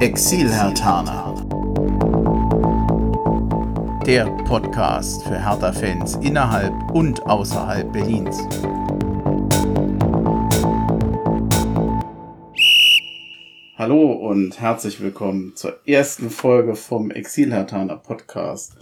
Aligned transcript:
Exil-Hertaner. 0.00 1.34
Der 4.06 4.24
Podcast 4.44 5.24
für 5.24 5.38
Hertha-Fans 5.38 6.14
innerhalb 6.22 6.72
und 6.92 7.20
außerhalb 7.26 7.92
Berlins. 7.92 8.38
Hallo 13.76 14.12
und 14.12 14.58
herzlich 14.58 15.02
willkommen 15.02 15.52
zur 15.54 15.78
ersten 15.86 16.30
Folge 16.30 16.76
vom 16.76 17.10
Exil-Hertaner 17.10 17.96
Podcast. 17.96 18.78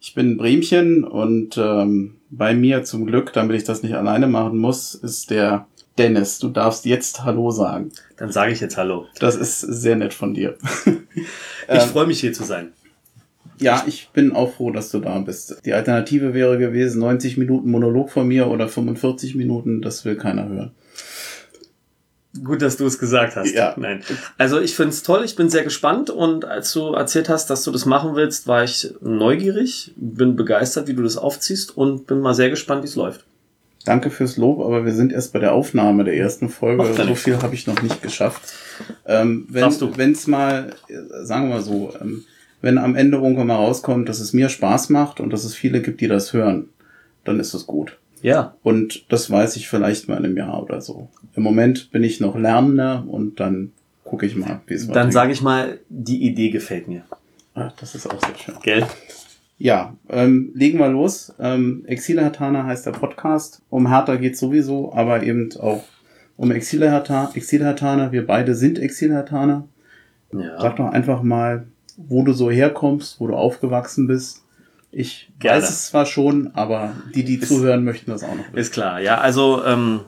Ich 0.00 0.14
bin 0.14 0.36
Bremchen 0.36 1.04
und 1.04 1.58
ähm, 1.58 2.16
bei 2.28 2.54
mir 2.56 2.82
zum 2.82 3.06
Glück, 3.06 3.32
damit 3.32 3.56
ich 3.56 3.64
das 3.64 3.84
nicht 3.84 3.94
alleine 3.94 4.26
machen 4.26 4.58
muss, 4.58 4.96
ist 4.96 5.30
der 5.30 5.68
Dennis. 6.00 6.38
Du 6.38 6.48
darfst 6.48 6.86
jetzt 6.86 7.24
Hallo 7.24 7.50
sagen. 7.50 7.92
Dann 8.16 8.32
sage 8.32 8.52
ich 8.52 8.60
jetzt 8.60 8.76
Hallo. 8.76 9.06
Das 9.18 9.36
ist 9.36 9.60
sehr 9.60 9.96
nett 9.96 10.14
von 10.14 10.34
dir. 10.34 10.56
ich 11.68 11.82
freue 11.82 12.06
mich 12.06 12.20
hier 12.20 12.32
zu 12.32 12.44
sein. 12.44 12.72
Ja, 13.58 13.84
ich 13.86 14.08
bin 14.14 14.32
auch 14.32 14.54
froh, 14.54 14.70
dass 14.70 14.90
du 14.90 15.00
da 15.00 15.18
bist. 15.18 15.60
Die 15.66 15.74
Alternative 15.74 16.32
wäre 16.32 16.56
gewesen 16.56 17.00
90 17.00 17.36
Minuten 17.36 17.70
Monolog 17.70 18.10
von 18.10 18.26
mir 18.26 18.46
oder 18.46 18.68
45 18.68 19.34
Minuten, 19.34 19.82
das 19.82 20.06
will 20.06 20.16
keiner 20.16 20.48
hören. 20.48 20.70
Gut, 22.42 22.62
dass 22.62 22.78
du 22.78 22.86
es 22.86 22.98
gesagt 22.98 23.36
hast. 23.36 23.52
Ja. 23.52 23.74
Nein. 23.76 24.02
Also 24.38 24.60
ich 24.60 24.74
finde 24.74 24.90
es 24.90 25.02
toll, 25.02 25.24
ich 25.24 25.36
bin 25.36 25.50
sehr 25.50 25.64
gespannt 25.64 26.08
und 26.08 26.46
als 26.46 26.72
du 26.72 26.94
erzählt 26.94 27.28
hast, 27.28 27.50
dass 27.50 27.64
du 27.64 27.72
das 27.72 27.84
machen 27.84 28.14
willst, 28.14 28.46
war 28.46 28.64
ich 28.64 28.94
neugierig, 29.02 29.92
bin 29.96 30.36
begeistert, 30.36 30.88
wie 30.88 30.94
du 30.94 31.02
das 31.02 31.18
aufziehst 31.18 31.76
und 31.76 32.06
bin 32.06 32.20
mal 32.20 32.34
sehr 32.34 32.48
gespannt, 32.48 32.84
wie 32.84 32.88
es 32.88 32.94
läuft. 32.94 33.26
Danke 33.84 34.10
fürs 34.10 34.36
Lob, 34.36 34.60
aber 34.60 34.84
wir 34.84 34.92
sind 34.92 35.12
erst 35.12 35.32
bei 35.32 35.38
der 35.38 35.52
Aufnahme 35.52 36.04
der 36.04 36.14
ersten 36.16 36.48
Folge. 36.48 36.84
Ja 36.84 37.06
So 37.06 37.14
viel 37.14 37.40
habe 37.40 37.54
ich 37.54 37.66
noch 37.66 37.80
nicht 37.82 38.02
geschafft. 38.02 38.42
Ähm, 39.06 39.46
wenn 39.48 40.12
es 40.12 40.26
mal, 40.26 40.74
sagen 41.22 41.48
wir 41.48 41.56
mal 41.56 41.62
so, 41.62 41.92
ähm, 42.00 42.24
wenn 42.60 42.78
am 42.78 42.94
Ende 42.94 43.16
irgendwann 43.16 43.46
mal 43.46 43.56
rauskommt, 43.56 44.08
dass 44.08 44.20
es 44.20 44.32
mir 44.32 44.48
Spaß 44.48 44.90
macht 44.90 45.20
und 45.20 45.30
dass 45.30 45.44
es 45.44 45.54
viele 45.54 45.80
gibt, 45.80 46.00
die 46.00 46.08
das 46.08 46.32
hören, 46.32 46.68
dann 47.24 47.40
ist 47.40 47.54
es 47.54 47.66
gut. 47.66 47.96
Ja. 48.22 48.54
Und 48.62 49.10
das 49.10 49.30
weiß 49.30 49.56
ich 49.56 49.68
vielleicht 49.68 50.08
mal 50.08 50.18
in 50.18 50.26
einem 50.26 50.36
Jahr 50.36 50.62
oder 50.62 50.80
so. 50.80 51.08
Im 51.34 51.42
Moment 51.42 51.90
bin 51.90 52.04
ich 52.04 52.20
noch 52.20 52.36
Lernender 52.36 53.04
und 53.06 53.40
dann 53.40 53.72
gucke 54.04 54.26
ich 54.26 54.36
mal, 54.36 54.60
wie 54.66 54.74
es 54.74 54.88
Dann 54.88 55.10
sage 55.10 55.32
ich 55.32 55.40
mal, 55.40 55.78
die 55.88 56.22
Idee 56.26 56.50
gefällt 56.50 56.88
mir. 56.88 57.04
Ah, 57.54 57.72
das 57.80 57.94
ist 57.94 58.06
auch 58.06 58.20
sehr 58.20 58.36
schön. 58.36 58.54
Gell? 58.62 58.86
Ja, 59.62 59.94
ähm, 60.08 60.52
legen 60.54 60.78
wir 60.78 60.88
los. 60.88 61.34
Ähm, 61.38 61.84
Exilhatana 61.86 62.64
heißt 62.64 62.86
der 62.86 62.92
Podcast. 62.92 63.60
Um 63.68 63.88
Hertha 63.88 64.16
geht 64.16 64.38
sowieso, 64.38 64.94
aber 64.94 65.22
eben 65.22 65.50
auch 65.60 65.84
um 66.38 66.50
Exilhatana. 66.50 67.30
Exilhatana. 67.34 68.10
Wir 68.10 68.26
beide 68.26 68.54
sind 68.54 68.78
Exilhatana. 68.78 69.68
Ja. 70.32 70.58
Sag 70.58 70.76
doch 70.76 70.86
einfach 70.86 71.22
mal, 71.22 71.66
wo 71.98 72.24
du 72.24 72.32
so 72.32 72.50
herkommst, 72.50 73.20
wo 73.20 73.26
du 73.26 73.34
aufgewachsen 73.34 74.06
bist. 74.06 74.44
Ich 74.92 75.30
Gerne. 75.38 75.58
weiß 75.60 75.68
es 75.68 75.88
zwar 75.88 76.06
schon, 76.06 76.52
aber 76.54 76.94
die, 77.14 77.24
die 77.24 77.38
zuhören, 77.38 77.84
möchten 77.84 78.10
das 78.10 78.24
auch 78.24 78.34
noch 78.34 78.38
wissen. 78.38 78.56
Ist 78.56 78.72
klar, 78.72 78.98
ja. 79.00 79.18
Also 79.18 79.62
ähm, 79.66 80.00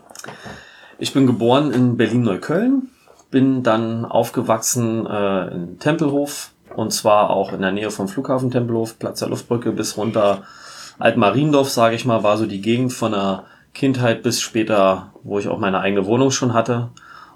ich 0.99 1.13
bin 1.13 1.27
geboren 1.27 1.73
in 1.73 1.99
Berlin-Neukölln, 1.99 2.89
bin 3.31 3.63
dann 3.63 4.07
aufgewachsen 4.07 5.05
äh, 5.05 5.55
in 5.55 5.79
Tempelhof 5.79 6.52
und 6.75 6.93
zwar 6.93 7.31
auch 7.31 7.53
in 7.53 7.61
der 7.61 7.73
Nähe 7.73 7.91
vom 7.91 8.09
Flughafen 8.09 8.51
Tempelhof, 8.51 8.99
Platz 8.99 9.21
der 9.21 9.29
Luftbrücke 9.29 9.73
bis 9.73 9.97
runter 9.97 10.43
Altmariendorf, 10.99 11.71
sage 11.71 11.95
ich 11.95 12.05
mal, 12.05 12.23
war 12.23 12.37
so 12.37 12.47
die 12.47 12.61
Gegend 12.61 12.93
von 12.93 13.13
der 13.13 13.45
Kindheit 13.75 14.23
bis 14.23 14.41
später, 14.41 15.13
wo 15.23 15.39
ich 15.39 15.49
auch 15.49 15.59
meine 15.59 15.81
eigene 15.81 16.07
Wohnung 16.07 16.31
schon 16.31 16.53
hatte. 16.53 16.91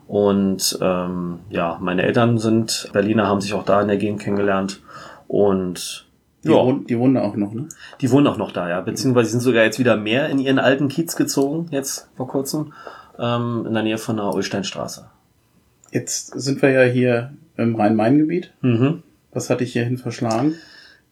Und 0.07 0.79
ähm, 0.81 1.41
ja, 1.51 1.79
meine 1.81 2.03
Eltern 2.03 2.39
sind 2.39 2.91
Berliner, 2.92 3.27
haben 3.27 3.41
sich 3.41 3.55
auch 3.55 3.64
da 3.64 3.81
in 3.81 3.89
der 3.89 3.97
Gegend 3.97 4.20
kennengelernt 4.20 4.81
und 5.27 6.07
Die, 6.45 6.48
ja. 6.48 6.55
wohnen, 6.55 6.87
die 6.87 6.96
wohnen 6.96 7.14
da 7.14 7.23
auch 7.23 7.35
noch, 7.35 7.52
ne? 7.52 7.69
Die 8.01 8.11
wohnen 8.13 8.29
auch 8.29 8.36
noch 8.36 8.52
da, 8.52 8.69
ja. 8.69 8.80
Beziehungsweise 8.80 9.30
sind 9.30 9.41
sogar 9.41 9.64
jetzt 9.64 9.80
wieder 9.80 9.96
mehr 9.96 10.29
in 10.29 10.39
ihren 10.39 10.61
alten 10.61 10.86
Kiez 10.89 11.17
gezogen, 11.17 11.67
jetzt 11.70 12.08
vor 12.17 12.29
kurzem, 12.29 12.73
ähm, 13.19 13.64
in 13.67 13.75
der 13.75 13.83
Nähe 13.83 13.98
von 13.98 14.17
der 14.17 14.33
Ulsteinstraße. 14.33 15.07
Jetzt 15.91 16.39
sind 16.39 16.63
wir 16.63 16.70
ja 16.70 16.83
hier 16.83 17.33
im 17.57 17.75
Rhein-Main-Gebiet. 17.75 18.52
Mhm. 18.61 19.02
Was 19.36 19.51
hatte 19.51 19.64
ich 19.64 19.74
hierhin 19.74 19.98
verschlagen? 19.98 20.55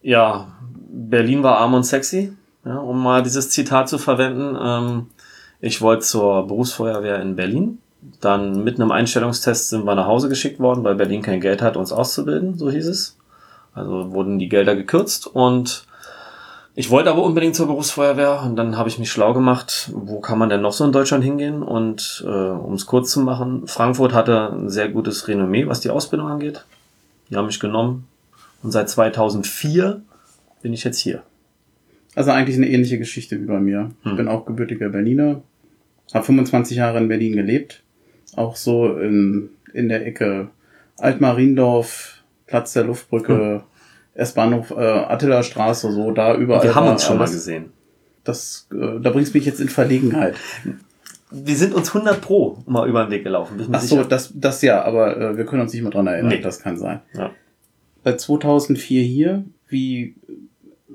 Ja, 0.01 0.49
Berlin 0.89 1.43
war 1.43 1.59
arm 1.59 1.75
und 1.75 1.85
sexy, 1.85 2.33
ja, 2.65 2.79
um 2.79 3.03
mal 3.03 3.23
dieses 3.23 3.51
Zitat 3.51 3.91
zu 3.91 3.99
verwenden. 3.99 4.57
Ähm, 4.59 5.07
ich 5.61 5.83
wollte 5.83 6.05
zur 6.05 6.47
Berufsfeuerwehr 6.47 7.21
in 7.21 7.37
Berlin. 7.37 7.81
Dann 8.23 8.65
mit 8.65 8.81
einem 8.81 8.93
Einstellungstest 8.93 9.69
sind 9.69 9.84
wir 9.84 9.95
nach 9.95 10.07
Hause 10.07 10.31
geschickt 10.31 10.59
worden, 10.59 10.84
weil 10.84 10.95
Berlin 10.95 11.21
kein 11.21 11.43
Geld 11.43 11.61
hat, 11.61 11.77
uns 11.77 11.93
auszubilden, 11.93 12.57
so 12.57 12.71
hieß 12.71 12.87
es. 12.87 13.19
Also 13.75 14.13
wurden 14.13 14.39
die 14.39 14.49
Gelder 14.49 14.75
gekürzt 14.75 15.27
und 15.27 15.87
ich 16.75 16.89
wollte 16.91 17.11
aber 17.11 17.25
unbedingt 17.25 17.57
zur 17.57 17.67
Berufsfeuerwehr 17.67 18.43
und 18.43 18.57
dann 18.57 18.79
habe 18.79 18.89
ich 18.89 18.99
mich 18.99 19.13
schlau 19.13 19.34
gemacht, 19.34 19.91
wo 19.93 20.21
kann 20.21 20.39
man 20.39 20.49
denn 20.49 20.63
noch 20.63 20.73
so 20.73 20.87
in 20.87 20.93
Deutschland 20.93 21.25
hingehen? 21.25 21.63
Und 21.63 22.25
äh, 22.27 22.31
um 22.31 22.73
es 22.73 22.87
kurz 22.87 23.11
zu 23.11 23.21
machen, 23.21 23.67
Frankfurt 23.67 24.15
hatte 24.15 24.51
ein 24.51 24.71
sehr 24.71 24.89
gutes 24.89 25.29
Renommee, 25.29 25.67
was 25.67 25.81
die 25.81 25.91
Ausbildung 25.91 26.29
angeht. 26.29 26.65
Die 27.29 27.37
haben 27.37 27.47
mich 27.47 27.61
genommen 27.61 28.07
und 28.65 28.73
seit 28.73 28.89
2004 28.91 30.03
bin 30.63 30.73
ich 30.73 30.83
jetzt 30.83 30.99
hier. 30.99 31.23
Also 32.17 32.31
eigentlich 32.31 32.57
eine 32.57 32.69
ähnliche 32.69 32.99
Geschichte 32.99 33.41
wie 33.41 33.45
bei 33.47 33.61
mir. 33.61 33.91
Ich 34.05 34.11
Hm. 34.11 34.17
bin 34.17 34.29
auch 34.29 34.47
gebürtiger 34.47 34.89
Berliner, 34.89 35.43
habe 36.13 36.25
25 36.25 36.77
Jahre 36.77 36.99
in 36.99 37.09
Berlin 37.09 37.35
gelebt, 37.37 37.83
auch 38.37 38.57
so 38.57 38.97
in, 38.99 39.51
in 39.73 39.89
der 39.89 40.07
Ecke 40.07 40.49
Altmariendorf, 40.99 42.23
Platz 42.47 42.73
der 42.73 42.85
Luftbrücke, 42.85 43.63
S-Bahnhof, 44.15 44.71
äh, 44.71 44.75
Attila-Straße, 44.75 45.91
so 45.93 46.13
da 46.13 46.37
überall. 46.37 46.63
Wir 46.63 46.75
haben 46.75 46.89
uns 46.89 47.05
schon 47.05 47.19
mal 47.19 47.25
gesehen. 47.29 47.73
Das, 48.23 48.69
äh, 48.73 49.01
da 49.01 49.11
bringst 49.11 49.35
mich 49.35 49.45
jetzt 49.45 49.61
in 49.61 49.69
Verlegenheit. 49.69 50.37
Wir 51.31 51.57
sind 51.57 51.75
uns 51.75 51.89
100 51.95 52.21
pro 52.21 52.59
mal 52.67 52.89
über 52.89 53.05
den 53.05 53.11
Weg 53.11 53.25
gelaufen. 53.25 53.69
Ach 53.73 53.81
so, 53.81 53.97
sicher. 53.97 54.09
das, 54.09 54.33
das 54.35 54.63
ja, 54.63 54.83
aber 54.85 55.17
äh, 55.17 55.37
wir 55.37 55.45
können 55.45 55.63
uns 55.63 55.73
nicht 55.73 55.83
mehr 55.83 55.91
dran 55.91 56.07
erinnern. 56.07 56.29
Nee. 56.29 56.41
Das 56.41 56.61
kann 56.61 56.79
sein. 56.79 57.01
Ja. 57.13 57.33
Seit 58.04 58.20
2004 58.20 59.03
hier, 59.03 59.44
wie 59.69 60.15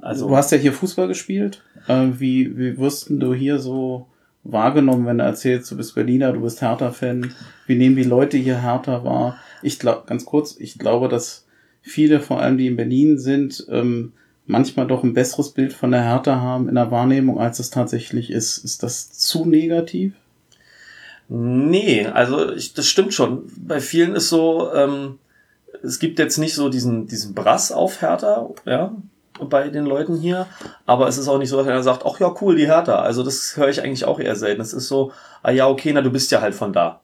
Also, 0.02 0.30
du 0.30 0.36
hast 0.36 0.52
ja 0.52 0.58
hier 0.58 0.74
Fußball 0.74 1.08
gespielt. 1.08 1.64
Äh, 1.88 2.08
wie, 2.20 2.58
wie 2.58 2.78
wirst 2.78 3.08
du 3.10 3.34
hier 3.34 3.60
so 3.60 4.08
wahrgenommen, 4.44 5.06
wenn 5.06 5.18
du 5.18 5.24
erzählst, 5.24 5.70
du 5.72 5.78
bist 5.78 5.96
Berliner, 5.96 6.32
du 6.34 6.42
bist 6.42 6.62
Hertha-Fan? 6.62 7.34
Wie 7.68 7.76
nehmen 7.76 7.96
die 7.96 8.04
Leute 8.04 8.38
hier 8.38 8.62
Hertha 8.62 9.04
wahr? 9.04 9.38
Ich 9.62 9.80
glaube, 9.80 10.04
ganz 10.06 10.26
kurz, 10.26 10.56
ich 10.58 10.78
glaube, 10.78 11.10
dass 11.10 11.46
viele, 11.82 12.20
vor 12.20 12.40
allem 12.42 12.58
die 12.58 12.68
in 12.68 12.78
Berlin 12.78 13.18
sind, 13.18 13.66
ähm, 13.70 14.14
manchmal 14.46 14.88
doch 14.88 15.04
ein 15.04 15.14
besseres 15.14 15.52
Bild 15.52 15.74
von 15.74 15.92
der 15.92 16.04
Hertha 16.04 16.40
haben 16.40 16.70
in 16.70 16.76
der 16.76 16.92
Wahrnehmung, 16.92 17.40
als 17.40 17.60
es 17.60 17.70
tatsächlich 17.70 18.32
ist. 18.32 18.58
Ist 18.60 18.84
das 18.84 19.12
zu 19.12 19.46
negativ? 19.46 20.14
Nee, 21.28 22.08
also 22.08 22.52
ich, 22.54 22.74
das 22.74 22.88
stimmt 22.88 23.14
schon. 23.14 23.44
Bei 23.58 23.80
vielen 23.80 24.16
ist 24.16 24.30
so, 24.30 24.74
ähm, 24.74 25.20
es 25.84 26.00
gibt 26.00 26.20
jetzt 26.20 26.38
nicht 26.38 26.56
so 26.56 26.70
diesen, 26.70 27.08
diesen 27.08 27.34
Brass 27.34 27.72
auf 27.72 28.02
Hertha, 28.02 28.50
ja, 28.66 28.92
bei 29.42 29.70
den 29.70 29.86
Leuten 29.86 30.18
hier, 30.18 30.48
aber 30.86 31.08
es 31.08 31.18
ist 31.18 31.28
auch 31.30 31.38
nicht 31.38 31.50
so, 31.50 31.58
dass 31.58 31.68
einer 31.68 31.84
sagt, 31.84 32.06
ach 32.06 32.20
ja, 32.20 32.34
cool, 32.42 32.56
die 32.56 32.68
Hertha. 32.68 33.02
Also 33.02 33.24
das 33.24 33.56
höre 33.56 33.70
ich 33.70 33.82
eigentlich 33.82 34.06
auch 34.06 34.20
eher 34.20 34.36
selten. 34.36 34.62
Es 34.62 34.74
ist 34.74 34.88
so, 34.88 35.12
ah 35.44 35.52
ja, 35.52 35.68
okay, 35.68 35.92
na, 35.94 36.02
du 36.02 36.10
bist 36.12 36.32
ja 36.32 36.42
halt 36.42 36.56
von 36.56 36.74
da. 36.74 37.00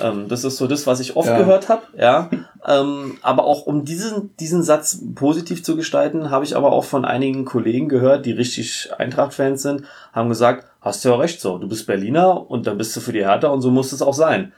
Ähm, 0.00 0.26
das 0.28 0.42
ist 0.42 0.56
so 0.56 0.66
das, 0.66 0.86
was 0.86 1.00
ich 1.00 1.16
oft 1.16 1.28
Ja. 1.28 1.36
gehört 1.38 1.68
habe, 1.68 1.82
ja. 1.96 2.30
ähm, 2.66 3.18
aber 3.20 3.44
auch 3.44 3.66
um 3.66 3.84
diesen, 3.84 4.34
diesen 4.38 4.62
Satz 4.62 4.98
positiv 5.14 5.62
zu 5.62 5.76
gestalten, 5.76 6.30
habe 6.30 6.44
ich 6.44 6.56
aber 6.56 6.72
auch 6.72 6.84
von 6.84 7.04
einigen 7.04 7.44
Kollegen 7.44 7.88
gehört, 7.90 8.24
die 8.24 8.32
richtig 8.32 8.90
Eintracht-Fans 8.96 9.62
sind, 9.62 9.84
haben 10.14 10.30
gesagt, 10.30 10.66
hast 10.80 11.04
du 11.04 11.10
ja 11.10 11.16
recht 11.16 11.40
so, 11.42 11.58
du 11.58 11.68
bist 11.68 11.86
Berliner 11.86 12.50
und 12.50 12.66
dann 12.66 12.78
bist 12.78 12.96
du 12.96 13.00
für 13.00 13.12
die 13.12 13.24
Hertha 13.26 13.48
und 13.48 13.60
so 13.60 13.70
muss 13.70 13.92
es 13.92 14.00
auch 14.02 14.14
sein. 14.14 14.52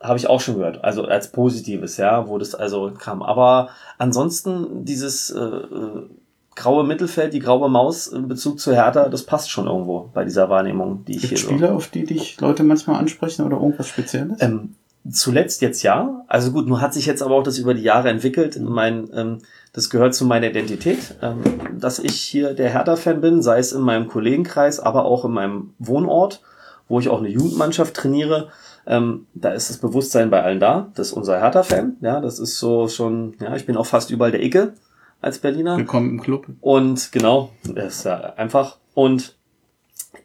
Habe 0.00 0.18
ich 0.18 0.28
auch 0.28 0.40
schon 0.40 0.56
gehört, 0.56 0.84
also 0.84 1.04
als 1.04 1.32
Positives, 1.32 1.96
ja, 1.96 2.28
wo 2.28 2.38
das 2.38 2.54
also 2.54 2.92
kam. 2.96 3.22
Aber 3.22 3.70
ansonsten 3.98 4.84
dieses 4.84 5.30
äh, 5.30 5.40
äh, 5.40 6.06
graue 6.54 6.84
Mittelfeld, 6.84 7.32
die 7.32 7.40
graue 7.40 7.68
Maus 7.68 8.06
in 8.06 8.28
Bezug 8.28 8.60
zu 8.60 8.74
Hertha, 8.74 9.08
das 9.08 9.24
passt 9.24 9.50
schon 9.50 9.66
irgendwo 9.66 10.10
bei 10.12 10.24
dieser 10.24 10.50
Wahrnehmung, 10.50 11.04
die 11.06 11.16
ich 11.16 11.22
Gibt 11.22 11.30
hier 11.30 11.38
so. 11.38 11.48
Spieler, 11.48 11.74
auf 11.74 11.88
die 11.88 12.04
dich 12.04 12.40
Leute 12.40 12.64
manchmal 12.64 12.96
ansprechen 12.96 13.44
oder 13.44 13.56
irgendwas 13.56 13.88
Spezielles? 13.88 14.40
Ähm, 14.40 14.74
zuletzt 15.10 15.62
jetzt 15.62 15.82
ja. 15.82 16.24
Also 16.26 16.52
gut, 16.52 16.66
nur 16.66 16.80
hat 16.80 16.94
sich 16.94 17.06
jetzt 17.06 17.22
aber 17.22 17.36
auch 17.36 17.42
das 17.42 17.58
über 17.58 17.74
die 17.74 17.82
Jahre 17.82 18.08
entwickelt. 18.10 18.58
Mein, 18.60 19.08
ähm, 19.14 19.38
das 19.72 19.90
gehört 19.90 20.14
zu 20.14 20.26
meiner 20.26 20.48
Identität, 20.48 21.16
ähm, 21.22 21.42
dass 21.78 21.98
ich 21.98 22.16
hier 22.20 22.54
der 22.54 22.70
Hertha-Fan 22.70 23.20
bin, 23.20 23.42
sei 23.42 23.58
es 23.58 23.72
in 23.72 23.82
meinem 23.82 24.08
Kollegenkreis, 24.08 24.80
aber 24.80 25.04
auch 25.04 25.24
in 25.24 25.32
meinem 25.32 25.74
Wohnort, 25.78 26.42
wo 26.88 27.00
ich 27.00 27.08
auch 27.08 27.18
eine 27.18 27.28
Jugendmannschaft 27.28 27.94
trainiere. 27.94 28.48
Ähm, 28.86 29.26
da 29.34 29.50
ist 29.50 29.70
das 29.70 29.78
Bewusstsein 29.78 30.30
bei 30.30 30.42
allen 30.42 30.60
da. 30.60 30.90
Das 30.94 31.08
ist 31.08 31.12
unser 31.12 31.38
Hertha-Fan. 31.38 31.98
Ja, 32.00 32.20
das 32.20 32.38
ist 32.38 32.58
so 32.58 32.88
schon, 32.88 33.34
ja, 33.40 33.54
ich 33.54 33.66
bin 33.66 33.76
auch 33.76 33.86
fast 33.86 34.10
überall 34.10 34.30
der 34.30 34.42
Icke 34.42 34.74
als 35.20 35.38
Berliner. 35.38 35.76
Willkommen 35.76 36.10
im 36.10 36.20
Club. 36.20 36.46
Und 36.60 37.12
genau, 37.12 37.50
das 37.64 37.96
ist 37.98 38.04
ja 38.04 38.34
einfach. 38.34 38.78
Und 38.94 39.36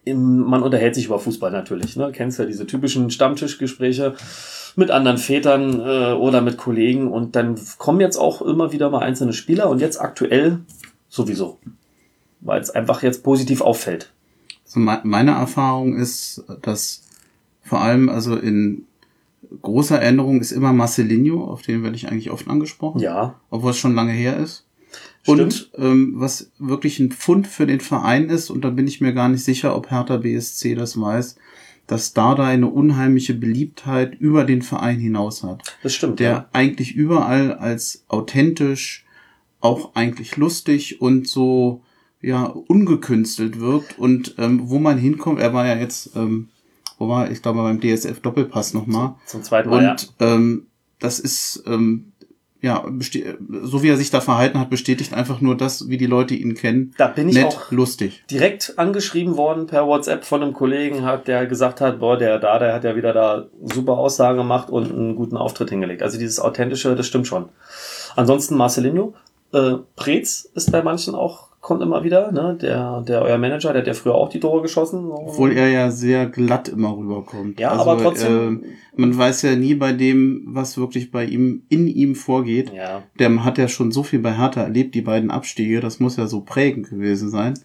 im, 0.06 0.40
man 0.40 0.64
unterhält 0.64 0.96
sich 0.96 1.06
über 1.06 1.20
Fußball 1.20 1.52
natürlich. 1.52 1.96
Ne? 1.96 2.12
Kennst 2.14 2.40
ja 2.40 2.46
diese 2.46 2.66
typischen 2.66 3.10
Stammtischgespräche. 3.10 4.16
mit 4.76 4.92
anderen 4.92 5.18
Vätern 5.18 5.80
äh, 5.80 6.14
oder 6.14 6.42
mit 6.42 6.58
Kollegen 6.58 7.12
und 7.12 7.36
dann 7.36 7.60
kommen 7.78 8.02
jetzt 8.02 8.18
auch 8.18 8.42
immer 8.42 8.72
wieder 8.72 8.90
mal 8.90 9.04
einzelne 9.04 9.34
Spieler 9.34 9.70
und 9.70 9.80
jetzt 9.80 10.02
aktuell 10.02 10.60
sowieso, 11.10 11.60
weil 12.42 12.60
es 12.60 12.72
einfach 12.72 13.04
jetzt 13.04 13.24
positiv 13.24 13.62
auffällt. 13.62 14.12
Also 14.76 14.80
meine 15.04 15.32
Erfahrung 15.32 15.96
ist, 15.96 16.44
dass 16.62 17.04
vor 17.62 17.82
allem 17.82 18.10
also 18.10 18.36
in 18.36 18.86
großer 19.62 20.02
Erinnerung 20.02 20.42
ist 20.42 20.52
immer 20.52 20.74
Marcelinho, 20.74 21.44
auf 21.44 21.62
den 21.62 21.84
werde 21.84 21.96
ich 21.96 22.08
eigentlich 22.08 22.32
oft 22.32 22.48
angesprochen. 22.48 23.00
Ja. 23.00 23.40
Obwohl 23.50 23.72
es 23.72 23.78
schon 23.78 23.96
lange 23.96 24.12
her 24.12 24.38
ist. 24.38 24.66
Stimmt. 25.24 25.40
Und 25.40 25.72
ähm, 25.78 26.14
was 26.18 26.52
wirklich 26.60 27.00
ein 27.00 27.12
Pfund 27.12 27.48
für 27.48 27.66
den 27.66 27.80
Verein 27.80 28.30
ist, 28.30 28.50
und 28.50 28.64
da 28.64 28.70
bin 28.70 28.88
ich 28.88 29.00
mir 29.00 29.14
gar 29.14 29.30
nicht 29.30 29.44
sicher, 29.44 29.76
ob 29.76 29.90
Hertha 29.90 30.18
BSC 30.18 30.76
das 30.76 31.00
weiß, 31.00 31.38
dass 31.88 32.14
Dada 32.14 32.46
eine 32.46 32.68
unheimliche 32.68 33.34
Beliebtheit 33.34 34.16
über 34.16 34.44
den 34.44 34.62
Verein 34.62 35.00
hinaus 35.00 35.44
hat. 35.44 35.64
Das 35.82 35.94
stimmt. 35.94 36.20
Der 36.20 36.32
ja. 36.32 36.50
eigentlich 36.54 36.96
überall 36.96 37.54
als 37.54 38.06
authentisch, 38.08 39.06
auch 39.60 39.96
eigentlich 39.96 40.36
lustig 40.38 41.02
und 41.02 41.28
so 41.28 41.82
ja 42.24 42.46
ungekünstelt 42.46 43.60
wirkt 43.60 44.00
und 44.00 44.36
ähm, 44.38 44.70
wo 44.70 44.80
man 44.80 44.98
hinkommt, 44.98 45.40
er 45.40 45.54
war 45.54 45.68
ja 45.68 45.76
jetzt, 45.76 46.16
ähm, 46.16 46.50
wo 46.98 47.08
war 47.08 47.30
ich 47.30 47.42
glaube 47.42 47.62
beim 47.62 47.80
DSF 47.80 48.22
Doppelpass 48.22 48.74
nochmal. 48.74 49.16
Zum 49.26 49.44
zweiten 49.44 49.70
Mal. 49.70 49.92
Und 49.92 50.14
ja. 50.20 50.34
ähm, 50.34 50.68
das 51.00 51.20
ist 51.20 51.64
ähm, 51.68 52.14
ja, 52.64 52.86
so 53.64 53.84
wie 53.84 53.90
er 53.90 53.98
sich 53.98 54.10
da 54.10 54.22
verhalten 54.22 54.58
hat, 54.58 54.70
bestätigt 54.70 55.14
einfach 55.14 55.42
nur 55.42 55.58
das, 55.58 55.90
wie 55.90 55.98
die 55.98 56.06
Leute 56.06 56.34
ihn 56.34 56.56
kennen. 56.56 56.94
Da 56.98 57.08
bin 57.08 57.28
ich 57.28 57.36
Nett, 57.36 57.48
auch 57.48 57.72
lustig. 57.72 58.24
direkt 58.32 58.76
angeschrieben 58.78 59.36
worden 59.36 59.68
per 59.68 59.86
WhatsApp 59.86 60.24
von 60.24 60.42
einem 60.42 60.54
Kollegen, 60.54 61.04
hat, 61.04 61.28
der 61.28 61.46
gesagt 61.46 61.82
hat, 61.82 62.00
boah, 62.00 62.18
der 62.18 62.40
da, 62.40 62.58
der 62.60 62.74
hat 62.74 62.86
ja 62.86 62.96
wieder 62.96 63.12
da 63.12 63.48
super 63.62 63.98
Aussagen 63.98 64.38
gemacht 64.38 64.70
und 64.70 64.94
einen 64.94 65.18
guten 65.18 65.36
Auftritt 65.36 65.72
hingelegt. 65.72 66.02
Also 66.04 66.18
dieses 66.18 66.40
authentische, 66.40 66.96
das 66.96 67.06
stimmt 67.06 67.28
schon. 67.28 67.50
Ansonsten 68.16 68.56
Marcelinho, 68.56 69.14
äh, 69.52 69.74
Preetz 69.98 70.50
ist 70.56 70.72
bei 70.72 70.82
manchen 70.82 71.16
auch 71.16 71.50
kommt 71.64 71.82
immer 71.82 72.04
wieder, 72.04 72.32
ne? 72.34 72.58
Der, 72.62 73.02
der 73.08 73.22
euer 73.22 73.38
Manager, 73.38 73.72
der 73.72 73.82
hat 73.82 73.88
ja 73.88 73.94
früher 73.94 74.16
auch 74.16 74.28
die 74.28 74.42
Tore 74.42 74.62
geschossen. 74.62 75.10
Obwohl 75.10 75.54
er 75.54 75.70
ja 75.70 75.90
sehr 75.92 76.26
glatt 76.28 76.68
immer 76.68 76.96
rüberkommt. 76.96 77.58
Ja, 77.58 77.72
also, 77.72 77.90
aber 77.90 78.02
trotzdem. 78.04 78.64
Äh, 78.64 78.68
man 78.98 79.18
weiß 79.18 79.44
ja 79.44 79.56
nie 79.56 79.74
bei 79.74 79.94
dem, 79.94 80.44
was 80.46 80.78
wirklich 80.78 81.10
bei 81.10 81.24
ihm, 81.24 81.64
in 81.70 81.88
ihm 81.88 82.16
vorgeht. 82.16 82.72
Ja. 82.74 83.04
Der 83.18 83.44
hat 83.46 83.58
ja 83.58 83.70
schon 83.70 83.94
so 83.94 84.04
viel 84.04 84.20
bei 84.20 84.38
Hertha 84.38 84.62
erlebt, 84.62 84.94
die 84.94 85.02
beiden 85.02 85.32
Abstiege, 85.32 85.80
das 85.80 86.02
muss 86.02 86.18
ja 86.18 86.28
so 86.28 86.42
prägend 86.42 86.90
gewesen 86.90 87.30
sein. 87.30 87.58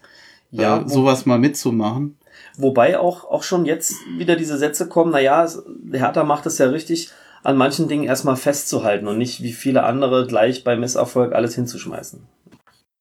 Ja. 0.49 0.79
Äh, 0.79 0.87
sowas 0.89 1.25
mal 1.25 1.37
mitzumachen. 1.37 2.17
Wobei 2.57 2.97
auch, 2.97 3.25
auch 3.25 3.43
schon 3.43 3.65
jetzt 3.65 3.95
wieder 4.17 4.37
diese 4.37 4.57
Sätze 4.57 4.87
kommen, 4.87 5.11
na 5.11 5.19
ja, 5.19 5.45
Hertha 5.91 6.23
macht 6.23 6.45
es 6.45 6.57
ja 6.57 6.67
richtig, 6.67 7.09
an 7.43 7.57
manchen 7.57 7.89
Dingen 7.89 8.05
erstmal 8.05 8.37
festzuhalten 8.37 9.07
und 9.07 9.17
nicht 9.17 9.43
wie 9.43 9.53
viele 9.53 9.83
andere 9.83 10.25
gleich 10.25 10.63
bei 10.63 10.77
Misserfolg 10.77 11.33
alles 11.33 11.55
hinzuschmeißen. 11.55 12.21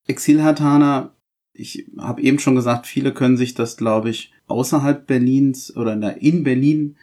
Exilhartaner, 0.08 1.14
ich 1.52 1.86
habe 1.98 2.22
eben 2.22 2.38
schon 2.38 2.54
gesagt, 2.56 2.86
viele 2.86 3.12
können 3.12 3.36
sich 3.36 3.54
das, 3.54 3.76
glaube 3.76 4.10
ich, 4.10 4.32
außerhalb 4.46 5.06
Berlins 5.06 5.76
oder 5.76 6.16
in 6.20 6.42
Berlin 6.42 6.96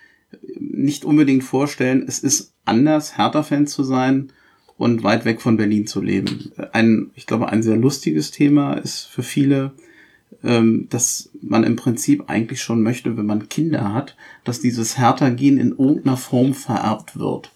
nicht 0.57 1.05
unbedingt 1.05 1.43
vorstellen. 1.43 2.03
Es 2.07 2.19
ist 2.19 2.53
anders, 2.65 3.17
Hertha-Fan 3.17 3.67
zu 3.67 3.83
sein 3.83 4.31
und 4.77 5.03
weit 5.03 5.25
weg 5.25 5.41
von 5.41 5.57
Berlin 5.57 5.87
zu 5.87 6.01
leben. 6.01 6.51
Ein, 6.73 7.11
ich 7.15 7.25
glaube, 7.25 7.49
ein 7.49 7.63
sehr 7.63 7.77
lustiges 7.77 8.31
Thema 8.31 8.73
ist 8.73 9.03
für 9.03 9.23
viele, 9.23 9.71
ähm, 10.43 10.87
dass 10.89 11.29
man 11.41 11.63
im 11.63 11.75
Prinzip 11.75 12.25
eigentlich 12.27 12.61
schon 12.61 12.81
möchte, 12.81 13.15
wenn 13.17 13.25
man 13.25 13.49
Kinder 13.49 13.93
hat, 13.93 14.15
dass 14.43 14.59
dieses 14.59 14.97
Hertha-Gen 14.97 15.57
in 15.57 15.71
irgendeiner 15.71 16.17
Form 16.17 16.53
vererbt 16.53 17.17
wird. 17.17 17.51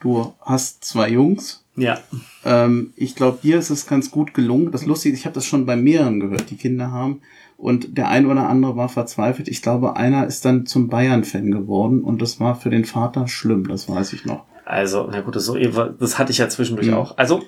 Du 0.00 0.34
hast 0.40 0.84
zwei 0.84 1.10
Jungs, 1.10 1.64
ja. 1.80 1.98
Ähm, 2.44 2.92
ich 2.96 3.14
glaube, 3.14 3.38
dir 3.42 3.58
ist 3.58 3.70
es 3.70 3.86
ganz 3.86 4.10
gut 4.10 4.34
gelungen. 4.34 4.70
Das 4.70 4.86
Lustige, 4.86 5.16
ich 5.16 5.24
habe 5.24 5.34
das 5.34 5.44
schon 5.44 5.66
bei 5.66 5.76
mehreren 5.76 6.20
gehört, 6.20 6.50
die 6.50 6.56
Kinder 6.56 6.90
haben. 6.90 7.20
Und 7.56 7.98
der 7.98 8.08
ein 8.08 8.26
oder 8.26 8.48
andere 8.48 8.76
war 8.76 8.88
verzweifelt. 8.88 9.48
Ich 9.48 9.62
glaube, 9.62 9.96
einer 9.96 10.26
ist 10.26 10.44
dann 10.44 10.64
zum 10.64 10.88
Bayern-Fan 10.88 11.50
geworden 11.50 12.04
und 12.04 12.22
das 12.22 12.38
war 12.38 12.54
für 12.54 12.70
den 12.70 12.84
Vater 12.84 13.26
schlimm, 13.26 13.66
das 13.66 13.88
weiß 13.88 14.12
ich 14.12 14.24
noch. 14.24 14.44
Also, 14.64 15.08
na 15.10 15.22
gut, 15.22 15.34
das, 15.34 15.46
so, 15.46 15.56
das 15.56 16.18
hatte 16.18 16.30
ich 16.30 16.38
ja 16.38 16.48
zwischendurch 16.50 16.88
mhm. 16.88 16.94
auch. 16.94 17.16
Also, 17.16 17.42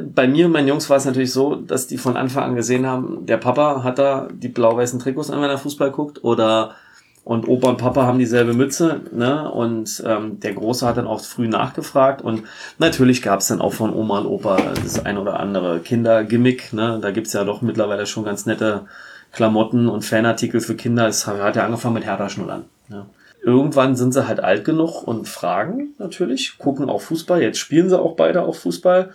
bei 0.00 0.28
mir 0.28 0.46
und 0.46 0.52
meinen 0.52 0.68
Jungs 0.68 0.88
war 0.88 0.96
es 0.96 1.04
natürlich 1.04 1.32
so, 1.32 1.56
dass 1.56 1.88
die 1.88 1.98
von 1.98 2.16
Anfang 2.16 2.44
an 2.44 2.54
gesehen 2.54 2.86
haben, 2.86 3.26
der 3.26 3.38
Papa 3.38 3.82
hat 3.82 3.98
da 3.98 4.28
die 4.32 4.48
blau-weißen 4.48 5.00
Trikots 5.00 5.30
an, 5.30 5.42
wenn 5.42 5.50
er 5.50 5.58
Fußball 5.58 5.90
guckt, 5.90 6.22
oder 6.22 6.76
und 7.24 7.46
Opa 7.48 7.68
und 7.68 7.76
Papa 7.76 8.06
haben 8.06 8.18
dieselbe 8.18 8.54
Mütze, 8.54 9.02
ne? 9.12 9.50
Und 9.50 10.02
ähm, 10.06 10.40
der 10.40 10.54
Große 10.54 10.86
hat 10.86 10.96
dann 10.96 11.06
auch 11.06 11.20
früh 11.20 11.48
nachgefragt. 11.48 12.22
Und 12.22 12.44
natürlich 12.78 13.22
gab 13.22 13.40
es 13.40 13.48
dann 13.48 13.60
auch 13.60 13.74
von 13.74 13.94
Oma 13.94 14.20
und 14.20 14.26
Opa 14.26 14.56
das 14.82 15.04
ein 15.04 15.18
oder 15.18 15.38
andere 15.38 15.80
Kindergimmick, 15.80 16.72
ne? 16.72 16.98
Da 17.00 17.10
gibt's 17.10 17.32
ja 17.32 17.44
doch 17.44 17.62
mittlerweile 17.62 18.06
schon 18.06 18.24
ganz 18.24 18.46
nette 18.46 18.86
Klamotten 19.32 19.88
und 19.88 20.04
Fanartikel 20.04 20.60
für 20.60 20.74
Kinder. 20.74 21.06
Es 21.06 21.26
hat 21.26 21.56
ja 21.56 21.64
angefangen 21.64 21.94
mit 21.94 22.04
Hertha-Schnullern. 22.04 22.64
Ne? 22.88 23.06
Irgendwann 23.42 23.96
sind 23.96 24.12
sie 24.12 24.26
halt 24.26 24.40
alt 24.40 24.64
genug 24.64 25.06
und 25.06 25.28
fragen 25.28 25.94
natürlich, 25.98 26.58
gucken 26.58 26.90
auf 26.90 27.04
Fußball. 27.04 27.40
Jetzt 27.40 27.58
spielen 27.58 27.88
sie 27.88 27.98
auch 27.98 28.16
beide 28.16 28.42
auf 28.42 28.58
Fußball. 28.60 29.10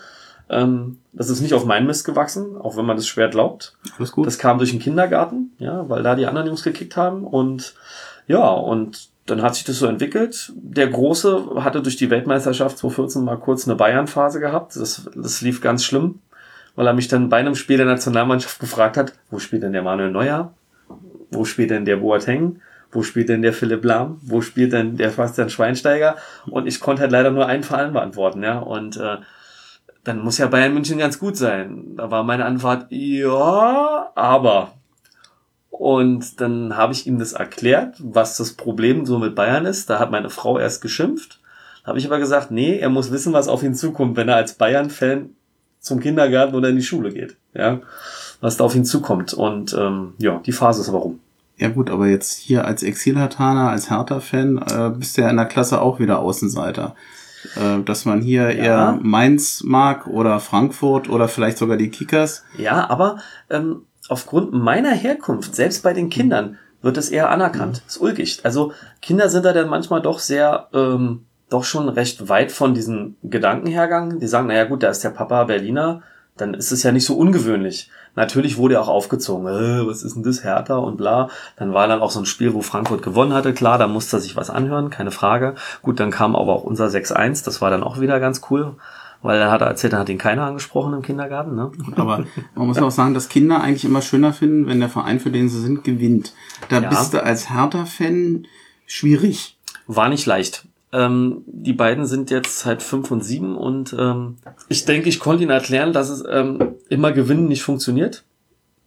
Ähm, 0.50 1.00
das 1.14 1.30
ist 1.30 1.42
nicht 1.42 1.54
auf 1.54 1.66
meinen 1.66 1.88
Mist 1.88 2.06
gewachsen, 2.06 2.58
auch 2.58 2.78
wenn 2.78 2.86
man 2.86 2.98
das 2.98 3.08
schwer 3.08 3.30
glaubt. 3.30 3.76
Alles 3.98 4.12
gut. 4.12 4.28
Das 4.28 4.38
kam 4.38 4.58
durch 4.58 4.72
den 4.72 4.80
Kindergarten, 4.80 5.54
ja, 5.58 5.88
weil 5.90 6.04
da 6.04 6.16
die 6.16 6.28
anderen 6.28 6.48
Jungs 6.48 6.64
gekickt 6.64 6.98
haben 6.98 7.24
und 7.24 7.74
ja, 8.28 8.48
und 8.48 9.10
dann 9.26 9.42
hat 9.42 9.56
sich 9.56 9.64
das 9.64 9.80
so 9.80 9.88
entwickelt. 9.88 10.52
Der 10.56 10.88
Große 10.88 11.56
hatte 11.58 11.82
durch 11.82 11.96
die 11.96 12.10
Weltmeisterschaft 12.10 12.78
2014 12.78 13.24
mal 13.24 13.38
kurz 13.38 13.68
eine 13.68 13.76
Bayern-Phase 13.76 14.40
gehabt. 14.40 14.76
Das, 14.76 15.10
das 15.16 15.42
lief 15.42 15.62
ganz 15.62 15.84
schlimm, 15.84 16.20
weil 16.76 16.86
er 16.86 16.94
mich 16.94 17.08
dann 17.08 17.30
bei 17.30 17.38
einem 17.38 17.56
Spiel 17.56 17.78
der 17.78 17.88
Nationalmannschaft 17.88 18.60
gefragt 18.60 18.98
hat, 18.98 19.14
wo 19.32 19.40
spielt 19.40 19.64
denn 19.64 19.74
der 19.74 19.82
Manuel 19.82 20.12
Neuer? 20.12 20.54
Wo 21.32 21.44
spielt 21.44 21.72
denn 21.72 21.86
der 21.86 21.98
Boateng? 21.98 22.62
Wo 22.92 23.02
spielt 23.02 23.30
denn 23.30 23.42
der 23.42 23.54
Philipp 23.54 23.84
Lahm? 23.84 24.20
Wo 24.22 24.42
spielt 24.42 24.74
denn 24.74 24.96
der 24.96 25.10
Sebastian 25.10 25.50
Schweinsteiger? 25.50 26.16
Und 26.46 26.68
ich 26.68 26.80
konnte 26.80 27.02
halt 27.02 27.12
leider 27.12 27.32
nur 27.32 27.48
einen 27.48 27.64
Verein 27.64 27.94
beantworten, 27.94 28.44
ja. 28.44 28.60
Und 28.60 28.98
äh, 28.98 29.18
dann 30.06 30.20
muss 30.20 30.38
ja 30.38 30.48
Bayern 30.48 30.74
München 30.74 31.00
ganz 31.00 31.20
gut 31.20 31.36
sein. 31.36 31.96
Da 31.98 32.10
war 32.12 32.24
meine 32.24 32.46
Antwort, 32.46 32.86
ja, 32.90 34.12
aber. 34.16 34.74
Und 35.70 36.40
dann 36.40 36.78
habe 36.78 36.94
ich 36.94 37.06
ihm 37.06 37.20
das 37.20 37.34
erklärt, 37.34 37.96
was 38.00 38.38
das 38.38 38.54
Problem 38.54 39.06
so 39.06 39.20
mit 39.20 39.36
Bayern 39.36 39.66
ist. 39.66 39.90
Da 39.90 40.00
hat 40.00 40.12
meine 40.12 40.30
Frau 40.30 40.58
erst 40.58 40.82
geschimpft. 40.82 41.40
Da 41.84 41.90
habe 41.90 42.00
ich 42.00 42.06
aber 42.06 42.20
gesagt, 42.20 42.52
nee, 42.52 42.78
er 42.78 42.90
muss 42.90 43.12
wissen, 43.12 43.34
was 43.34 43.48
auf 43.48 43.64
ihn 43.64 43.74
zukommt, 43.74 44.16
wenn 44.16 44.30
er 44.30 44.38
als 44.38 44.54
Bayern-Fan 44.54 45.32
zum 45.80 46.00
Kindergarten 46.00 46.56
oder 46.56 46.70
in 46.70 46.78
die 46.78 46.84
Schule 46.84 47.12
geht. 47.12 47.36
Ja, 47.54 47.82
was 48.42 48.58
da 48.58 48.64
auf 48.64 48.76
ihn 48.76 48.86
zukommt. 48.86 49.34
Und 49.34 49.76
ähm, 49.78 50.14
ja, 50.20 50.40
die 50.46 50.52
Phase 50.52 50.82
ist 50.82 50.90
aber 50.90 51.00
rum. 51.00 51.20
Ja 51.58 51.70
gut, 51.70 51.90
aber 51.90 52.08
jetzt 52.08 52.38
hier 52.38 52.66
als 52.66 52.84
Exilhartaner, 52.84 53.70
als 53.70 53.90
Hertha-Fan, 53.90 54.58
äh, 54.58 54.90
bist 54.98 55.18
du 55.18 55.22
ja 55.22 55.30
in 55.30 55.38
der 55.38 55.46
Klasse 55.46 55.82
auch 55.82 56.00
wieder 56.00 56.20
Außenseiter. 56.20 56.96
Äh, 57.56 57.84
dass 57.84 58.06
man 58.06 58.22
hier 58.22 58.56
ja. 58.56 58.64
eher 58.64 59.00
Mainz 59.02 59.64
mag 59.64 60.08
oder 60.08 60.40
Frankfurt 60.40 61.10
oder 61.10 61.28
vielleicht 61.28 61.58
sogar 61.58 61.78
die 61.78 61.90
Kickers. 61.90 62.44
Ja, 62.58 62.90
aber 62.90 63.18
ähm, 63.50 63.84
aufgrund 64.10 64.54
meiner 64.54 64.92
Herkunft, 64.92 65.56
selbst 65.56 65.84
bei 65.84 65.94
den 65.94 66.10
Kindern, 66.10 66.58
wird 66.82 66.98
es 66.98 67.10
eher 67.10 67.30
anerkannt. 67.30 67.82
Mhm. 67.82 67.88
ist 67.88 67.98
ulkig. 67.98 68.40
Also 68.44 68.72
Kinder 69.02 69.30
sind 69.30 69.46
da 69.46 69.54
dann 69.54 69.70
manchmal 69.70 70.02
doch 70.02 70.20
sehr, 70.20 70.68
ähm, 70.74 71.26
doch 71.50 71.64
schon 71.64 71.90
recht 71.90 72.30
weit 72.30 72.52
von 72.52 72.74
diesen 72.74 73.18
Gedankenhergang. 73.24 74.20
Die 74.20 74.28
sagen, 74.28 74.48
naja 74.48 74.66
gut, 74.66 74.84
da 74.84 74.90
ist 74.90 75.04
der 75.04 75.10
Papa 75.10 75.44
Berliner, 75.46 76.04
dann 76.38 76.54
ist 76.54 76.72
es 76.72 76.84
ja 76.84 76.92
nicht 76.92 77.06
so 77.06 77.16
ungewöhnlich. 77.16 77.90
Natürlich 78.16 78.58
wurde 78.58 78.76
er 78.76 78.82
auch 78.82 78.88
aufgezogen, 78.88 79.48
äh, 79.48 79.88
was 79.88 80.04
ist 80.04 80.16
denn 80.16 80.24
das, 80.24 80.44
Hertha 80.44 80.78
und 80.78 80.98
bla. 80.98 81.30
Dann 81.58 81.74
war 81.74 81.88
dann 81.88 82.02
auch 82.02 82.12
so 82.12 82.20
ein 82.20 82.26
Spiel, 82.26 82.54
wo 82.54 82.62
Frankfurt 82.62 83.02
gewonnen 83.02 83.34
hatte, 83.34 83.54
klar, 83.54 83.78
da 83.78 83.88
musste 83.88 84.18
er 84.18 84.20
sich 84.22 84.36
was 84.36 84.50
anhören, 84.50 84.90
keine 84.90 85.12
Frage. 85.12 85.56
Gut, 85.82 86.00
dann 86.00 86.12
kam 86.12 86.36
aber 86.36 86.54
auch 86.54 86.64
unser 86.64 86.88
6-1, 86.88 87.44
das 87.44 87.62
war 87.62 87.70
dann 87.70 87.84
auch 87.84 88.00
wieder 88.00 88.20
ganz 88.20 88.42
cool. 88.50 88.76
Weil 89.22 89.40
dann 89.40 89.50
hat 89.50 89.62
er 89.62 89.68
erzählt, 89.68 89.94
dann 89.94 90.02
hat 90.02 90.10
ihn 90.10 90.20
keiner 90.20 90.44
angesprochen 90.44 90.94
im 90.94 91.02
Kindergarten. 91.02 91.56
Ne? 91.56 91.72
Aber 91.96 92.26
man 92.54 92.68
muss 92.68 92.78
auch 92.78 92.92
sagen, 92.92 93.16
dass 93.16 93.28
Kinder 93.28 93.60
eigentlich 93.60 93.84
immer 93.84 94.04
schöner 94.04 94.34
finden, 94.34 94.68
wenn 94.68 94.80
der 94.80 94.90
Verein, 94.90 95.20
für 95.20 95.32
den 95.32 95.50
sie 95.50 95.62
sind, 95.62 95.84
gewinnt. 95.84 96.34
Da 96.70 96.80
ja. 96.80 96.90
bist 96.90 97.14
du 97.14 97.24
als 97.24 97.50
Hertha-Fan 97.50 98.46
schwierig. 98.86 99.58
War 99.88 100.10
nicht 100.10 100.28
leicht. 100.28 100.68
Ähm, 100.96 101.44
die 101.46 101.74
beiden 101.74 102.06
sind 102.06 102.32
jetzt 102.32 102.66
halt 102.66 102.82
fünf 102.82 103.12
und 103.12 103.22
sieben 103.22 103.58
und 103.58 103.94
ähm, 104.00 104.38
ich 104.70 104.86
denke, 104.86 105.10
ich 105.10 105.20
konnte 105.20 105.44
ihnen 105.44 105.52
erklären, 105.52 105.92
dass 105.92 106.10
es 106.10 106.24
ähm, 106.30 106.76
immer 106.88 107.12
Gewinnen 107.12 107.48
nicht 107.48 107.64
funktioniert. 107.64 108.24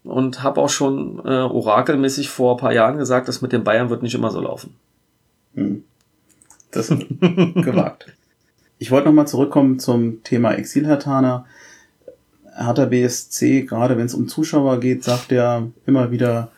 Und 0.04 0.42
habe 0.42 0.62
auch 0.62 0.70
schon 0.70 1.18
äh, 1.18 1.42
orakelmäßig 1.42 2.30
vor 2.30 2.54
ein 2.54 2.60
paar 2.60 2.72
Jahren 2.72 2.96
gesagt, 2.96 3.28
das 3.28 3.42
mit 3.42 3.52
den 3.52 3.62
Bayern 3.62 3.90
wird 3.90 4.02
nicht 4.02 4.14
immer 4.14 4.30
so 4.30 4.40
laufen. 4.40 4.74
Hm. 5.54 5.84
Das 6.70 6.88
gewagt. 7.20 8.06
Ich 8.78 8.90
wollte 8.90 9.08
nochmal 9.08 9.28
zurückkommen 9.28 9.78
zum 9.78 10.22
Thema 10.22 10.52
Exilhartaner. 10.52 11.44
Hertha 12.54 12.86
BSC, 12.86 13.64
gerade 13.64 13.98
wenn 13.98 14.06
es 14.06 14.14
um 14.14 14.28
Zuschauer 14.28 14.80
geht, 14.80 15.04
sagt 15.04 15.30
er 15.30 15.68
immer 15.84 16.10
wieder, 16.10 16.50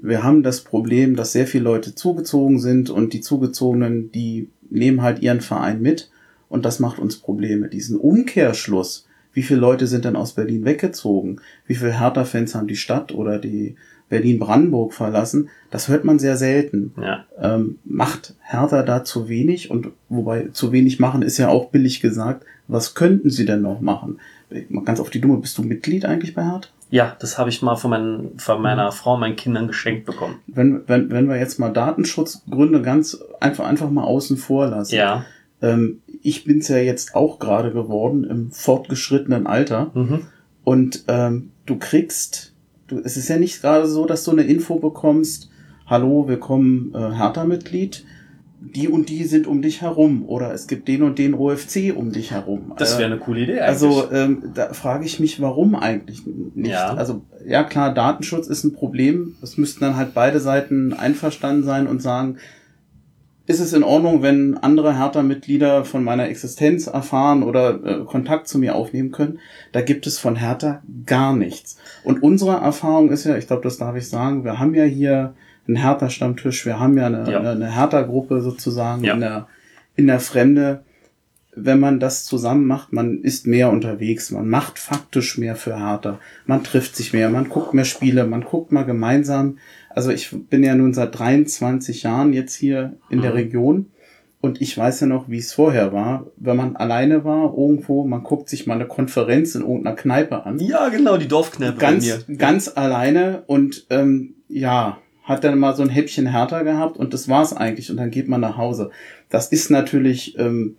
wir 0.00 0.22
haben 0.22 0.42
das 0.42 0.62
Problem, 0.62 1.16
dass 1.16 1.32
sehr 1.32 1.46
viele 1.46 1.64
Leute 1.64 1.94
zugezogen 1.94 2.58
sind 2.58 2.90
und 2.90 3.12
die 3.12 3.20
Zugezogenen, 3.20 4.10
die 4.12 4.48
nehmen 4.70 5.02
halt 5.02 5.20
ihren 5.20 5.40
Verein 5.40 5.82
mit 5.82 6.10
und 6.48 6.64
das 6.64 6.80
macht 6.80 6.98
uns 6.98 7.16
Probleme. 7.16 7.68
Diesen 7.68 7.96
Umkehrschluss, 7.96 9.06
wie 9.32 9.42
viele 9.42 9.60
Leute 9.60 9.86
sind 9.86 10.04
denn 10.04 10.16
aus 10.16 10.34
Berlin 10.34 10.64
weggezogen? 10.64 11.40
Wie 11.66 11.74
viele 11.74 11.98
Hertha-Fans 11.98 12.54
haben 12.54 12.68
die 12.68 12.76
Stadt 12.76 13.12
oder 13.12 13.38
die 13.38 13.76
Berlin-Brandenburg 14.08 14.92
verlassen? 14.92 15.48
Das 15.70 15.88
hört 15.88 16.04
man 16.04 16.18
sehr 16.18 16.36
selten. 16.36 16.92
Ja. 17.00 17.24
Ähm, 17.40 17.78
macht 17.84 18.34
Hertha 18.42 18.82
da 18.82 19.04
zu 19.04 19.28
wenig? 19.28 19.70
Und 19.70 19.88
wobei 20.10 20.48
zu 20.52 20.72
wenig 20.72 21.00
machen 21.00 21.22
ist 21.22 21.38
ja 21.38 21.48
auch 21.48 21.70
billig 21.70 22.00
gesagt. 22.00 22.44
Was 22.68 22.94
könnten 22.94 23.30
sie 23.30 23.46
denn 23.46 23.62
noch 23.62 23.80
machen? 23.80 24.18
Ganz 24.84 25.00
auf 25.00 25.08
die 25.08 25.20
Dumme, 25.20 25.38
bist 25.38 25.56
du 25.56 25.62
Mitglied 25.62 26.04
eigentlich 26.04 26.34
bei 26.34 26.44
Hertha? 26.44 26.68
Ja, 26.92 27.16
das 27.20 27.38
habe 27.38 27.48
ich 27.48 27.62
mal 27.62 27.76
von, 27.76 27.88
mein, 27.88 28.32
von 28.36 28.60
meiner 28.60 28.92
Frau, 28.92 29.16
meinen 29.16 29.34
Kindern 29.34 29.66
geschenkt 29.66 30.04
bekommen. 30.04 30.40
Wenn, 30.46 30.86
wenn, 30.86 31.08
wenn 31.10 31.26
wir 31.26 31.38
jetzt 31.38 31.58
mal 31.58 31.70
Datenschutzgründe 31.70 32.82
ganz 32.82 33.18
einfach, 33.40 33.64
einfach 33.64 33.88
mal 33.88 34.04
außen 34.04 34.36
vor 34.36 34.66
lassen. 34.66 34.96
Ja. 34.96 35.24
Ähm, 35.62 36.02
ich 36.22 36.44
bin's 36.44 36.68
ja 36.68 36.76
jetzt 36.76 37.14
auch 37.14 37.38
gerade 37.38 37.72
geworden 37.72 38.24
im 38.24 38.50
fortgeschrittenen 38.50 39.46
Alter. 39.46 39.90
Mhm. 39.94 40.26
Und 40.64 41.04
ähm, 41.08 41.52
du 41.64 41.78
kriegst, 41.78 42.52
du, 42.88 43.00
es 43.02 43.16
ist 43.16 43.28
ja 43.28 43.38
nicht 43.38 43.62
gerade 43.62 43.86
so, 43.86 44.04
dass 44.04 44.24
du 44.24 44.32
eine 44.32 44.42
Info 44.42 44.78
bekommst, 44.78 45.48
hallo, 45.86 46.28
willkommen 46.28 46.92
äh, 46.94 47.14
Hertha-Mitglied, 47.16 48.04
die 48.64 48.88
und 48.88 49.08
die 49.08 49.24
sind 49.24 49.46
um 49.46 49.60
dich 49.60 49.82
herum 49.82 50.24
oder 50.26 50.52
es 50.54 50.66
gibt 50.66 50.86
den 50.88 51.02
und 51.02 51.18
den 51.18 51.34
OFC 51.34 51.92
um 51.94 52.12
dich 52.12 52.30
herum. 52.30 52.72
Das 52.78 52.92
wäre 52.98 53.10
Äh, 53.10 53.12
eine 53.12 53.18
coole 53.18 53.40
Idee 53.40 53.52
eigentlich. 53.60 53.62
also 53.68 54.10
ähm, 54.12 54.42
da 54.54 54.72
frage 54.72 55.04
ich 55.04 55.18
mich, 55.20 55.40
warum 55.40 55.74
eigentlich 55.74 56.22
nicht? 56.54 56.70
Ja. 56.70 56.94
Also 56.94 57.22
ja 57.46 57.64
klar, 57.64 57.92
Datenschutz 57.92 58.46
ist 58.46 58.64
ein 58.64 58.72
Problem. 58.72 59.34
Es 59.42 59.58
müssten 59.58 59.80
dann 59.80 59.96
halt 59.96 60.14
beide 60.14 60.38
Seiten 60.40 60.92
einverstanden 60.92 61.64
sein 61.64 61.86
und 61.86 62.00
sagen, 62.00 62.36
ist 63.46 63.58
es 63.58 63.72
in 63.72 63.82
Ordnung, 63.82 64.22
wenn 64.22 64.56
andere 64.56 64.96
Hertha-Mitglieder 64.96 65.84
von 65.84 66.04
meiner 66.04 66.28
Existenz 66.28 66.86
erfahren 66.86 67.42
oder 67.42 67.80
äh, 67.84 68.04
Kontakt 68.04 68.46
zu 68.46 68.58
mir 68.58 68.76
aufnehmen 68.76 69.10
können? 69.10 69.40
Da 69.72 69.80
gibt 69.80 70.06
es 70.06 70.18
von 70.18 70.36
Hertha 70.36 70.80
gar 71.04 71.34
nichts. 71.34 71.76
Und 72.04 72.22
unsere 72.22 72.52
Erfahrung 72.58 73.10
ist 73.10 73.24
ja, 73.24 73.36
ich 73.36 73.48
glaube, 73.48 73.62
das 73.64 73.78
darf 73.78 73.96
ich 73.96 74.08
sagen, 74.08 74.44
wir 74.44 74.60
haben 74.60 74.74
ja 74.74 74.84
hier 74.84 75.34
einen 75.66 75.76
Hertha-Stammtisch, 75.76 76.66
wir 76.66 76.78
haben 76.80 76.96
ja 76.98 77.06
eine, 77.06 77.30
Ja. 77.30 77.38
eine, 77.38 77.50
eine 77.50 77.74
Hertha-Gruppe 77.74 78.40
sozusagen 78.40 79.04
Ja. 79.04 79.14
in, 79.14 79.20
der, 79.20 79.46
in 79.96 80.06
der 80.06 80.20
Fremde. 80.20 80.84
Wenn 81.54 81.80
man 81.80 82.00
das 82.00 82.24
zusammen 82.24 82.66
macht, 82.66 82.94
man 82.94 83.20
ist 83.20 83.46
mehr 83.46 83.68
unterwegs, 83.70 84.30
man 84.30 84.48
macht 84.48 84.78
faktisch 84.78 85.36
mehr 85.36 85.54
für 85.54 85.78
Hertha, 85.78 86.18
man 86.46 86.64
trifft 86.64 86.96
sich 86.96 87.12
mehr, 87.12 87.28
man 87.28 87.50
guckt 87.50 87.74
mehr 87.74 87.84
Spiele, 87.84 88.24
man 88.26 88.40
guckt 88.42 88.72
mal 88.72 88.84
gemeinsam. 88.84 89.58
Also 89.90 90.10
ich 90.10 90.30
bin 90.48 90.62
ja 90.64 90.74
nun 90.74 90.94
seit 90.94 91.18
23 91.18 92.04
Jahren 92.04 92.32
jetzt 92.32 92.54
hier 92.54 92.94
in 93.10 93.20
der 93.20 93.32
Mhm. 93.32 93.36
Region 93.36 93.86
und 94.40 94.62
ich 94.62 94.76
weiß 94.78 95.00
ja 95.00 95.06
noch, 95.06 95.28
wie 95.28 95.36
es 95.36 95.52
vorher 95.52 95.92
war, 95.92 96.26
wenn 96.38 96.56
man 96.56 96.74
alleine 96.76 97.22
war 97.26 97.52
irgendwo, 97.54 98.06
man 98.06 98.22
guckt 98.22 98.48
sich 98.48 98.66
mal 98.66 98.76
eine 98.76 98.86
Konferenz 98.86 99.54
in 99.54 99.60
irgendeiner 99.60 99.94
Kneipe 99.94 100.46
an 100.46 100.58
ja, 100.58 100.88
genau, 100.88 101.18
die 101.18 101.28
Dorfkneipe 101.28 101.76
ganz, 101.78 102.24
ganz 102.38 102.72
alleine 102.74 103.42
und 103.46 103.86
ähm, 103.90 104.36
ja, 104.48 104.96
hat 105.22 105.44
dann 105.44 105.58
mal 105.58 105.74
so 105.76 105.82
ein 105.82 105.88
Häppchen 105.88 106.26
härter 106.26 106.64
gehabt 106.64 106.96
und 106.96 107.14
das 107.14 107.28
war's 107.28 107.52
eigentlich 107.54 107.90
und 107.90 107.96
dann 107.96 108.10
geht 108.10 108.28
man 108.28 108.40
nach 108.40 108.56
Hause. 108.56 108.90
Das 109.28 109.48
ist 109.48 109.70
natürlich 109.70 110.38
ähm, 110.38 110.76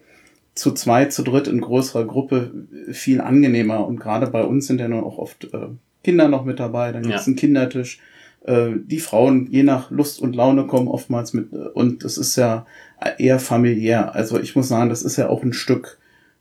zu 0.56 0.72
zweit, 0.74 1.14
zu 1.14 1.24
dritt 1.24 1.48
in 1.48 1.62
größerer 1.62 2.06
Gruppe 2.06 2.52
viel 2.92 3.22
angenehmer 3.22 3.88
und 3.88 4.00
gerade 4.00 4.28
bei 4.28 4.44
uns 4.44 4.68
sind 4.68 4.80
ja 4.80 4.88
nun 4.88 5.04
auch 5.04 5.18
oft 5.18 5.46
äh, 5.54 5.68
Kinder 6.04 6.28
noch 6.28 6.44
mit 6.46 6.60
dabei, 6.60 6.92
dann 6.92 7.04
gibt's 7.04 7.26
Ja. 7.26 7.28
einen 7.28 7.36
Kindertisch. 7.38 8.00
Äh, 8.46 8.72
die 8.86 9.00
Frauen, 9.00 9.48
je 9.50 9.64
nach 9.64 9.90
Lust 9.90 10.22
und 10.22 10.36
Laune, 10.36 10.68
kommen 10.68 10.90
oftmals 10.90 11.34
mit 11.34 11.54
äh, 11.54 11.56
und 11.74 12.04
es 12.04 12.18
ist 12.18 12.36
ja 12.36 12.66
eher 13.18 13.40
familiär. 13.40 14.14
Also 14.14 14.40
ich 14.40 14.56
muss 14.56 14.68
sagen, 14.68 14.90
das 14.90 15.02
ist 15.02 15.16
ja 15.18 15.30
auch 15.30 15.44
ein 15.44 15.54
Stück 15.54 15.98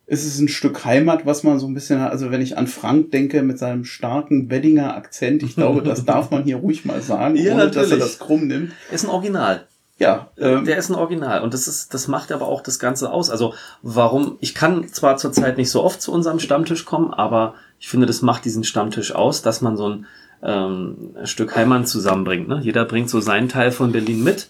es 0.07 0.25
ist 0.25 0.39
ein 0.41 0.49
Stück 0.49 0.85
Heimat, 0.85 1.27
was 1.27 1.43
man 1.43 1.59
so 1.59 1.67
ein 1.67 1.75
bisschen 1.75 2.01
hat. 2.01 2.13
Also 2.13 2.31
wenn 2.31 2.41
ich 2.43 2.59
an 2.59 2.67
Frank 2.67 3.11
denke 3.13 3.43
mit 3.43 3.59
seinem 3.59 3.85
starken 3.85 4.51
Weddinger 4.51 4.95
Akzent, 4.97 5.43
ich 5.43 5.55
glaube, 5.55 5.83
das 5.83 6.05
darf 6.07 6.31
man 6.31 6.45
hier 6.45 6.57
ruhig 6.57 6.85
mal 6.85 7.01
sagen, 7.03 7.37
Ja, 7.37 7.55
ohne 7.55 7.67
dass 7.67 7.77
er 7.77 7.83
natürlich. 7.83 7.99
das 8.05 8.19
krumm 8.19 8.47
nimmt. 8.47 8.73
Ist 8.91 9.05
ein 9.05 9.11
Original. 9.11 9.67
Ja, 9.99 10.31
ähm, 10.37 10.65
Der 10.65 10.79
ist 10.79 10.91
ein 10.91 10.97
Original 10.97 11.43
und 11.43 11.55
das 11.55 11.69
ist, 11.69 11.95
das 11.95 12.09
macht 12.09 12.33
aber 12.33 12.49
auch 12.49 12.61
das 12.63 12.79
Ganze 12.81 13.13
aus. 13.13 13.31
Also 13.31 13.55
warum? 13.83 14.37
Ich 14.41 14.55
kann 14.55 14.89
zwar 14.89 15.17
zurzeit 15.17 15.57
nicht 15.59 15.71
so 15.71 15.83
oft 15.85 16.03
zu 16.03 16.11
unserem 16.13 16.41
Stammtisch 16.41 16.85
kommen, 16.85 17.15
aber 17.15 17.55
ich 17.79 17.89
finde, 17.89 18.07
das 18.07 18.21
macht 18.23 18.45
diesen 18.45 18.65
Stammtisch 18.65 19.15
aus, 19.15 19.43
dass 19.43 19.61
man 19.61 19.77
so 19.77 19.89
ein 19.91 20.07
ähm, 20.43 21.15
Stück 21.25 21.55
Heimat 21.55 21.87
zusammenbringt. 21.87 22.49
Ne? 22.49 22.59
Jeder 22.63 22.85
bringt 22.85 23.11
so 23.11 23.21
seinen 23.21 23.49
Teil 23.49 23.71
von 23.71 23.93
Berlin 23.93 24.25
mit. 24.25 24.49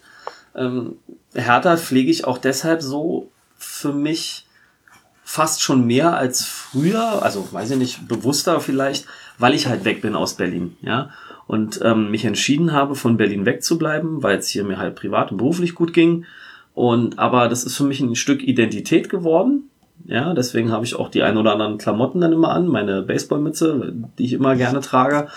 Ähm, 0.56 0.97
Hertha 1.35 1.76
pflege 1.76 2.11
ich 2.11 2.25
auch 2.26 2.38
deshalb 2.38 2.80
so 2.80 3.30
für 3.59 3.92
mich 3.92 4.47
fast 5.32 5.62
schon 5.62 5.86
mehr 5.86 6.14
als 6.14 6.44
früher, 6.44 7.22
also 7.22 7.50
weiß 7.50 7.70
ich 7.70 7.78
nicht, 7.78 8.06
bewusster 8.06 8.60
vielleicht, 8.60 9.06
weil 9.38 9.54
ich 9.54 9.66
halt 9.66 9.86
weg 9.86 10.02
bin 10.02 10.14
aus 10.14 10.34
Berlin, 10.34 10.76
ja. 10.82 11.08
Und 11.46 11.80
ähm, 11.82 12.10
mich 12.10 12.26
entschieden 12.26 12.72
habe, 12.72 12.94
von 12.96 13.16
Berlin 13.16 13.46
wegzubleiben, 13.46 14.22
weil 14.22 14.36
es 14.36 14.48
hier 14.48 14.62
mir 14.62 14.76
halt 14.76 14.94
privat 14.94 15.32
und 15.32 15.38
beruflich 15.38 15.74
gut 15.74 15.94
ging. 15.94 16.26
Und 16.74 17.18
aber 17.18 17.48
das 17.48 17.64
ist 17.64 17.78
für 17.78 17.84
mich 17.84 18.00
ein 18.00 18.14
Stück 18.14 18.42
Identität 18.42 19.08
geworden. 19.08 19.70
Ja, 20.04 20.34
deswegen 20.34 20.70
habe 20.70 20.84
ich 20.84 20.96
auch 20.96 21.08
die 21.08 21.22
ein 21.22 21.38
oder 21.38 21.52
anderen 21.52 21.78
Klamotten 21.78 22.20
dann 22.20 22.34
immer 22.34 22.50
an, 22.50 22.68
meine 22.68 23.00
Baseballmütze, 23.00 23.94
die 24.18 24.26
ich 24.26 24.34
immer 24.34 24.54
gerne 24.54 24.80
trage. 24.80 25.28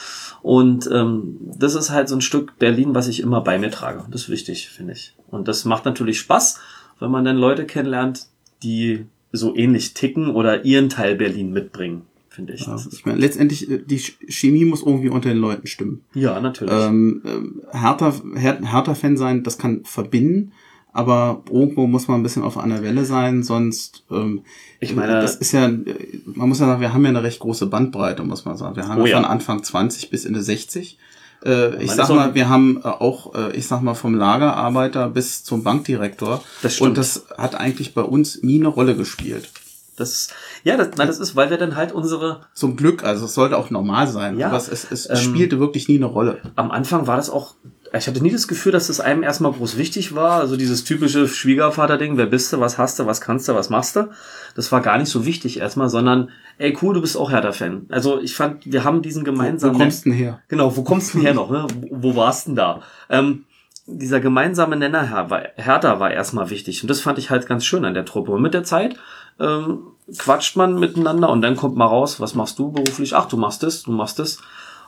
Und 0.41 0.89
ähm, 0.91 1.37
das 1.57 1.73
ist 1.73 1.91
halt 1.91 2.09
so 2.09 2.15
ein 2.15 2.21
Stück 2.21 2.59
Berlin, 2.59 2.95
was 2.95 3.07
ich 3.07 3.21
immer 3.21 3.39
bei 3.39 3.57
mir 3.57 3.71
trage. 3.71 4.03
Das 4.11 4.23
ist 4.23 4.29
wichtig, 4.29 4.67
finde 4.67 4.91
ich. 4.91 5.15
Und 5.31 5.47
das 5.47 5.63
macht 5.63 5.85
natürlich 5.85 6.19
Spaß, 6.19 6.59
wenn 6.99 7.11
man 7.11 7.23
dann 7.23 7.37
Leute 7.37 7.65
kennenlernt, 7.65 8.25
die 8.61 9.05
so 9.32 9.55
ähnlich 9.55 9.94
ticken 9.94 10.29
oder 10.29 10.65
ihren 10.65 10.89
Teil 10.89 11.15
Berlin 11.15 11.51
mitbringen, 11.51 12.03
finde 12.29 12.53
ich. 12.53 12.65
ja, 12.67 12.77
ich 12.91 13.05
meine, 13.05 13.20
letztendlich, 13.20 13.70
äh, 13.70 13.79
die 13.86 14.00
Ch- 14.00 14.13
Chemie 14.29 14.65
muss 14.65 14.82
irgendwie 14.84 15.10
unter 15.10 15.29
den 15.29 15.39
Leuten 15.39 15.67
stimmen. 15.67 16.01
ja, 16.13 16.39
natürlich. 16.39 16.74
Ähm, 16.74 17.22
ähm, 17.25 17.62
Hertha, 17.72 18.13
Her 18.36 18.60
Hertha-Fan 18.63 19.17
sein, 19.17 19.44
das 19.44 19.58
kann 19.58 19.84
verbinden, 19.84 20.51
aber 20.94 21.44
irgendwo 21.51 21.88
muss 21.88 22.08
man 22.08 22.22
ein 22.22 22.24
bisschen 22.24 22.44
auf 22.44 22.58
einer 22.58 22.82
Welle 22.82 23.03
sein, 23.03 23.44
sonst, 23.44 24.05
ähm, 24.10 24.41
Ich 24.79 24.96
meine- 24.96 25.20
das 25.22 25.36
ist 25.36 25.51
ja, 25.51 25.67
man 25.67 26.48
muss 26.48 26.60
ja 26.60 26.67
sagen, 26.67 26.79
wir 26.79 26.94
haben 26.94 27.03
ja 27.03 27.10
eine 27.10 27.24
recht 27.24 27.39
große 27.39 27.65
Bandbreite, 27.67 28.24
muss 28.24 28.46
man 28.46 28.55
sagen. 28.55 28.77
Wir 28.77 28.88
haben 28.88 29.01
Oh 29.01 29.05
ja 29.05 29.12
ja. 29.12 29.17
von 29.17 29.25
Anfang 29.25 29.62
20 29.63 30.10
bis 30.10 30.24
Ende 30.24 30.41
60. 30.41 30.98
Äh, 31.45 31.83
ich 31.83 31.91
sag 31.91 32.09
mal, 32.09 32.33
wir 32.33 32.49
haben 32.49 32.81
äh, 32.83 32.87
auch, 32.87 33.35
äh, 33.35 33.55
ich 33.55 33.67
sag 33.67 33.81
mal, 33.81 33.93
vom 33.93 34.15
Lagerarbeiter 34.15 35.09
bis 35.09 35.43
zum 35.43 35.63
Bankdirektor. 35.63 36.43
Das 36.61 36.75
stimmt. 36.75 36.89
Und 36.89 36.97
das 36.97 37.25
hat 37.37 37.55
eigentlich 37.55 37.93
bei 37.93 38.01
uns 38.01 38.41
nie 38.41 38.59
eine 38.59 38.69
Rolle 38.69 38.95
gespielt. 38.95 39.49
Das, 39.95 40.29
ja, 40.63 40.75
das, 40.75 40.89
nein, 40.97 41.07
das 41.07 41.19
ist, 41.19 41.35
weil 41.37 41.49
wir 41.49 41.57
dann 41.57 41.77
halt 41.77 41.93
unsere, 41.93 42.41
Zum 42.53 42.75
Glück, 42.75 43.05
also 43.05 43.25
es 43.25 43.33
sollte 43.33 43.57
auch 43.57 43.69
normal 43.69 44.07
sein, 44.07 44.37
Ja, 44.37 44.47
aber 44.47 44.57
es, 44.57 44.67
es, 44.67 44.83
es 44.91 45.09
ähm, 45.09 45.15
spielte 45.15 45.59
wirklich 45.59 45.87
nie 45.87 45.95
eine 45.95 46.07
Rolle. 46.07 46.39
am 46.55 46.69
Anfang 46.69 47.07
war 47.07 47.15
das 47.15 47.29
auch, 47.29 47.55
ich 47.97 48.07
hatte 48.07 48.21
nie 48.21 48.31
das 48.31 48.47
Gefühl, 48.47 48.71
dass 48.71 48.87
das 48.87 48.99
einem 48.99 49.23
erstmal 49.23 49.51
groß 49.51 49.77
wichtig 49.77 50.15
war. 50.15 50.39
Also 50.39 50.57
dieses 50.57 50.83
typische 50.83 51.27
Schwiegervater-Ding, 51.27 52.17
wer 52.17 52.25
bist 52.25 52.51
du, 52.51 52.59
was 52.59 52.77
hast 52.77 52.99
du, 52.99 53.05
was 53.05 53.21
kannst 53.21 53.47
du, 53.47 53.55
was 53.55 53.69
machst 53.69 53.95
du. 53.95 54.09
Das 54.55 54.71
war 54.71 54.81
gar 54.81 54.97
nicht 54.97 55.09
so 55.09 55.25
wichtig 55.25 55.59
erstmal, 55.59 55.89
sondern, 55.89 56.29
ey 56.57 56.77
cool, 56.81 56.93
du 56.93 57.01
bist 57.01 57.17
auch 57.17 57.31
Hertha-Fan. 57.31 57.87
Also 57.89 58.19
ich 58.19 58.35
fand, 58.35 58.71
wir 58.71 58.83
haben 58.83 59.01
diesen 59.01 59.21
Wo 59.21 59.25
gemeinsamen... 59.25 59.77
kommst 59.77 60.05
du 60.05 60.09
denn 60.09 60.17
her? 60.17 60.41
Genau, 60.47 60.75
wo 60.75 60.83
kommst 60.83 61.13
du 61.13 61.17
denn 61.17 61.27
her 61.27 61.33
noch? 61.33 61.49
Ne? 61.49 61.67
Wo, 61.75 62.13
wo 62.13 62.15
warst 62.15 62.47
denn 62.47 62.55
da? 62.55 62.81
Ähm, 63.09 63.45
dieser 63.87 64.19
gemeinsame 64.19 64.75
Nenner 64.75 65.09
Her 65.09 65.29
war, 65.29 65.43
Hertha 65.55 65.99
war 65.99 66.11
erstmal 66.11 66.49
wichtig. 66.49 66.81
Und 66.81 66.89
das 66.89 67.01
fand 67.01 67.19
ich 67.19 67.29
halt 67.29 67.47
ganz 67.47 67.65
schön 67.65 67.85
an 67.85 67.93
der 67.93 68.05
Truppe. 68.05 68.31
Und 68.31 68.41
mit 68.41 68.53
der 68.53 68.63
Zeit 68.63 68.95
ähm, 69.39 69.91
quatscht 70.17 70.55
man 70.55 70.79
miteinander 70.79 71.29
und 71.29 71.41
dann 71.41 71.55
kommt 71.55 71.75
mal 71.75 71.85
raus, 71.85 72.19
was 72.19 72.35
machst 72.35 72.57
du 72.59 72.71
beruflich? 72.71 73.15
Ach, 73.15 73.27
du 73.27 73.37
machst 73.37 73.63
das, 73.63 73.83
du 73.83 73.91
machst 73.91 74.19
das. 74.19 74.39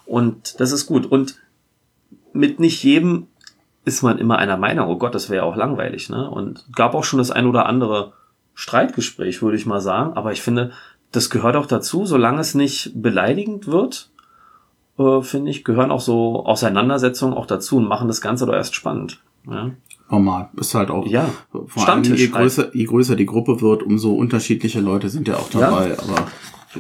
Und 0.06 0.60
das 0.60 0.72
ist 0.72 0.88
gut. 0.88 1.06
Und 1.06 1.36
mit 2.34 2.60
nicht 2.60 2.84
jedem 2.84 3.28
ist 3.86 4.02
man 4.04 4.18
immer 4.18 4.38
einer 4.38 4.58
Meinung. 4.58 4.90
Oh 4.90 4.98
Gott, 4.98 5.16
das 5.16 5.30
wäre 5.30 5.44
ja 5.46 5.50
auch 5.50 5.56
langweilig. 5.56 6.10
Ne? 6.10 6.30
Und 6.30 6.66
gab 6.76 6.94
auch 6.94 7.04
schon 7.06 7.20
das 7.20 7.32
ein 7.32 7.46
oder 7.46 7.66
andere 7.68 8.14
Streitgespräch, 8.54 9.42
würde 9.42 9.56
ich 9.58 9.66
mal 9.66 9.80
sagen. 9.82 10.14
Aber 10.18 10.32
ich 10.34 10.42
finde, 10.42 10.72
das 11.12 11.30
gehört 11.30 11.56
auch 11.56 11.68
dazu, 11.68 12.06
solange 12.06 12.42
es 12.42 12.54
nicht 12.54 12.92
beleidigend 13.02 13.68
wird, 13.68 14.10
äh, 15.00 15.22
finde 15.22 15.52
ich, 15.52 15.64
gehören 15.64 15.92
auch 15.92 16.02
so 16.02 16.46
Auseinandersetzungen 16.46 17.34
auch 17.34 17.46
dazu 17.46 17.78
und 17.78 17.88
machen 17.88 18.08
das 18.10 18.20
Ganze 18.20 18.46
doch 18.46 18.54
erst 18.54 18.76
spannend. 18.76 19.22
Ja, 19.50 19.72
Normal. 20.10 20.50
Ist 20.58 20.74
halt 20.74 20.90
auch. 20.90 21.06
ja. 21.06 21.30
Vor 21.68 21.88
allem, 21.88 22.04
je 22.04 22.12
halt. 22.28 22.32
größer, 22.34 22.76
je 22.76 22.86
größer 22.86 23.16
die 23.16 23.26
Gruppe 23.26 23.62
wird, 23.62 23.84
umso 23.84 24.14
unterschiedliche 24.14 24.80
Leute 24.80 25.10
sind 25.10 25.28
ja 25.28 25.36
auch 25.36 25.50
Ja. 25.54 25.60
dabei. 25.62 25.98
Aber 26.00 26.28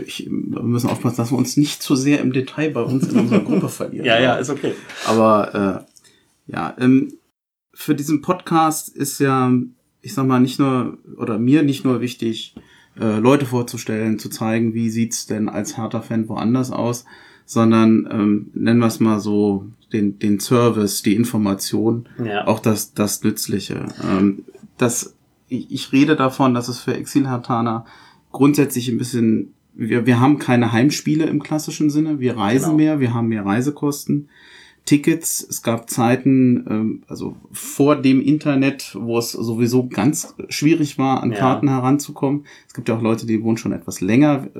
ich, 0.01 0.27
wir 0.29 0.63
müssen 0.63 0.89
aufpassen, 0.89 1.17
dass 1.17 1.31
wir 1.31 1.37
uns 1.37 1.57
nicht 1.57 1.81
zu 1.81 1.95
sehr 1.95 2.19
im 2.21 2.33
Detail 2.33 2.71
bei 2.71 2.81
uns 2.81 3.07
in 3.07 3.19
unserer 3.19 3.39
Gruppe 3.41 3.69
verlieren. 3.69 4.05
ja, 4.05 4.19
ja, 4.19 4.35
ist 4.35 4.49
okay. 4.49 4.73
Aber 5.05 5.85
äh, 6.47 6.51
ja, 6.51 6.75
ähm, 6.79 7.13
für 7.73 7.95
diesen 7.95 8.21
Podcast 8.21 8.89
ist 8.89 9.19
ja, 9.19 9.51
ich 10.01 10.13
sag 10.13 10.25
mal, 10.25 10.39
nicht 10.39 10.59
nur, 10.59 10.97
oder 11.17 11.37
mir 11.37 11.63
nicht 11.63 11.85
nur 11.85 12.01
wichtig, 12.01 12.55
äh, 12.99 13.19
Leute 13.19 13.45
vorzustellen, 13.45 14.17
zu 14.19 14.29
zeigen, 14.29 14.73
wie 14.73 14.89
sieht's 14.89 15.27
denn 15.27 15.49
als 15.49 15.77
Hertha-Fan 15.77 16.27
woanders 16.29 16.71
aus, 16.71 17.05
sondern 17.45 18.07
ähm, 18.11 18.51
nennen 18.53 18.79
wir 18.79 18.87
es 18.87 18.99
mal 18.99 19.19
so, 19.19 19.67
den, 19.93 20.19
den 20.19 20.39
Service, 20.39 21.01
die 21.01 21.15
Information, 21.15 22.09
Ja. 22.23 22.45
auch 22.47 22.59
das, 22.59 22.93
das 22.93 23.23
Nützliche. 23.23 23.85
Ähm, 24.03 24.43
das, 24.77 25.15
ich, 25.47 25.71
ich 25.71 25.91
rede 25.93 26.15
davon, 26.15 26.53
dass 26.53 26.67
es 26.67 26.79
für 26.79 26.93
Exilhartaner 26.93 27.85
grundsätzlich 28.31 28.89
ein 28.89 28.97
bisschen, 28.97 29.53
wir, 29.77 30.05
wir 30.05 30.19
haben 30.19 30.39
keine 30.39 30.71
Heimspiele 30.71 31.25
im 31.25 31.41
klassischen 31.41 31.89
Sinne, 31.89 32.19
wir 32.19 32.35
reisen 32.35 32.65
Genau. 32.71 32.77
mehr, 32.77 32.99
wir 32.99 33.13
haben 33.13 33.27
mehr 33.27 33.45
Reisekosten. 33.45 34.29
Tickets, 34.85 35.45
es 35.49 35.63
gab 35.63 35.89
Zeiten, 35.89 36.65
ähm, 36.69 37.03
also 37.09 37.35
vor 37.51 37.97
dem 37.97 38.21
Internet, 38.21 38.95
wo 38.97 39.17
es 39.17 39.33
sowieso 39.33 39.87
ganz 39.89 40.33
schwierig 40.47 40.97
war, 40.97 41.21
an 41.21 41.31
Ja. 41.33 41.37
Karten 41.39 41.67
heranzukommen. 41.67 42.45
Es 42.69 42.73
gibt 42.73 42.87
ja 42.87 42.95
auch 42.95 43.01
Leute, 43.01 43.25
die 43.25 43.43
wohnen 43.43 43.57
schon 43.57 43.73
etwas 43.73 43.99
länger 43.99 44.47
äh, 44.55 44.59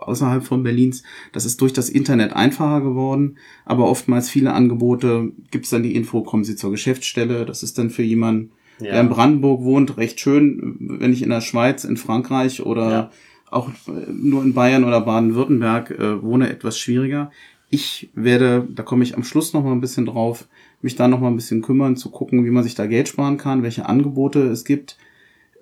außerhalb 0.00 0.42
von 0.44 0.62
Berlins. 0.62 1.02
Das 1.32 1.44
ist 1.44 1.60
durch 1.60 1.74
das 1.74 1.90
Internet 1.90 2.32
einfacher 2.32 2.80
geworden, 2.80 3.36
aber 3.66 3.86
oftmals 3.86 4.30
viele 4.30 4.54
Angebote 4.54 5.32
gibt's 5.50 5.68
dann 5.70 5.82
die 5.82 5.94
Info, 5.94 6.22
kommen 6.22 6.44
Sie 6.44 6.56
zur 6.56 6.70
Geschäftsstelle. 6.70 7.44
Das 7.44 7.62
ist 7.62 7.76
dann 7.76 7.90
für 7.90 8.02
jemanden, 8.02 8.52
Ja. 8.80 8.92
der 8.92 9.00
in 9.02 9.08
Brandenburg 9.10 9.60
wohnt, 9.62 9.98
recht 9.98 10.20
schön, 10.20 10.76
wenn 10.80 11.12
ich 11.12 11.20
in 11.22 11.28
der 11.30 11.42
Schweiz, 11.42 11.84
in 11.84 11.98
Frankreich 11.98 12.64
oder 12.64 12.90
Ja. 12.90 13.10
Auch 13.56 13.68
äh, 13.88 14.12
nur 14.12 14.42
in 14.42 14.54
Bayern 14.54 14.84
oder 14.84 15.00
Baden-Württemberg 15.00 15.90
äh, 15.90 16.22
wohne, 16.22 16.48
etwas 16.48 16.78
schwieriger. 16.78 17.30
Ich 17.68 18.10
werde, 18.14 18.66
da 18.72 18.82
komme 18.82 19.02
ich 19.02 19.16
am 19.16 19.24
Schluss 19.24 19.52
noch 19.52 19.64
mal 19.64 19.72
ein 19.72 19.80
bisschen 19.80 20.06
drauf, 20.06 20.46
mich 20.82 20.94
da 20.94 21.08
noch 21.08 21.20
mal 21.20 21.28
ein 21.28 21.36
bisschen 21.36 21.62
kümmern, 21.62 21.96
zu 21.96 22.10
gucken, 22.10 22.44
wie 22.44 22.50
man 22.50 22.62
sich 22.62 22.74
da 22.76 22.86
Geld 22.86 23.08
sparen 23.08 23.38
kann, 23.38 23.62
welche 23.62 23.86
Angebote 23.86 24.40
es 24.42 24.64
gibt. 24.64 24.96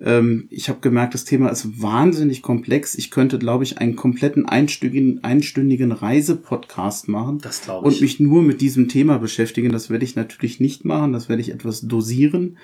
Ähm, 0.01 0.47
ich 0.49 0.69
habe 0.69 0.81
gemerkt, 0.81 1.13
das 1.13 1.25
Thema 1.25 1.49
ist 1.49 1.81
wahnsinnig 1.81 2.41
komplex. 2.41 2.95
Ich 2.95 3.11
könnte, 3.11 3.39
glaube 3.39 3.63
ich, 3.63 3.77
einen 3.79 3.95
kompletten 3.95 4.45
einstündigen, 4.45 5.23
einstündigen 5.23 5.91
Reisepodcast 5.91 7.07
machen 7.07 7.39
Das 7.41 7.61
glaube 7.63 7.87
und 7.87 7.93
ich. 7.93 8.01
mich 8.01 8.19
nur 8.19 8.43
mit 8.43 8.61
diesem 8.61 8.87
Thema 8.87 9.17
beschäftigen. 9.17 9.71
Das 9.71 9.89
werde 9.89 10.05
ich 10.05 10.15
natürlich 10.15 10.59
nicht 10.59 10.85
machen. 10.85 11.13
Das 11.13 11.29
werde 11.29 11.41
ich 11.41 11.51
etwas 11.51 11.81
dosieren. 11.81 12.57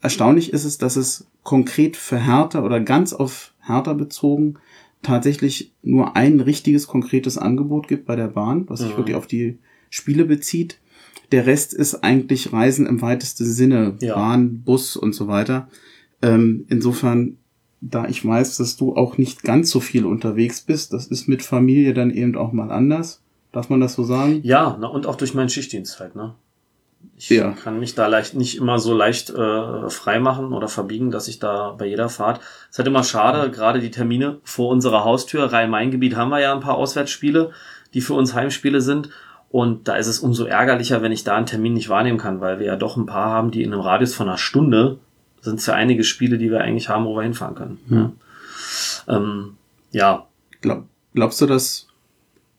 Erstaunlich 0.00 0.52
ist 0.52 0.64
es, 0.64 0.78
dass 0.78 0.96
es 0.96 1.26
konkret 1.42 1.96
Hertha 2.10 2.62
oder 2.62 2.80
ganz 2.80 3.12
auf 3.12 3.52
Hertha 3.66 3.92
bezogen 3.92 4.54
tatsächlich 5.02 5.72
nur 5.82 6.16
ein 6.16 6.40
richtiges 6.40 6.86
konkretes 6.86 7.38
Angebot 7.38 7.86
gibt 7.88 8.06
bei 8.06 8.16
der 8.16 8.28
Bahn, 8.28 8.68
was 8.68 8.80
sich 8.80 8.92
Mhm. 8.92 8.96
wirklich 8.98 9.16
auf 9.16 9.26
die 9.26 9.58
Spiele 9.90 10.24
bezieht. 10.24 10.78
Der 11.32 11.46
Rest 11.46 11.74
ist 11.74 12.02
eigentlich 12.02 12.52
Reisen 12.52 12.86
im 12.86 13.02
weitesten 13.02 13.44
Sinne, 13.44 13.96
Ja. 14.00 14.14
Bahn, 14.14 14.62
Bus 14.64 14.96
und 14.96 15.14
so 15.14 15.28
weiter. 15.28 15.68
Ähm, 16.22 16.64
insofern, 16.68 17.36
da 17.80 18.08
ich 18.08 18.24
weiß, 18.24 18.56
dass 18.56 18.76
du 18.76 18.96
auch 18.96 19.18
nicht 19.18 19.42
ganz 19.42 19.70
so 19.70 19.80
viel 19.80 20.06
unterwegs 20.06 20.60
bist, 20.62 20.92
das 20.92 21.06
ist 21.08 21.28
mit 21.28 21.42
Familie 21.42 21.94
dann 21.94 22.10
eben 22.10 22.36
auch 22.36 22.52
mal 22.52 22.70
anders. 22.70 23.22
Darf 23.52 23.68
man 23.70 23.80
das 23.80 23.94
so 23.94 24.02
sagen? 24.04 24.40
Ja, 24.42 24.76
na, 24.80 24.86
und 24.88 25.06
auch 25.06 25.16
durch 25.16 25.34
meinen 25.34 25.48
Schichtdienst 25.50 26.00
halt, 26.00 26.14
ne? 26.16 26.34
Ich 27.18 27.30
Ja. 27.30 27.52
kann 27.52 27.78
mich 27.80 27.94
da 27.94 28.06
leicht 28.08 28.34
nicht 28.34 28.56
immer 28.58 28.78
so 28.78 28.94
leicht 28.94 29.30
äh, 29.30 29.88
frei 29.90 30.18
machen 30.20 30.52
oder 30.52 30.68
verbiegen, 30.68 31.10
dass 31.10 31.28
ich 31.28 31.38
da 31.38 31.70
bei 31.78 31.86
jeder 31.86 32.08
Fahrt. 32.10 32.40
Es 32.64 32.72
ist 32.72 32.78
halt 32.78 32.88
immer 32.88 33.04
schade, 33.04 33.50
gerade 33.50 33.80
die 33.80 33.90
Termine 33.90 34.38
vor 34.44 34.68
unserer 34.68 35.04
Haustür, 35.04 35.50
Rhein-Main-Gebiet 35.52 36.14
haben 36.16 36.28
wir 36.28 36.40
ja 36.40 36.52
ein 36.52 36.60
paar 36.60 36.74
Auswärtsspiele, 36.76 37.52
die 37.94 38.00
für 38.02 38.14
uns 38.14 38.34
Heimspiele 38.34 38.80
sind. 38.82 39.08
Und 39.48 39.88
da 39.88 39.96
ist 39.96 40.08
es 40.08 40.18
umso 40.18 40.44
ärgerlicher, 40.44 41.00
wenn 41.00 41.12
ich 41.12 41.24
da 41.24 41.36
einen 41.36 41.46
Termin 41.46 41.72
nicht 41.72 41.88
wahrnehmen 41.88 42.18
kann, 42.18 42.40
weil 42.42 42.58
wir 42.58 42.66
ja 42.66 42.76
doch 42.76 42.96
ein 42.96 43.06
paar 43.06 43.30
haben, 43.30 43.50
die 43.50 43.62
in 43.62 43.72
einem 43.72 43.80
Radius 43.80 44.14
von 44.14 44.28
einer 44.28 44.36
Stunde 44.38 44.98
sind 45.40 45.60
es 45.60 45.66
ja 45.66 45.74
einige 45.74 46.04
Spiele, 46.04 46.36
die 46.36 46.50
wir 46.50 46.60
eigentlich 46.60 46.88
haben, 46.90 47.04
wo 47.06 47.14
wir 47.14 47.22
hinfahren 47.22 47.54
können. 47.54 47.78
Ja. 49.08 49.16
Ähm, 49.16 49.56
ja, 49.92 50.26
Glaub, 50.60 50.84
glaubst 51.14 51.40
du, 51.40 51.46
dass, 51.46 51.85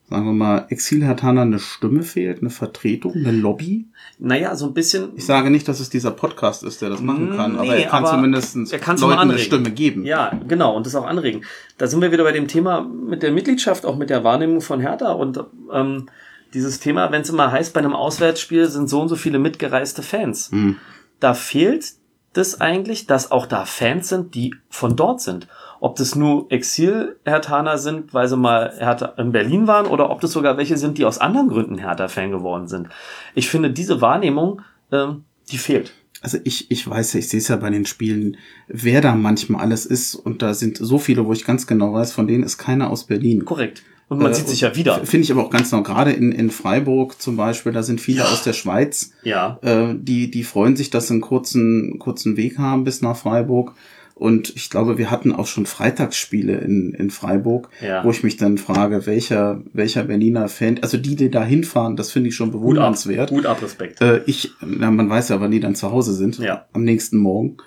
sagen 0.09 0.25
wir 0.25 0.33
mal, 0.33 0.65
Exilhartaner 0.69 1.41
eine 1.41 1.59
Stimme 1.59 2.03
fehlt, 2.03 2.39
eine 2.39 2.49
Vertretung, 2.49 3.13
eine 3.13 3.31
Lobby? 3.31 3.87
naja, 4.19 4.55
so 4.55 4.67
ein 4.67 4.73
bisschen. 4.73 5.09
Ich 5.15 5.25
sage 5.25 5.49
nicht, 5.49 5.67
dass 5.67 5.79
es 5.79 5.89
dieser 5.89 6.11
Podcast 6.11 6.63
ist, 6.63 6.81
der 6.81 6.89
das 6.89 7.01
machen 7.01 7.35
kann, 7.35 7.55
aber 7.55 7.63
Nee, 7.63 7.83
er 7.83 7.89
kann 7.89 8.03
aber 8.05 8.15
zumindest 8.15 8.55
er 8.71 8.95
Leuten 8.95 9.19
eine. 9.19 9.37
Stimme 9.37 9.71
geben. 9.71 10.05
Ja, 10.05 10.31
genau, 10.47 10.75
und 10.75 10.85
das 10.85 10.95
auch 10.95 11.05
anregen. 11.05 11.43
Da 11.77 11.87
sind 11.87 12.01
wir 12.01 12.11
wieder 12.11 12.23
bei 12.23 12.31
dem 12.31 12.47
Thema 12.47 12.81
mit 12.81 13.21
der 13.21 13.31
Mitgliedschaft, 13.31 13.85
auch 13.85 13.97
mit 13.97 14.09
der 14.09 14.23
Wahrnehmung 14.23 14.61
von 14.61 14.79
Hertha 14.79 15.11
und 15.11 15.43
ähm, 15.71 16.07
dieses 16.53 16.79
Thema, 16.79 17.11
wenn 17.11 17.21
es 17.21 17.29
immer 17.29 17.51
heißt, 17.51 17.73
bei 17.73 17.81
einem 17.81 17.93
Auswärtsspiel 17.93 18.67
sind 18.67 18.89
so 18.89 19.01
und 19.01 19.09
so 19.09 19.15
viele 19.15 19.39
mitgereiste 19.39 20.01
Fans. 20.01 20.51
Hm. 20.51 20.77
Da 21.19 21.33
fehlt 21.33 21.93
das 22.33 22.61
eigentlich, 22.61 23.07
dass 23.07 23.31
auch 23.31 23.45
da 23.45 23.65
Fans 23.65 24.09
sind, 24.09 24.35
die 24.35 24.53
von 24.69 24.95
dort 24.95 25.21
sind. 25.21 25.47
Ob 25.79 25.95
das 25.95 26.15
nur 26.15 26.51
Exil-Hertaner 26.51 27.77
sind, 27.77 28.13
weil 28.13 28.27
sie 28.27 28.37
mal 28.37 28.73
Hertha 28.77 29.13
in 29.17 29.31
Berlin 29.31 29.67
waren, 29.67 29.85
oder 29.85 30.09
ob 30.09 30.21
das 30.21 30.31
sogar 30.31 30.57
welche 30.57 30.77
sind, 30.77 30.97
die 30.97 31.05
aus 31.05 31.19
anderen 31.19 31.49
Gründen 31.49 31.77
Hertha-Fan 31.77 32.31
geworden 32.31 32.67
sind. 32.67 32.89
Ich 33.35 33.49
finde, 33.49 33.71
diese 33.71 34.01
Wahrnehmung, 34.01 34.61
ähm, 34.91 35.23
die 35.51 35.57
fehlt. 35.57 35.93
Also 36.21 36.39
ich, 36.43 36.71
ich 36.71 36.89
weiß 36.89 37.13
ja, 37.13 37.19
ich 37.19 37.29
sehe 37.29 37.39
es 37.39 37.47
ja 37.47 37.57
bei 37.57 37.69
den 37.69 37.85
Spielen, 37.85 38.37
wer 38.67 39.01
da 39.01 39.13
manchmal 39.13 39.61
alles 39.61 39.85
ist. 39.85 40.15
Und 40.15 40.41
da 40.41 40.53
sind 40.53 40.77
so 40.77 40.97
viele, 40.97 41.25
wo 41.25 41.33
ich 41.33 41.45
ganz 41.45 41.67
genau 41.67 41.93
weiß, 41.93 42.11
von 42.11 42.27
denen 42.27 42.43
ist 42.43 42.57
keiner 42.57 42.89
aus 42.89 43.05
Berlin. 43.05 43.45
Korrekt. 43.45 43.83
Und 44.09 44.19
man 44.19 44.31
Äh, 44.31 44.35
sieht 44.35 44.47
sich 44.47 44.61
ja 44.61 44.75
wieder. 44.75 45.03
Finde 45.05 45.25
ich 45.25 45.31
aber 45.31 45.43
auch 45.45 45.49
ganz 45.49 45.69
genau. 45.69 45.83
Gerade 45.83 46.11
in, 46.11 46.31
in 46.31 46.49
Freiburg 46.49 47.21
zum 47.21 47.35
Beispiel, 47.35 47.73
da 47.73 47.83
sind 47.83 47.99
viele 47.99 48.19
Ja. 48.19 48.25
aus 48.25 48.43
der 48.43 48.53
Schweiz. 48.53 49.11
Ja. 49.23 49.59
Äh, 49.61 49.95
die, 49.99 50.31
die 50.31 50.43
freuen 50.43 50.75
sich, 50.77 50.89
dass 50.89 51.07
sie 51.07 51.13
einen 51.15 51.21
kurzen, 51.21 51.99
kurzen 51.99 52.37
Weg 52.37 52.57
haben 52.57 52.83
bis 52.85 53.01
nach 53.01 53.17
Freiburg. 53.17 53.73
Und 54.15 54.55
ich 54.55 54.71
glaube, 54.71 54.97
wir 54.97 55.11
hatten 55.11 55.31
auch 55.31 55.45
schon 55.45 55.67
Freitagsspiele 55.67 56.53
in, 56.57 56.93
in 56.97 57.11
Freiburg, 57.11 57.69
Ja. 57.85 58.03
wo 58.03 58.09
ich 58.09 58.23
mich 58.23 58.35
dann 58.37 58.57
frage, 58.57 59.05
welcher, 59.05 59.61
welcher 59.73 60.05
Berliner 60.05 60.47
Fan, 60.47 60.79
also 60.81 60.97
die, 60.97 61.15
die 61.15 61.29
da 61.29 61.43
hinfahren, 61.43 61.95
das 61.95 62.11
finde 62.11 62.29
ich 62.29 62.35
schon 62.35 62.51
Gut 62.51 62.55
ab, 62.55 62.61
bewundernswert. 62.61 63.29
gut 63.29 63.45
ab, 63.45 63.61
Respekt. 63.61 64.01
Äh, 64.01 64.21
ich, 64.25 64.53
na, 64.65 64.89
man 64.89 65.07
weiß 65.09 65.29
ja, 65.29 65.39
wann 65.39 65.51
die 65.51 65.59
dann 65.59 65.75
zu 65.75 65.91
Hause 65.91 66.13
sind, 66.13 66.39
Ja. 66.39 66.65
am 66.73 66.83
nächsten 66.83 67.17
Morgen. 67.17 67.57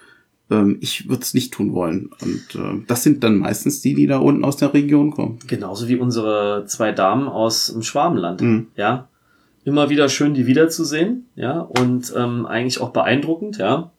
Ähm, 0.51 0.79
ich 0.81 1.09
würde 1.09 1.23
es 1.23 1.35
nicht 1.35 1.53
tun 1.53 1.73
wollen. 1.75 2.11
Und 2.21 2.55
äh, 2.55 2.85
das 2.87 3.03
sind 3.03 3.23
dann 3.23 3.39
meistens 3.39 3.81
die, 3.81 3.95
die 3.95 4.07
da 4.07 4.19
unten 4.19 4.45
aus 4.45 4.57
der 4.57 4.75
Region 4.75 5.11
kommen. 5.13 5.39
Genauso 5.47 5.89
wie 5.89 5.97
unsere 5.97 6.65
zwei 6.67 6.93
Damen 6.93 7.29
aus 7.29 7.69
dem 7.69 7.83
Schwabenland. 7.83 8.41
Mhm. 8.41 8.67
Ja. 8.77 9.09
Immer 9.65 9.91
wieder 9.91 10.09
schön, 10.09 10.35
die 10.35 10.47
wiederzusehen. 10.47 11.27
Ja. 11.37 11.61
Und 11.61 12.13
ähm, 12.17 12.47
eigentlich 12.47 12.81
auch 12.81 12.91
beeindruckend, 12.91 13.59
ja. 13.59 13.93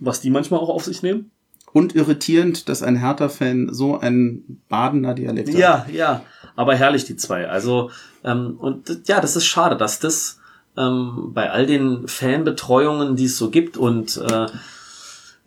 Was 0.00 0.20
die 0.20 0.30
manchmal 0.30 0.60
auch 0.60 0.68
auf 0.68 0.84
sich 0.84 1.02
nehmen. 1.02 1.30
Und 1.72 1.94
irritierend, 1.94 2.68
dass 2.68 2.82
ein 2.82 2.96
Hertha-Fan 2.96 3.68
so 3.72 3.98
einen 3.98 4.62
Badener 4.68 5.14
Dialekt 5.14 5.50
hat. 5.50 5.58
Ja, 5.58 5.86
ja. 5.92 6.22
Aber 6.56 6.74
herrlich, 6.74 7.04
die 7.04 7.16
zwei. 7.16 7.48
Also, 7.48 7.90
ähm, 8.24 8.56
und 8.58 9.06
ja, 9.06 9.20
das 9.20 9.36
ist 9.36 9.44
schade, 9.44 9.76
dass 9.76 10.00
das 10.00 10.40
ähm, 10.78 11.32
bei 11.34 11.50
all 11.50 11.66
den 11.66 12.08
Fanbetreuungen, 12.08 13.16
die 13.16 13.26
es 13.26 13.36
so 13.36 13.50
gibt 13.50 13.76
und 13.76 14.16
äh, 14.16 14.46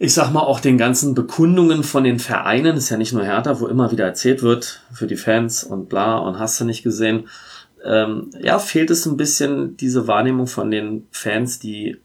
ich 0.04 0.16
sag 0.16 0.32
mal 0.32 0.40
auch 0.40 0.60
den 0.60 0.80
ganzen 0.80 1.14
Bekundungen 1.14 1.84
von 1.84 2.04
den 2.04 2.18
Vereinen, 2.18 2.76
ist 2.76 2.90
ja 2.90 2.98
nicht 2.98 3.14
nur 3.14 3.24
Hertha, 3.24 3.60
wo 3.60 3.68
immer 3.68 3.92
wieder 3.92 4.04
erzählt 4.04 4.42
wird 4.42 4.82
für 4.92 5.06
die 5.06 5.16
Fans 5.16 5.64
und 5.64 5.90
bla 5.90 6.18
und 6.18 6.40
hast 6.40 6.60
du 6.60 6.66
nicht 6.66 6.82
gesehen. 6.82 7.28
Ähm, 7.86 8.32
ja, 8.42 8.58
fehlt 8.58 8.90
es 8.90 9.06
ein 9.06 9.16
bisschen 9.16 9.78
diese 9.78 10.08
Wahrnehmung 10.08 10.48
von 10.48 10.72
den 10.72 11.08
Fans, 11.12 11.60
die 11.60 11.98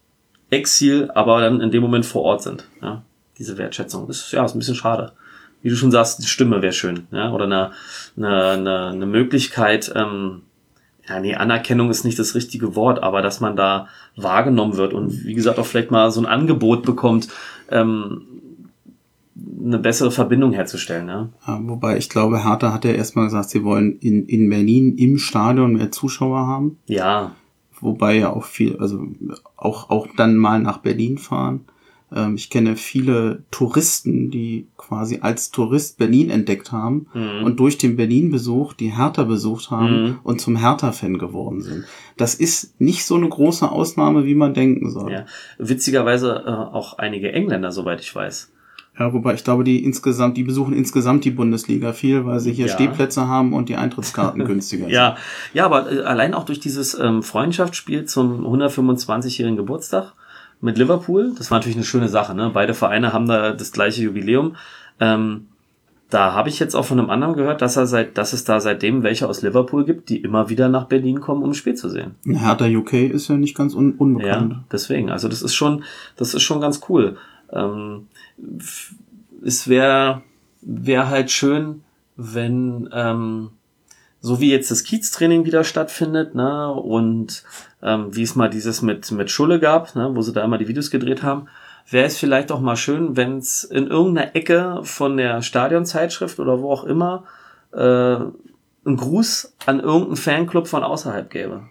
Exil, 0.50 1.10
aber 1.14 1.40
dann 1.40 1.62
in 1.62 1.70
dem 1.70 1.80
Moment 1.80 2.04
vor 2.04 2.20
Ort 2.20 2.42
sind. 2.42 2.68
Ja, 2.82 3.02
diese 3.38 3.56
Wertschätzung. 3.56 4.10
Ist, 4.10 4.30
ja, 4.30 4.44
ist 4.44 4.54
ein 4.54 4.58
bisschen 4.58 4.74
schade. 4.74 5.12
Wie 5.62 5.70
du 5.70 5.76
schon 5.76 5.90
sagst, 5.90 6.22
die 6.22 6.28
Stimme 6.28 6.60
wäre 6.60 6.74
schön. 6.74 7.06
Ja, 7.12 7.32
oder 7.32 7.46
eine, 7.46 7.70
eine, 8.18 8.44
eine, 8.50 8.86
eine 8.88 9.06
Möglichkeit, 9.06 9.90
ähm, 9.96 10.42
ja, 11.08 11.20
nee, 11.20 11.34
Anerkennung 11.34 11.90
ist 11.90 12.04
nicht 12.04 12.18
das 12.18 12.34
richtige 12.34 12.74
Wort, 12.74 13.02
aber 13.02 13.22
dass 13.22 13.40
man 13.40 13.56
da 13.56 13.88
wahrgenommen 14.16 14.76
wird 14.76 14.92
und 14.92 15.24
wie 15.24 15.34
gesagt 15.34 15.58
auch 15.58 15.66
vielleicht 15.66 15.90
mal 15.90 16.10
so 16.10 16.20
ein 16.20 16.26
Angebot 16.26 16.84
bekommt, 16.84 17.28
ähm, 17.70 18.22
eine 19.64 19.78
bessere 19.78 20.10
Verbindung 20.10 20.52
herzustellen. 20.52 21.08
Ja? 21.08 21.28
Ja, 21.46 21.60
wobei 21.62 21.98
ich 21.98 22.08
glaube, 22.08 22.44
Hertha 22.44 22.72
hat 22.72 22.84
ja 22.84 22.92
erstmal 22.92 23.26
gesagt, 23.26 23.50
sie 23.50 23.64
wollen 23.64 23.98
in, 23.98 24.26
in 24.26 24.48
Berlin 24.48 24.96
im 24.96 25.18
Stadion 25.18 25.74
mehr 25.74 25.92
Zuschauer 25.92 26.46
haben. 26.46 26.78
Ja, 26.86 27.32
Wobei 27.80 28.16
ja 28.18 28.32
auch 28.32 28.44
viel, 28.44 28.76
also 28.78 29.06
auch, 29.56 29.90
auch 29.90 30.08
dann 30.16 30.36
mal 30.36 30.60
nach 30.60 30.78
Berlin 30.78 31.18
fahren. 31.18 31.66
Ähm, 32.14 32.36
ich 32.36 32.50
kenne 32.50 32.76
viele 32.76 33.42
Touristen, 33.50 34.30
die 34.30 34.66
quasi 34.76 35.18
als 35.22 35.50
Tourist 35.50 35.98
Berlin 35.98 36.30
entdeckt 36.30 36.70
haben 36.72 37.06
Mhm. 37.14 37.44
und 37.44 37.58
durch 37.60 37.78
den 37.78 37.96
Berlin-Besuch 37.96 38.74
die 38.74 38.96
Hertha 38.96 39.24
besucht 39.24 39.70
haben 39.70 40.02
Mhm. 40.02 40.18
und 40.22 40.40
zum 40.40 40.56
Hertha-Fan 40.56 41.18
geworden 41.18 41.62
sind. 41.62 41.84
Das 42.16 42.34
ist 42.34 42.80
nicht 42.80 43.04
so 43.04 43.16
eine 43.16 43.28
große 43.28 43.68
Ausnahme, 43.70 44.24
wie 44.24 44.34
man 44.36 44.54
denken 44.54 44.90
soll. 44.90 45.10
ja. 45.12 45.24
Witzigerweise 45.58 46.44
äh, 46.46 46.50
auch 46.50 46.98
einige 46.98 47.32
Engländer, 47.32 47.72
soweit 47.72 48.00
ich 48.00 48.14
weiß. 48.14 48.52
Ja, 48.98 49.12
wobei 49.12 49.34
ich 49.34 49.44
glaube, 49.44 49.62
die 49.62 49.84
insgesamt, 49.84 50.38
die 50.38 50.42
besuchen 50.42 50.72
insgesamt 50.72 51.24
die 51.26 51.30
Bundesliga 51.30 51.92
viel, 51.92 52.24
weil 52.24 52.40
sie 52.40 52.52
hier 52.52 52.66
Ja. 52.68 52.72
Stehplätze 52.72 53.28
haben 53.28 53.52
und 53.52 53.68
die 53.68 53.76
Eintrittskarten 53.76 54.42
günstiger 54.46 54.84
sind. 54.84 54.92
Ja, 54.94 55.16
ja, 55.52 55.66
aber 55.66 55.92
äh, 55.92 56.00
allein 56.02 56.32
auch 56.32 56.44
durch 56.44 56.60
dieses 56.60 56.98
ähm, 56.98 57.22
Freundschaftsspiel 57.22 58.06
zum 58.06 58.46
125-jährigen 58.46 59.56
Geburtstag 59.58 60.14
mit 60.66 60.76
Liverpool, 60.76 61.32
das 61.38 61.50
war 61.50 61.58
natürlich 61.58 61.76
eine 61.76 61.86
schöne 61.86 62.08
Sache. 62.08 62.34
Ne? 62.34 62.50
Beide 62.52 62.74
Vereine 62.74 63.12
haben 63.12 63.26
da 63.26 63.52
das 63.52 63.72
gleiche 63.72 64.02
Jubiläum. 64.02 64.56
Ähm, 65.00 65.46
da 66.10 66.34
habe 66.34 66.48
ich 66.48 66.58
jetzt 66.58 66.74
auch 66.74 66.84
von 66.84 67.00
einem 67.00 67.10
anderen 67.10 67.34
gehört, 67.34 67.62
dass 67.62 67.76
er 67.76 67.86
seit, 67.86 68.18
dass 68.18 68.32
es 68.32 68.44
da 68.44 68.60
seitdem 68.60 69.02
welche 69.02 69.28
aus 69.28 69.42
Liverpool 69.42 69.84
gibt, 69.84 70.08
die 70.08 70.18
immer 70.18 70.48
wieder 70.48 70.68
nach 70.68 70.84
Berlin 70.84 71.20
kommen, 71.20 71.42
um 71.42 71.50
ein 71.50 71.54
Spiel 71.54 71.74
zu 71.74 71.88
sehen. 71.88 72.14
Hertha 72.24 72.66
UK 72.66 72.92
ist 72.94 73.28
ja 73.28 73.36
nicht 73.36 73.56
ganz 73.56 73.74
un 73.74 73.92
unbekannt. 73.92 74.52
Ja, 74.52 74.64
deswegen. 74.70 75.10
Also 75.10 75.28
das 75.28 75.42
ist 75.42 75.54
schon, 75.54 75.84
das 76.16 76.34
ist 76.34 76.42
schon 76.42 76.60
ganz 76.60 76.80
cool. 76.88 77.16
Ähm, 77.50 78.08
es 79.44 79.68
wäre 79.68 80.22
wäre 80.62 81.08
halt 81.08 81.30
schön, 81.30 81.82
wenn 82.16 82.88
ähm, 82.92 83.50
so 84.20 84.40
wie 84.40 84.50
jetzt 84.50 84.70
das 84.70 84.82
Kieztraining 84.82 85.44
wieder 85.44 85.62
stattfindet, 85.64 86.34
ne, 86.34 86.72
und 86.72 87.44
ähm, 87.86 88.14
wie 88.14 88.22
es 88.22 88.34
mal 88.34 88.50
dieses 88.50 88.82
mit 88.82 89.10
mit 89.12 89.30
Schulle 89.30 89.60
gab, 89.60 89.94
ne, 89.94 90.10
wo 90.12 90.20
sie 90.20 90.32
da 90.32 90.44
immer 90.44 90.58
die 90.58 90.68
Videos 90.68 90.90
gedreht 90.90 91.22
haben, 91.22 91.46
wäre 91.88 92.06
es 92.06 92.18
vielleicht 92.18 92.52
auch 92.52 92.60
mal 92.60 92.76
schön, 92.76 93.16
wenn 93.16 93.38
es 93.38 93.64
in 93.64 93.86
irgendeiner 93.86 94.34
Ecke 94.34 94.80
von 94.82 95.16
der 95.16 95.40
Stadionzeitschrift 95.40 96.40
oder 96.40 96.60
wo 96.60 96.70
auch 96.72 96.84
immer 96.84 97.24
äh, 97.72 97.78
einen 97.78 98.96
Gruß 98.96 99.54
an 99.66 99.80
irgendeinen 99.80 100.16
Fanclub 100.16 100.66
von 100.66 100.82
außerhalb 100.82 101.30
gäbe. 101.30 101.62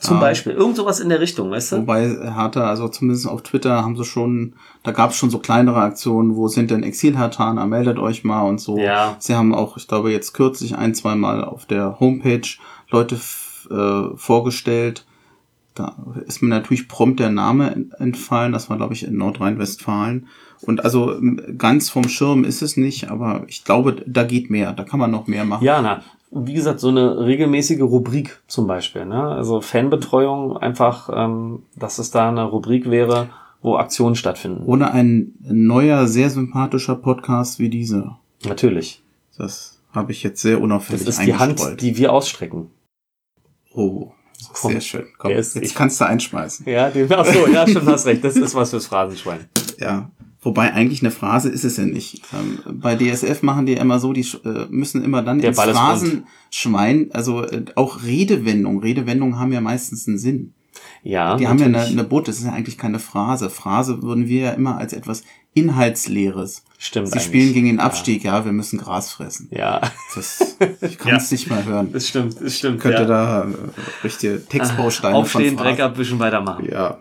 Zum 0.00 0.16
ja. 0.16 0.20
Beispiel. 0.20 0.52
Irgend 0.52 0.76
sowas 0.76 1.00
in 1.00 1.10
der 1.10 1.20
Richtung, 1.20 1.50
weißt 1.50 1.72
du? 1.72 1.76
Wobei 1.78 2.08
Hertha, 2.08 2.66
also 2.66 2.88
zumindest 2.88 3.28
auf 3.28 3.42
Twitter 3.42 3.82
haben 3.82 3.94
sie 3.94 4.04
schon, 4.04 4.54
da 4.84 4.90
gab 4.90 5.10
es 5.10 5.16
schon 5.16 5.28
so 5.28 5.38
kleinere 5.38 5.80
Aktionen, 5.80 6.34
wo 6.34 6.48
sind 6.48 6.70
denn 6.70 6.82
Exil-Hertaner, 6.82 7.66
meldet 7.66 7.98
euch 7.98 8.24
mal 8.24 8.42
und 8.42 8.58
so. 8.58 8.78
Ja. 8.78 9.16
Sie 9.18 9.34
haben 9.34 9.54
auch, 9.54 9.76
ich 9.76 9.86
glaube, 9.88 10.10
jetzt 10.10 10.32
kürzlich 10.32 10.78
ein, 10.78 10.94
zwei 10.94 11.14
Mal 11.14 11.44
auf 11.44 11.66
der 11.66 12.00
Homepage 12.00 12.48
Leute 12.90 13.16
äh, 13.70 14.16
vorgestellt. 14.16 15.04
Da 15.74 15.96
ist 16.26 16.42
mir 16.42 16.48
natürlich 16.48 16.88
prompt 16.88 17.20
der 17.20 17.30
Name 17.30 17.86
entfallen. 17.98 18.52
Das 18.52 18.68
war, 18.68 18.76
glaube 18.76 18.94
ich, 18.94 19.04
in 19.04 19.16
Nordrhein-Westfalen. 19.16 20.28
Und 20.60 20.84
also 20.84 21.16
ganz 21.56 21.88
vom 21.88 22.08
Schirm 22.08 22.44
ist 22.44 22.62
es 22.62 22.76
nicht, 22.76 23.10
aber 23.10 23.44
ich 23.48 23.64
glaube, 23.64 24.02
da 24.06 24.24
geht 24.24 24.50
mehr. 24.50 24.72
Da 24.72 24.84
kann 24.84 25.00
man 25.00 25.10
noch 25.10 25.26
mehr 25.26 25.44
machen. 25.44 25.64
Ja, 25.64 25.80
na, 25.80 26.02
wie 26.30 26.54
gesagt, 26.54 26.80
so 26.80 26.88
eine 26.88 27.24
regelmäßige 27.26 27.80
Rubrik 27.80 28.40
zum 28.46 28.66
Beispiel. 28.66 29.04
Ne? 29.04 29.22
Also 29.22 29.60
Fanbetreuung 29.60 30.56
einfach, 30.56 31.10
ähm, 31.12 31.62
dass 31.76 31.98
es 31.98 32.10
da 32.10 32.28
eine 32.28 32.44
Rubrik 32.44 32.90
wäre, 32.90 33.28
wo 33.60 33.76
Aktionen 33.76 34.14
stattfinden. 34.14 34.64
Oder 34.64 34.92
ein 34.92 35.34
neuer, 35.40 36.06
sehr 36.06 36.30
sympathischer 36.30 36.96
Podcast 36.96 37.58
wie 37.58 37.68
dieser. 37.68 38.18
Natürlich. 38.44 39.02
Das 39.36 39.80
habe 39.92 40.12
ich 40.12 40.22
jetzt 40.22 40.40
sehr 40.42 40.60
unauffällig 40.60 41.04
Das 41.04 41.18
ist 41.18 41.26
die 41.26 41.34
Hand, 41.34 41.80
die 41.80 41.96
wir 41.96 42.12
ausstrecken. 42.12 42.70
Oh, 43.74 44.12
sehr 44.54 44.80
schön. 44.80 45.06
Komm, 45.18 45.30
jetzt 45.32 45.56
ich, 45.56 45.74
kannst 45.74 46.00
du 46.00 46.06
einschmeißen. 46.06 46.66
Ja, 46.66 46.90
den, 46.90 47.12
ach 47.12 47.24
so, 47.24 47.46
ja, 47.46 47.66
schon 47.66 47.86
hast 47.86 48.06
recht. 48.06 48.22
Das 48.24 48.36
ist 48.36 48.54
was 48.54 48.70
fürs 48.70 48.86
Phrasenschwein. 48.86 49.46
Ja. 49.78 50.10
Wobei 50.44 50.72
eigentlich 50.72 51.02
eine 51.02 51.12
Phrase 51.12 51.48
ist 51.48 51.64
es 51.64 51.76
ja 51.76 51.84
nicht. 51.84 52.22
Ähm, 52.32 52.58
bei 52.80 52.96
DSF 52.96 53.42
machen 53.42 53.64
die 53.64 53.74
immer 53.74 54.00
so, 54.00 54.12
die 54.12 54.26
äh, 54.44 54.66
müssen 54.70 55.04
immer 55.04 55.22
dann 55.22 55.38
Der 55.38 55.50
ins 55.50 55.60
Phrasenschwein, 55.60 57.10
also 57.12 57.44
äh, 57.44 57.64
auch 57.76 58.02
Redewendungen. 58.02 58.80
Redewendungen 58.80 59.38
haben 59.38 59.52
ja 59.52 59.60
meistens 59.60 60.08
einen 60.08 60.18
Sinn. 60.18 60.54
Ja. 61.04 61.36
Die 61.36 61.44
natürlich. 61.44 61.48
haben 61.48 61.74
ja 61.74 61.80
eine, 61.80 61.90
eine 61.90 62.04
Boot, 62.04 62.26
das 62.26 62.38
ist 62.38 62.44
ja 62.44 62.52
eigentlich 62.52 62.76
keine 62.76 62.98
Phrase. 62.98 63.50
Phrase 63.50 64.02
würden 64.02 64.26
wir 64.26 64.40
ja 64.40 64.50
immer 64.50 64.78
als 64.78 64.92
etwas 64.92 65.22
Inhaltsleeres. 65.54 66.64
Stimmt. 66.78 67.08
Sie 67.08 67.20
spielen 67.20 67.52
gegen 67.52 67.66
den 67.66 67.80
Abstieg, 67.80 68.24
ja. 68.24 68.38
ja, 68.38 68.44
wir 68.44 68.52
müssen 68.52 68.78
Gras 68.78 69.12
fressen. 69.12 69.48
Ja. 69.52 69.80
Das, 70.14 70.56
ich 70.80 70.98
kann 70.98 71.16
es 71.16 71.30
ja. 71.30 71.34
nicht 71.34 71.50
mal 71.50 71.64
hören. 71.64 71.92
Das 71.92 72.08
stimmt, 72.08 72.40
das 72.40 72.58
stimmt. 72.58 72.80
Könnte 72.80 73.02
ja. 73.02 73.08
da 73.08 73.42
äh, 73.42 73.46
richtige 74.02 74.44
Textbausteine 74.44 75.14
Aufstehen, 75.14 75.56
Dreck 75.56 75.80
abwischen, 75.80 76.18
weitermachen. 76.18 76.68
Ja 76.70 76.98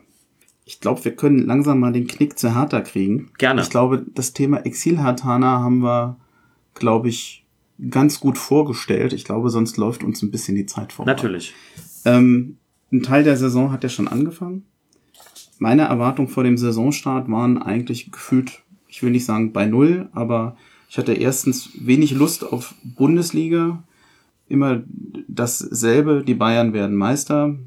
ich 0.72 0.80
glaube, 0.80 1.04
wir 1.04 1.16
können 1.16 1.46
langsam 1.46 1.80
mal 1.80 1.92
den 1.92 2.08
Knick 2.08 2.40
zu 2.40 2.56
Hertha 2.56 2.80
kriegen. 2.80 3.32
Gerne. 3.38 3.62
Ich 3.62 3.70
glaube, 3.70 4.06
das 4.14 4.32
Thema 4.32 4.66
Exil-Hartaner 4.66 5.60
haben 5.60 5.80
wir, 5.80 6.18
glaube 6.76 7.10
ich, 7.10 7.46
ganz 7.90 8.22
gut 8.22 8.38
vorgestellt. 8.38 9.12
Ich 9.12 9.26
glaube, 9.26 9.50
sonst 9.50 9.76
läuft 9.76 10.02
uns 10.02 10.22
ein 10.22 10.32
bisschen 10.32 10.56
die 10.56 10.68
Zeit 10.68 10.94
vorbei. 10.94 11.12
Natürlich. 11.12 11.54
Ähm, 12.06 12.58
ein 12.92 13.04
Teil 13.04 13.24
der 13.26 13.36
Saison 13.36 13.72
hat 13.72 13.84
ja 13.84 13.90
schon 13.90 14.08
angefangen. 14.08 14.66
Meine 15.62 15.84
Erwartungen 15.84 16.28
vor 16.28 16.44
dem 16.44 16.58
Saisonstart 16.58 17.30
waren 17.30 17.62
eigentlich 17.62 18.12
gefühlt, 18.12 18.64
ich 18.88 19.04
will 19.04 19.12
nicht 19.12 19.26
sagen 19.26 19.54
bei 19.54 19.68
Null, 19.68 20.10
aber 20.12 20.58
ich 20.90 20.98
hatte 20.98 21.14
erstens 21.14 21.70
wenig 21.80 22.14
Lust 22.14 22.44
auf 22.44 22.74
Bundesliga. 22.84 23.84
Immer 24.50 24.82
dasselbe, 25.28 26.24
die 26.26 26.34
Bayern 26.34 26.74
werden 26.74 26.96
Meister 26.96 27.60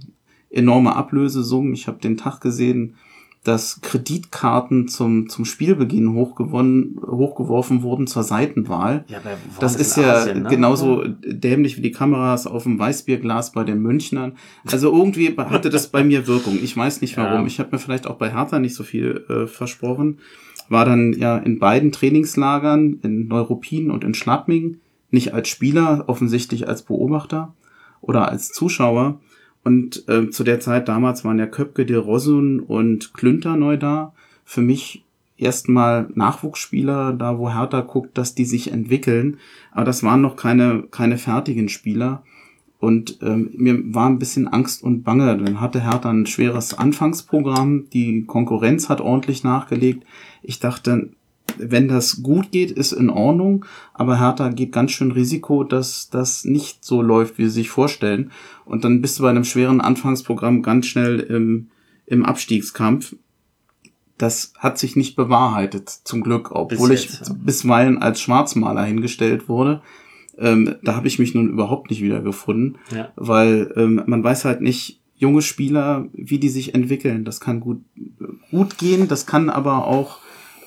enorme 0.51 0.97
Ablösesummen. 0.97 1.73
Ich 1.73 1.87
habe 1.87 2.01
den 2.01 2.17
Tag 2.17 2.41
gesehen, 2.41 2.97
dass 3.45 3.83
Kreditkarten 3.83 4.89
zum, 4.89 5.29
zum 5.29 5.45
Spielbeginn 5.45 6.15
hochgewonnen, 6.15 6.99
hochgeworfen 7.07 7.83
wurden 7.83 8.07
zur 8.07 8.23
Seitenwahl. 8.23 9.05
Ja, 9.07 9.21
das 9.61 9.77
ist 9.77 9.97
ja 9.99 10.15
Asien, 10.15 10.43
ne? 10.43 10.49
genauso 10.49 11.05
dämlich 11.07 11.77
wie 11.77 11.83
die 11.83 11.93
Kameras 11.93 12.47
auf 12.47 12.63
dem 12.63 12.79
Weißbierglas 12.79 13.53
bei 13.53 13.63
den 13.63 13.81
Münchnern. 13.81 14.33
Also 14.65 14.91
irgendwie 14.91 15.37
hatte 15.37 15.69
das 15.69 15.89
bei 15.89 16.03
mir 16.03 16.27
Wirkung. 16.27 16.59
Ich 16.63 16.75
weiß 16.75 17.03
nicht 17.03 17.17
warum. 17.19 17.43
Ja. 17.43 17.47
Ich 17.47 17.59
habe 17.61 17.69
mir 17.73 17.79
vielleicht 17.79 18.07
auch 18.07 18.17
bei 18.17 18.33
Hertha 18.33 18.59
nicht 18.59 18.75
so 18.75 18.83
viel 18.83 19.25
äh, 19.29 19.47
versprochen. 19.47 20.21
War 20.71 20.87
dann 20.87 21.13
ja 21.13 21.37
in 21.37 21.59
beiden 21.59 21.93
Trainingslagern, 21.93 23.01
in 23.03 23.29
Neuruppin 23.29 23.91
und 23.91 24.05
in 24.05 24.15
Schladming, 24.15 24.79
nicht 25.11 25.35
als 25.35 25.49
Spieler, 25.49 26.05
offensichtlich 26.07 26.67
als 26.67 26.83
Beobachter 26.83 27.55
oder 28.01 28.31
als 28.31 28.49
Zuschauer. 28.49 29.21
Und 29.64 30.09
äh, 30.09 30.31
zu 30.31 30.44
der 30.44 30.61
Zeit 30.61 30.88
damals 30.88 31.24
waren 31.24 31.38
ja 31.38 31.46
Köpke, 31.46 31.87
de 31.87 31.96
Rosun 31.96 32.61
und 32.61 33.14
Klünter 33.14 33.57
neu 33.57 33.77
da. 33.79 34.12
Für 34.44 34.61
mich 34.61 35.05
erstmal 35.37 36.09
Nachwuchsspieler, 36.14 37.12
da 37.12 37.38
wo 37.38 37.50
Hertha 37.50 37.81
guckt, 37.81 38.16
dass 38.18 38.35
die 38.35 38.44
sich 38.44 38.70
entwickeln. 38.70 39.38
Aber 39.72 39.85
das 39.85 40.03
waren 40.03 40.20
noch 40.20 40.37
keine, 40.37 40.85
keine 40.90 41.18
fertigen 41.18 41.68
Spieler. 41.68 42.22
Und 42.79 43.18
ähm, 43.22 43.50
mir 43.57 43.94
war 43.94 44.11
ein 44.11 44.18
bisschen 44.18 44.46
Angst 44.46 44.83
und 44.83 45.05
Bange. 45.05 45.38
Dann 45.38 45.61
hatte 45.61 45.83
Hertha 45.83 46.11
ein 46.11 46.27
schweres 46.27 46.74
Anfangsprogramm. 46.74 47.88
Die 47.94 48.24
Konkurrenz 48.27 48.90
hat 48.90 49.00
ordentlich 49.00 49.42
nachgelegt. 49.42 50.05
Ich 50.42 50.61
dachte, 50.61 51.09
wenn 51.59 51.88
das 51.88 52.23
gut 52.23 52.51
geht, 52.51 52.71
ist 52.71 52.93
in 52.93 53.11
Ordnung, 53.11 53.64
aber 53.93 54.19
Hertha 54.19 54.49
geht 54.51 54.73
ganz 54.73 54.93
schön 54.93 55.12
Risiko, 55.12 55.64
dass 55.64 56.11
das 56.11 56.45
nicht 56.45 56.85
so 56.85 57.03
läuft, 57.03 57.38
wie 57.38 57.45
sie 57.45 57.51
sich 57.51 57.71
vorstellen. 57.71 58.31
Und 58.64 58.85
dann 58.85 59.01
bist 59.01 59.19
du 59.19 59.23
bei 59.23 59.31
einem 59.31 59.45
schweren 59.45 59.81
Anfangsprogramm 59.81 60.62
ganz 60.62 60.87
schnell 60.87 61.21
im, 61.21 61.69
im 62.07 62.25
Abstiegskampf. 62.25 63.17
Das 64.19 64.53
hat 64.59 64.79
sich 64.79 64.97
nicht 64.97 65.17
bewahrheitet, 65.17 65.88
zum 65.88 66.23
Glück, 66.23 66.53
obwohl 66.53 66.93
ich 66.93 67.09
bisweilen 67.45 67.99
als 67.99 68.21
Schwarzmaler 68.21 68.85
hingestellt 68.85 69.49
wurde. 69.49 69.83
Ähm, 70.38 70.77
da 70.83 70.97
habe 70.97 71.09
ich 71.09 71.19
mich 71.19 71.35
nun 71.35 71.49
überhaupt 71.49 71.90
nicht 71.90 72.03
wiedergefunden, 72.03 72.79
ja. 72.95 73.12
weil 73.17 73.73
ähm, 73.77 74.03
man 74.07 74.23
weiß 74.23 74.45
halt 74.45 74.61
nicht, 74.61 75.01
junge 75.17 75.43
Spieler, 75.43 76.07
wie 76.12 76.38
die 76.38 76.49
sich 76.49 76.75
entwickeln. 76.75 77.25
Das 77.25 77.40
kann 77.40 77.61
gut, 77.61 77.81
gut 78.51 78.79
gehen, 78.79 79.09
das 79.09 79.27
kann 79.27 79.49
aber 79.49 79.87
auch 79.87 80.19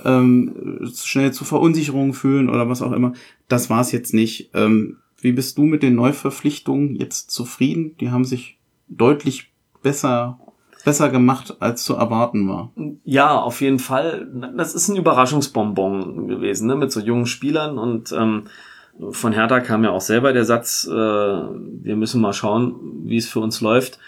ähm, 0.04 0.90
schnell 0.96 1.32
zu 1.34 1.46
Verunsicherungen 1.46 2.14
fühlen 2.14 2.50
oder 2.50 2.70
was 2.70 2.82
auch 2.82 2.92
immer. 2.92 3.14
Das 3.48 3.70
war 3.70 3.82
es 3.82 3.92
jetzt 3.92 4.14
nicht. 4.14 4.52
Ähm, 4.54 4.98
wie 5.20 5.32
bist 5.32 5.58
du 5.58 5.64
mit 5.64 5.84
den 5.84 5.96
Neuverpflichtungen 5.96 6.96
jetzt 6.96 7.32
zufrieden? 7.32 7.96
Die 8.00 8.12
haben 8.12 8.26
sich 8.26 8.58
deutlich 8.88 9.52
besser 9.82 10.40
besser 10.86 11.10
gemacht, 11.10 11.58
als 11.60 11.84
zu 11.84 11.96
erwarten 11.96 12.48
war. 12.48 12.72
Ja, 13.04 13.38
auf 13.38 13.60
jeden 13.60 13.80
Fall. 13.80 14.26
Das 14.56 14.74
ist 14.74 14.88
ein 14.88 14.96
Überraschungsbonbon 14.96 16.30
gewesen, 16.30 16.68
ne? 16.68 16.78
mit 16.78 16.94
so 16.94 17.02
jungen 17.02 17.26
Spielern 17.26 17.78
und 17.78 18.14
ähm, 18.14 18.44
von 19.12 19.34
Hertha 19.34 19.60
kam 19.60 19.84
ja 19.84 19.92
auch 19.92 20.02
selber 20.02 20.32
der 20.32 20.46
Satz, 20.46 20.88
äh, 20.90 20.94
wir 20.94 21.96
müssen 21.98 22.22
mal 22.22 22.32
schauen, 22.32 22.76
wie 23.04 23.18
es 23.18 23.28
für 23.28 23.42
uns 23.42 23.60
läuft 23.60 24.00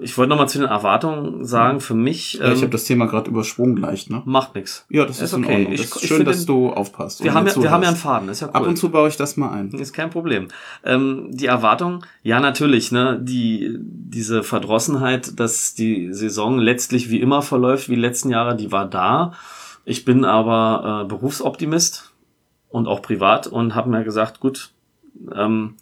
ich 0.00 0.18
wollte 0.18 0.30
noch 0.30 0.36
mal 0.36 0.48
zu 0.48 0.58
den 0.58 0.68
Erwartungen 0.68 1.44
sagen, 1.44 1.80
für 1.80 1.94
mich. 1.94 2.34
Ja, 2.34 2.48
ich 2.48 2.56
ähm, 2.56 2.62
habe 2.62 2.70
das 2.70 2.84
Thema 2.84 3.06
gerade 3.06 3.30
übersprungen 3.30 3.76
leicht, 3.76 4.10
ne? 4.10 4.22
Macht 4.24 4.54
nix. 4.54 4.84
Ja, 4.88 5.04
das 5.04 5.18
ist, 5.18 5.32
ist 5.32 5.34
okay. 5.34 5.42
in 5.42 5.50
Ordnung. 5.50 5.70
Das 5.72 5.80
ich, 5.80 5.96
ist 5.96 6.06
schön, 6.06 6.24
dass 6.24 6.46
du 6.46 6.70
aufpasst. 6.70 7.22
Wir 7.22 7.34
haben, 7.34 7.46
ja, 7.46 7.62
wir 7.62 7.70
haben 7.70 7.82
ja 7.82 7.88
einen 7.88 7.96
Faden, 7.96 8.28
ist 8.28 8.40
ja 8.40 8.48
cool. 8.48 8.54
Ab 8.54 8.66
und 8.66 8.76
zu 8.76 8.90
baue 8.90 9.08
ich 9.08 9.16
das 9.16 9.36
mal 9.36 9.50
ein. 9.50 9.70
Ist 9.70 9.92
kein 9.92 10.10
Problem. 10.10 10.48
Ähm, 10.84 11.28
die 11.30 11.46
Erwartung, 11.46 12.04
ja 12.22 12.40
natürlich, 12.40 12.92
ne, 12.92 13.18
die 13.22 13.76
diese 13.78 14.42
Verdrossenheit, 14.42 15.38
dass 15.38 15.74
die 15.74 16.12
Saison 16.12 16.58
letztlich 16.58 17.10
wie 17.10 17.20
immer 17.20 17.42
verläuft, 17.42 17.88
wie 17.88 17.94
die 17.94 18.00
letzten 18.00 18.30
Jahre, 18.30 18.56
die 18.56 18.72
war 18.72 18.86
da. 18.86 19.32
Ich 19.84 20.04
bin 20.04 20.24
aber 20.24 21.02
äh, 21.02 21.08
Berufsoptimist 21.08 22.12
und 22.68 22.88
auch 22.88 23.02
privat 23.02 23.46
und 23.46 23.74
habe 23.74 23.90
mir 23.90 24.04
gesagt, 24.04 24.40
gut, 24.40 24.70
ähm, 25.34 25.76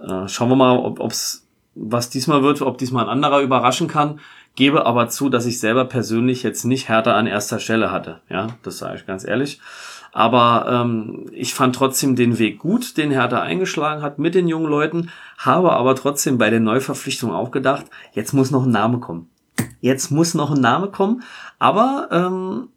äh, 0.00 0.28
schauen 0.28 0.48
wir 0.48 0.56
mal, 0.56 0.76
ob 0.78 1.10
es 1.10 1.43
was 1.74 2.10
diesmal 2.10 2.42
wird, 2.42 2.62
ob 2.62 2.78
diesmal 2.78 3.04
ein 3.04 3.10
anderer 3.10 3.40
überraschen 3.40 3.88
kann. 3.88 4.20
Gebe 4.56 4.86
aber 4.86 5.08
zu, 5.08 5.28
dass 5.28 5.46
ich 5.46 5.58
selber 5.58 5.84
persönlich 5.84 6.42
jetzt 6.42 6.64
nicht 6.64 6.88
Hertha 6.88 7.14
an 7.14 7.26
erster 7.26 7.58
Stelle 7.58 7.90
hatte. 7.90 8.20
Ja, 8.28 8.48
das 8.62 8.78
sage 8.78 8.96
ich 8.96 9.06
ganz 9.06 9.26
ehrlich. 9.26 9.60
Aber 10.12 10.66
ähm, 10.70 11.26
ich 11.32 11.54
fand 11.54 11.74
trotzdem 11.74 12.14
den 12.14 12.38
Weg 12.38 12.60
gut, 12.60 12.96
den 12.96 13.10
Hertha 13.10 13.42
eingeschlagen 13.42 14.00
hat 14.00 14.20
mit 14.20 14.36
den 14.36 14.46
jungen 14.46 14.70
Leuten, 14.70 15.10
habe 15.38 15.72
aber 15.72 15.96
trotzdem 15.96 16.38
bei 16.38 16.50
der 16.50 16.60
Neuverpflichtung 16.60 17.32
auch 17.32 17.50
gedacht, 17.50 17.86
jetzt 18.12 18.32
muss 18.32 18.52
noch 18.52 18.64
ein 18.64 18.70
Name 18.70 19.00
kommen. 19.00 19.28
Jetzt 19.80 20.12
muss 20.12 20.34
noch 20.34 20.52
ein 20.52 20.60
Name 20.60 20.88
kommen. 20.88 21.24
Aber 21.58 22.08
ähm, 22.12 22.68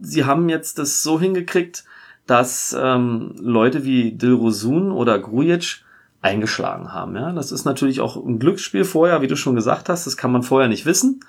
sie 0.00 0.24
haben 0.24 0.48
jetzt 0.48 0.80
das 0.80 1.04
so 1.04 1.20
hingekriegt, 1.20 1.84
dass 2.26 2.76
ähm, 2.78 3.34
Leute 3.38 3.84
wie 3.84 4.12
Dilrosun 4.12 4.90
oder 4.90 5.18
Grujic 5.20 5.84
eingeschlagen 6.22 6.92
haben. 6.92 7.16
Ja, 7.16 7.32
das 7.32 7.52
ist 7.52 7.64
natürlich 7.64 8.00
auch 8.00 8.16
ein 8.16 8.38
Glücksspiel 8.38 8.84
vorher, 8.84 9.22
wie 9.22 9.26
du 9.26 9.36
schon 9.36 9.54
gesagt 9.54 9.88
hast. 9.88 10.06
Das 10.06 10.16
kann 10.16 10.32
man 10.32 10.42
vorher 10.42 10.68
nicht 10.68 10.84
wissen. 10.86 11.20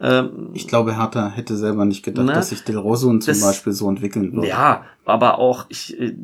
Ähm, 0.00 0.50
ich 0.54 0.66
glaube, 0.66 0.96
Hertha 0.96 1.28
hätte 1.28 1.56
selber 1.56 1.84
nicht 1.84 2.02
gedacht, 2.02 2.26
ne, 2.26 2.32
dass 2.32 2.48
sich 2.48 2.64
Del 2.64 2.78
Rosun 2.78 3.20
zum 3.20 3.34
das, 3.34 3.42
Beispiel 3.42 3.72
so 3.72 3.88
entwickeln 3.88 4.32
würde. 4.32 4.48
Ja, 4.48 4.84
aber 5.04 5.38
auch 5.38 5.66
ich, 5.68 6.00
äh, 6.00 6.16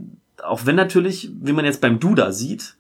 auch 0.43 0.65
wenn 0.65 0.77
natürlich, 0.77 1.31
wie 1.41 1.53
man 1.53 1.67
jetzt 1.67 1.83
beim 1.83 2.01
Duda 2.01 2.33
sieht, 2.33 2.77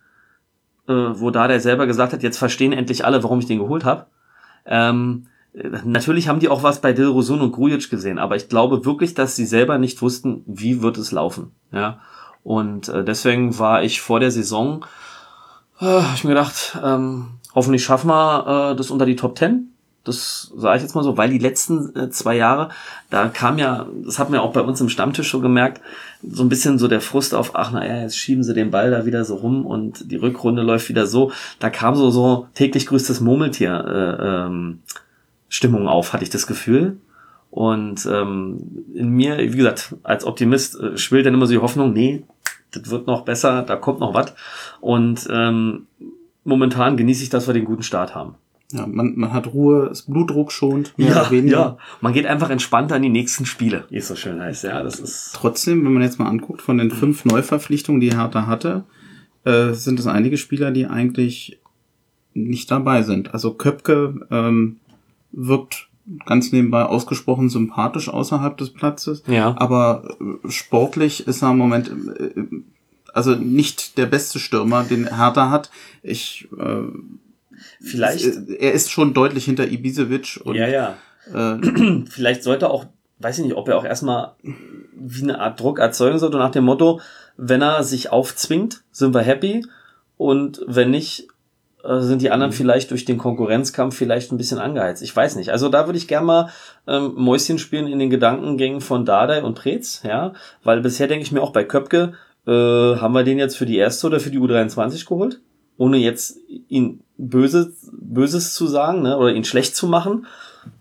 äh, 0.88 0.92
wo 0.92 1.30
da 1.30 1.48
der 1.48 1.60
selber 1.60 1.86
gesagt 1.86 2.14
hat, 2.14 2.22
jetzt 2.22 2.38
verstehen 2.38 2.72
endlich 2.72 3.04
alle, 3.04 3.22
warum 3.22 3.40
ich 3.40 3.46
den 3.46 3.58
geholt 3.58 3.84
habe. 3.84 4.06
Ähm, 4.64 5.26
natürlich 5.84 6.28
haben 6.28 6.40
die 6.40 6.48
auch 6.48 6.62
was 6.62 6.80
bei 6.80 6.94
Dilrosun 6.94 7.40
und 7.40 7.52
Grujic 7.52 7.90
gesehen, 7.90 8.18
aber 8.18 8.36
ich 8.36 8.48
glaube 8.48 8.86
wirklich, 8.86 9.12
dass 9.12 9.36
sie 9.36 9.46
selber 9.46 9.76
nicht 9.76 10.00
wussten, 10.00 10.42
wie 10.46 10.80
wird 10.80 10.96
es 10.96 11.12
laufen. 11.12 11.52
Ja, 11.72 12.00
und 12.42 12.88
äh, 12.88 13.04
deswegen 13.04 13.58
war 13.58 13.82
ich 13.82 14.00
vor 14.00 14.20
der 14.20 14.30
Saison, 14.30 14.82
äh, 14.82 14.86
ich 15.80 16.24
mir 16.24 16.30
gedacht, 16.30 16.78
ähm, 16.82 17.38
hoffentlich 17.54 17.84
schaffen 17.84 18.08
wir 18.08 18.72
äh, 18.72 18.76
das 18.76 18.90
unter 18.90 19.06
die 19.06 19.16
Top 19.16 19.34
Ten 19.34 19.72
das 20.06 20.52
sage 20.56 20.76
ich 20.76 20.82
jetzt 20.82 20.94
mal 20.94 21.02
so, 21.02 21.16
weil 21.16 21.30
die 21.30 21.38
letzten 21.38 21.94
äh, 21.96 22.10
zwei 22.10 22.36
Jahre, 22.36 22.70
da 23.10 23.28
kam 23.28 23.58
ja, 23.58 23.86
das 24.04 24.18
hat 24.18 24.30
man 24.30 24.40
ja 24.40 24.46
auch 24.46 24.52
bei 24.52 24.60
uns 24.60 24.80
im 24.80 24.88
Stammtisch 24.88 25.28
schon 25.28 25.42
gemerkt, 25.42 25.80
so 26.22 26.42
ein 26.42 26.48
bisschen 26.48 26.78
so 26.78 26.88
der 26.88 27.00
Frust 27.00 27.34
auf, 27.34 27.54
ach 27.54 27.72
naja, 27.72 28.02
jetzt 28.02 28.16
schieben 28.16 28.44
sie 28.44 28.54
den 28.54 28.70
Ball 28.70 28.90
da 28.90 29.04
wieder 29.04 29.24
so 29.24 29.36
rum 29.36 29.66
und 29.66 30.10
die 30.10 30.16
Rückrunde 30.16 30.62
läuft 30.62 30.88
wieder 30.88 31.06
so. 31.06 31.32
Da 31.58 31.70
kam 31.70 31.96
so 31.96 32.10
so 32.10 32.46
täglich 32.54 32.86
grüßtes 32.86 33.20
Murmeltier 33.20 33.84
äh, 34.20 34.26
ähm, 34.26 34.80
Stimmung 35.48 35.88
auf, 35.88 36.12
hatte 36.12 36.24
ich 36.24 36.30
das 36.30 36.46
Gefühl. 36.46 36.98
Und 37.50 38.06
ähm, 38.06 38.84
in 38.94 39.10
mir, 39.10 39.38
wie 39.38 39.56
gesagt, 39.56 39.94
als 40.02 40.24
Optimist 40.24 40.78
äh, 40.78 40.98
schwillt 40.98 41.26
dann 41.26 41.34
immer 41.34 41.46
so 41.46 41.52
die 41.52 41.60
Hoffnung, 41.60 41.92
nee, 41.92 42.24
das 42.80 42.90
wird 42.90 43.06
noch 43.06 43.24
besser, 43.24 43.62
da 43.62 43.76
kommt 43.76 44.00
noch 44.00 44.14
was. 44.14 44.34
Und 44.80 45.28
ähm, 45.30 45.86
momentan 46.44 46.96
genieße 46.96 47.22
ich, 47.22 47.28
dass 47.28 47.46
wir 47.46 47.54
den 47.54 47.64
guten 47.64 47.82
Start 47.82 48.14
haben. 48.14 48.34
Ja, 48.72 48.86
man, 48.86 49.14
man 49.16 49.32
hat 49.32 49.46
Ruhe, 49.46 49.86
ist 49.86 50.10
Blutdruck 50.10 50.50
schont, 50.50 50.92
mehr 50.98 51.10
ja, 51.10 51.20
oder 51.20 51.30
weniger. 51.30 51.56
Ja, 51.56 51.78
man 52.00 52.12
geht 52.12 52.26
einfach 52.26 52.50
entspannter 52.50 52.96
an 52.96 53.02
die 53.02 53.08
nächsten 53.08 53.46
Spiele, 53.46 53.84
wie 53.90 53.98
es 53.98 54.08
so 54.08 54.16
schön 54.16 54.40
heißt. 54.40 54.64
Ja, 54.64 54.82
das 54.82 54.98
ist. 54.98 55.32
Trotzdem, 55.34 55.84
wenn 55.84 55.92
man 55.92 56.02
jetzt 56.02 56.18
mal 56.18 56.28
anguckt, 56.28 56.62
von 56.62 56.78
den 56.78 56.90
fünf 56.90 57.24
Neuverpflichtungen, 57.24 58.00
die 58.00 58.16
Hertha 58.16 58.46
hatte, 58.46 58.84
äh, 59.44 59.72
sind 59.72 60.00
es 60.00 60.08
einige 60.08 60.36
Spieler, 60.36 60.72
die 60.72 60.86
eigentlich 60.86 61.60
nicht 62.34 62.70
dabei 62.70 63.02
sind. 63.02 63.32
Also 63.32 63.54
Köpke 63.54 64.26
ähm, 64.30 64.78
wirkt 65.30 65.88
ganz 66.24 66.52
nebenbei 66.52 66.84
ausgesprochen 66.84 67.48
sympathisch 67.48 68.08
außerhalb 68.08 68.56
des 68.56 68.72
Platzes. 68.72 69.22
Ja. 69.26 69.54
Aber 69.58 70.16
äh, 70.20 70.50
sportlich 70.50 71.26
ist 71.26 71.42
er 71.42 71.50
im 71.50 71.58
Moment 71.58 71.88
äh, 71.88 72.44
also 73.12 73.34
nicht 73.34 73.96
der 73.96 74.06
beste 74.06 74.38
Stürmer, 74.38 74.84
den 74.84 75.16
Hertha 75.16 75.50
hat. 75.50 75.70
Ich 76.02 76.48
äh, 76.58 76.82
Vielleicht. 77.80 78.24
Äh, 78.24 78.56
er 78.58 78.72
ist 78.72 78.90
schon 78.90 79.14
deutlich 79.14 79.44
hinter 79.44 79.68
Ibisevic. 79.68 80.40
Und, 80.44 80.56
ja, 80.56 80.68
ja. 80.68 80.96
Äh, 81.32 82.04
Vielleicht 82.08 82.42
sollte 82.42 82.70
auch, 82.70 82.86
weiß 83.18 83.38
ich 83.38 83.44
nicht, 83.44 83.56
ob 83.56 83.68
er 83.68 83.78
auch 83.78 83.84
erstmal 83.84 84.34
wie 84.42 85.22
eine 85.22 85.40
Art 85.40 85.60
Druck 85.60 85.78
erzeugen 85.78 86.18
sollte, 86.18 86.38
nach 86.38 86.50
dem 86.50 86.64
Motto, 86.64 87.00
wenn 87.36 87.62
er 87.62 87.82
sich 87.84 88.10
aufzwingt, 88.10 88.82
sind 88.90 89.14
wir 89.14 89.22
happy. 89.22 89.64
Und 90.16 90.62
wenn 90.66 90.90
nicht, 90.90 91.28
sind 92.00 92.22
die 92.22 92.30
anderen 92.30 92.50
mhm. 92.50 92.56
vielleicht 92.56 92.90
durch 92.90 93.04
den 93.04 93.18
Konkurrenzkampf 93.18 93.96
vielleicht 93.96 94.32
ein 94.32 94.38
bisschen 94.38 94.58
angeheizt. 94.58 95.02
Ich 95.02 95.14
weiß 95.14 95.36
nicht. 95.36 95.50
Also 95.50 95.68
da 95.68 95.86
würde 95.86 95.98
ich 95.98 96.08
gerne 96.08 96.26
mal 96.26 96.48
ähm, 96.86 97.12
Mäuschen 97.16 97.58
spielen 97.58 97.86
in 97.86 97.98
den 97.98 98.10
Gedankengängen 98.10 98.80
von 98.80 99.04
Dardai 99.04 99.42
und 99.42 99.54
Preetz, 99.54 100.02
ja. 100.02 100.32
Weil 100.64 100.80
bisher 100.80 101.08
denke 101.08 101.24
ich 101.24 101.32
mir 101.32 101.42
auch 101.42 101.52
bei 101.52 101.64
Köpke, 101.64 102.14
äh, 102.46 102.50
haben 102.50 103.14
wir 103.14 103.24
den 103.24 103.38
jetzt 103.38 103.56
für 103.56 103.66
die 103.66 103.76
erste 103.76 104.06
oder 104.06 104.20
für 104.20 104.30
die 104.30 104.38
U23 104.38 105.06
geholt? 105.06 105.40
Ohne 105.78 105.98
jetzt 105.98 106.38
ihn 106.68 107.00
Böses, 107.18 107.90
Böses 107.92 108.54
zu 108.54 108.66
sagen 108.66 109.02
ne, 109.02 109.16
oder 109.16 109.32
ihn 109.32 109.44
schlecht 109.44 109.76
zu 109.76 109.86
machen. 109.86 110.26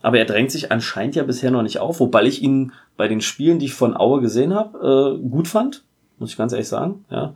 Aber 0.01 0.17
er 0.17 0.25
drängt 0.25 0.51
sich 0.51 0.71
anscheinend 0.71 1.15
ja 1.15 1.23
bisher 1.23 1.51
noch 1.51 1.61
nicht 1.61 1.79
auf, 1.79 1.99
wobei 1.99 2.23
ich 2.23 2.41
ihn 2.41 2.71
bei 2.97 3.07
den 3.07 3.21
Spielen, 3.21 3.59
die 3.59 3.65
ich 3.65 3.73
von 3.73 3.95
Aue 3.95 4.21
gesehen 4.21 4.53
habe, 4.53 5.19
äh, 5.21 5.27
gut 5.29 5.47
fand, 5.47 5.83
muss 6.17 6.31
ich 6.31 6.37
ganz 6.37 6.53
ehrlich 6.53 6.67
sagen. 6.67 7.05
Ja. 7.09 7.35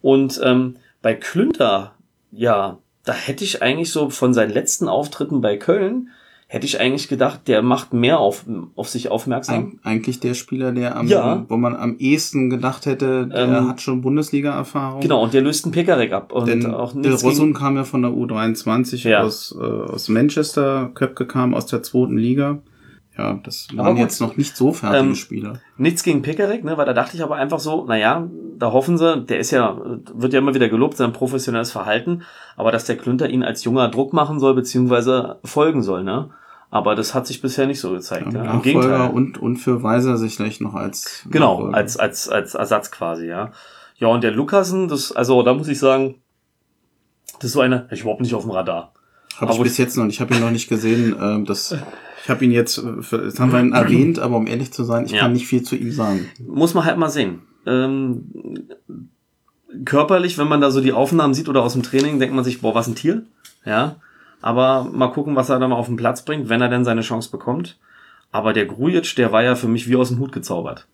Und 0.00 0.40
ähm, 0.42 0.76
bei 1.02 1.14
Klünter, 1.14 1.92
ja, 2.30 2.78
da 3.04 3.12
hätte 3.12 3.44
ich 3.44 3.62
eigentlich 3.62 3.90
so 3.90 4.10
von 4.10 4.34
seinen 4.34 4.52
letzten 4.52 4.88
Auftritten 4.88 5.40
bei 5.40 5.56
Köln 5.56 6.10
hätte 6.52 6.66
ich 6.66 6.78
eigentlich 6.78 7.08
gedacht, 7.08 7.48
der 7.48 7.62
macht 7.62 7.94
mehr 7.94 8.18
auf, 8.18 8.44
auf 8.76 8.90
sich 8.90 9.10
aufmerksam. 9.10 9.78
Eig 9.82 9.86
eigentlich 9.90 10.20
der 10.20 10.34
Spieler, 10.34 10.70
der 10.72 10.96
am, 10.96 11.08
ja. 11.08 11.46
wo 11.48 11.56
man 11.56 11.74
am 11.74 11.96
ehesten 11.96 12.50
gedacht 12.50 12.84
hätte, 12.84 13.26
der 13.26 13.48
ähm, 13.48 13.68
hat 13.68 13.80
schon 13.80 14.02
Bundesliga-Erfahrung. 14.02 15.00
Genau, 15.00 15.22
und 15.22 15.32
der 15.32 15.40
löst 15.40 15.64
einen 15.64 15.72
Pekarek 15.72 16.12
ab. 16.12 16.30
Und 16.30 16.46
Denn 16.48 16.66
auch 16.66 16.92
der 16.94 17.14
Rosun 17.14 17.54
kam 17.54 17.76
ja 17.76 17.84
von 17.84 18.02
der 18.02 18.10
U23 18.10 19.08
ja. 19.08 19.22
aus, 19.22 19.56
äh, 19.58 19.64
aus 19.64 20.10
Manchester, 20.10 20.90
Köpke 20.92 21.24
kam 21.24 21.54
aus 21.54 21.64
der 21.64 21.82
zweiten 21.82 22.18
Liga. 22.18 22.58
Ja, 23.16 23.38
das 23.44 23.68
waren 23.74 23.98
jetzt 23.98 24.20
noch 24.20 24.36
nicht 24.36 24.56
so 24.56 24.72
fertige 24.72 25.10
ähm, 25.10 25.14
Spieler. 25.14 25.60
Nichts 25.76 26.02
gegen 26.02 26.22
Pekarek, 26.22 26.64
ne, 26.64 26.78
weil 26.78 26.86
da 26.86 26.94
dachte 26.94 27.16
ich 27.16 27.22
aber 27.22 27.36
einfach 27.36 27.60
so, 27.60 27.84
naja, 27.84 28.26
da 28.58 28.72
hoffen 28.72 28.96
sie, 28.96 29.20
der 29.20 29.38
ist 29.38 29.50
ja, 29.50 29.78
wird 30.14 30.32
ja 30.32 30.38
immer 30.38 30.54
wieder 30.54 30.70
gelobt, 30.70 30.96
sein 30.96 31.12
professionelles 31.12 31.70
Verhalten, 31.70 32.22
aber 32.56 32.72
dass 32.72 32.86
der 32.86 32.96
Klünter 32.96 33.28
ihn 33.28 33.42
als 33.42 33.64
junger 33.64 33.88
Druck 33.88 34.14
machen 34.14 34.40
soll, 34.40 34.54
beziehungsweise 34.54 35.38
folgen 35.44 35.82
soll, 35.82 36.04
ne? 36.04 36.30
Aber 36.70 36.94
das 36.94 37.14
hat 37.14 37.26
sich 37.26 37.42
bisher 37.42 37.66
nicht 37.66 37.80
so 37.80 37.90
gezeigt. 37.92 38.32
Ja, 38.32 38.44
ja. 38.44 38.50
Im 38.50 38.62
Gegenteil. 38.62 39.10
Und, 39.10 39.36
und 39.36 39.58
für 39.58 39.82
Weiser 39.82 40.16
sicherlich 40.16 40.62
noch 40.62 40.72
als 40.74 41.26
Genau, 41.30 41.56
Nachfolger. 41.56 41.76
als, 41.76 41.96
als, 41.98 42.28
als 42.30 42.54
Ersatz 42.54 42.90
quasi, 42.90 43.26
ja. 43.26 43.50
Ja, 43.96 44.08
und 44.08 44.24
der 44.24 44.30
Lukasen, 44.30 44.88
das, 44.88 45.12
also 45.12 45.42
da 45.42 45.52
muss 45.52 45.68
ich 45.68 45.78
sagen, 45.78 46.14
das 47.34 47.48
ist 47.48 47.52
so 47.52 47.60
eine, 47.60 47.88
ich 47.90 48.00
überhaupt 48.00 48.22
nicht 48.22 48.34
auf 48.34 48.44
dem 48.44 48.52
Radar. 48.52 48.94
Habe 49.36 49.52
ich 49.52 49.60
bis 49.60 49.76
jetzt 49.76 49.98
noch, 49.98 50.06
ich 50.06 50.20
habe 50.22 50.34
ihn 50.34 50.40
noch 50.40 50.50
nicht 50.50 50.68
gesehen. 50.68 51.14
Ähm, 51.20 51.44
das, 51.44 51.76
ich 52.22 52.30
habe 52.30 52.44
ihn 52.44 52.52
jetzt, 52.52 52.78
das 53.10 53.40
haben 53.40 53.52
wir 53.52 53.60
ihn 53.60 53.72
erwähnt, 53.72 54.18
aber 54.18 54.36
um 54.36 54.46
ehrlich 54.46 54.72
zu 54.72 54.84
sein, 54.84 55.06
ich 55.06 55.12
ja. 55.12 55.22
kann 55.22 55.32
nicht 55.32 55.46
viel 55.46 55.62
zu 55.62 55.74
ihm 55.74 55.90
sagen. 55.90 56.28
Muss 56.46 56.74
man 56.74 56.84
halt 56.84 56.96
mal 56.96 57.10
sehen. 57.10 57.42
Ähm, 57.66 58.68
körperlich, 59.84 60.38
wenn 60.38 60.48
man 60.48 60.60
da 60.60 60.70
so 60.70 60.80
die 60.80 60.92
Aufnahmen 60.92 61.34
sieht 61.34 61.48
oder 61.48 61.62
aus 61.62 61.72
dem 61.72 61.82
Training, 61.82 62.20
denkt 62.20 62.34
man 62.34 62.44
sich, 62.44 62.60
boah, 62.60 62.74
was 62.74 62.86
ein 62.86 62.94
Tier. 62.94 63.24
Ja. 63.64 63.96
Aber 64.40 64.84
mal 64.92 65.08
gucken, 65.08 65.34
was 65.34 65.48
er 65.48 65.58
da 65.58 65.66
mal 65.66 65.76
auf 65.76 65.86
den 65.86 65.96
Platz 65.96 66.24
bringt, 66.24 66.48
wenn 66.48 66.60
er 66.60 66.68
denn 66.68 66.84
seine 66.84 67.00
Chance 67.00 67.30
bekommt. 67.30 67.78
Aber 68.30 68.52
der 68.52 68.66
Grujic, 68.66 69.16
der 69.16 69.32
war 69.32 69.42
ja 69.42 69.56
für 69.56 69.68
mich 69.68 69.88
wie 69.88 69.96
aus 69.96 70.08
dem 70.08 70.18
Hut 70.18 70.32
gezaubert. 70.32 70.86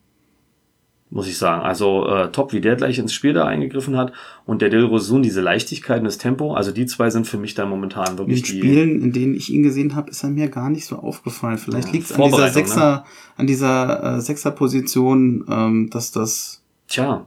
Muss 1.10 1.26
ich 1.26 1.38
sagen. 1.38 1.62
Also 1.62 2.06
äh, 2.06 2.30
top, 2.30 2.52
wie 2.52 2.60
der 2.60 2.76
gleich 2.76 2.98
ins 2.98 3.14
Spiel 3.14 3.32
da 3.32 3.46
eingegriffen 3.46 3.96
hat. 3.96 4.12
Und 4.44 4.60
der 4.60 4.68
Dilrosun, 4.68 5.22
diese 5.22 5.40
Leichtigkeit 5.40 6.00
und 6.00 6.04
das 6.04 6.18
Tempo. 6.18 6.54
Also 6.54 6.70
die 6.70 6.84
zwei 6.84 7.08
sind 7.08 7.26
für 7.26 7.38
mich 7.38 7.54
da 7.54 7.64
momentan 7.64 8.18
wirklich 8.18 8.42
die... 8.42 8.52
In 8.52 8.58
Spielen, 8.58 9.02
in 9.02 9.12
denen 9.12 9.34
ich 9.34 9.50
ihn 9.50 9.62
gesehen 9.62 9.94
habe, 9.94 10.10
ist 10.10 10.22
er 10.22 10.30
mir 10.30 10.48
gar 10.48 10.68
nicht 10.68 10.84
so 10.84 10.96
aufgefallen. 10.96 11.56
Vielleicht 11.56 11.88
ja, 11.88 11.94
liegt 11.94 12.10
es 12.10 12.12
an 12.12 12.24
dieser 12.24 12.48
Sechser, 12.50 12.90
ne? 12.90 13.04
an 13.36 13.46
dieser 13.46 14.16
äh, 14.16 14.20
Sechser-Position, 14.20 15.46
ähm, 15.48 15.90
dass 15.90 16.12
das... 16.12 16.62
Tja, 16.88 17.26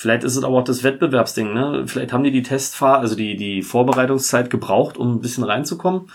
Vielleicht 0.00 0.24
ist 0.24 0.34
es 0.34 0.44
aber 0.44 0.56
auch 0.56 0.64
das 0.64 0.82
Wettbewerbsding, 0.82 1.52
ne? 1.52 1.82
Vielleicht 1.86 2.14
haben 2.14 2.24
die 2.24 2.30
die 2.30 2.42
Testfahr, 2.42 3.00
also 3.00 3.14
die, 3.16 3.36
die 3.36 3.60
Vorbereitungszeit 3.60 4.48
gebraucht, 4.48 4.96
um 4.96 5.16
ein 5.16 5.20
bisschen 5.20 5.44
reinzukommen, 5.44 6.08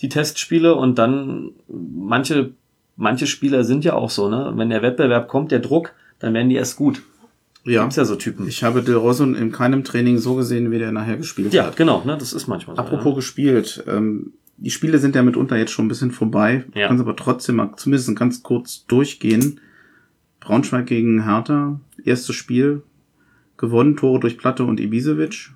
die 0.00 0.08
Testspiele 0.08 0.76
und 0.76 0.96
dann 0.96 1.50
manche, 1.66 2.52
manche 2.96 3.26
Spieler 3.26 3.64
sind 3.64 3.84
ja 3.84 3.94
auch 3.94 4.10
so, 4.10 4.28
ne? 4.28 4.52
Wenn 4.54 4.70
der 4.70 4.82
Wettbewerb 4.82 5.26
kommt, 5.26 5.50
der 5.50 5.58
Druck, 5.58 5.92
dann 6.22 6.34
werden 6.34 6.48
die 6.48 6.54
erst 6.54 6.76
gut. 6.76 7.02
Ja. 7.64 7.82
Gibt's 7.82 7.96
ja 7.96 8.04
so 8.04 8.16
Typen. 8.16 8.48
Ich 8.48 8.64
habe 8.64 8.82
Del 8.82 8.96
Rosso 8.96 9.24
in 9.24 9.52
keinem 9.52 9.84
Training 9.84 10.18
so 10.18 10.34
gesehen, 10.34 10.70
wie 10.70 10.78
der 10.78 10.92
nachher 10.92 11.16
gespielt 11.16 11.52
ja, 11.52 11.64
hat. 11.64 11.70
Ja, 11.72 11.76
genau, 11.76 12.02
ne? 12.04 12.16
Das 12.16 12.32
ist 12.32 12.48
manchmal 12.48 12.76
so. 12.76 12.82
Apropos 12.82 13.12
ja. 13.12 13.14
gespielt, 13.14 13.84
ähm, 13.86 14.32
die 14.56 14.70
Spiele 14.70 14.98
sind 14.98 15.14
ja 15.14 15.22
mitunter 15.22 15.56
jetzt 15.56 15.72
schon 15.72 15.86
ein 15.86 15.88
bisschen 15.88 16.10
vorbei. 16.10 16.64
Ja. 16.74 16.88
Kannst 16.88 17.02
aber 17.02 17.16
trotzdem 17.16 17.56
mal 17.56 17.72
zumindest 17.76 18.14
ganz 18.16 18.42
kurz 18.42 18.86
durchgehen. 18.86 19.60
Braunschweig 20.40 20.86
gegen 20.86 21.24
Hertha, 21.24 21.80
erstes 22.04 22.34
Spiel, 22.34 22.82
gewonnen, 23.56 23.96
Tore 23.96 24.20
durch 24.20 24.38
Platte 24.38 24.64
und 24.64 24.80
Ibisevic. 24.80 25.50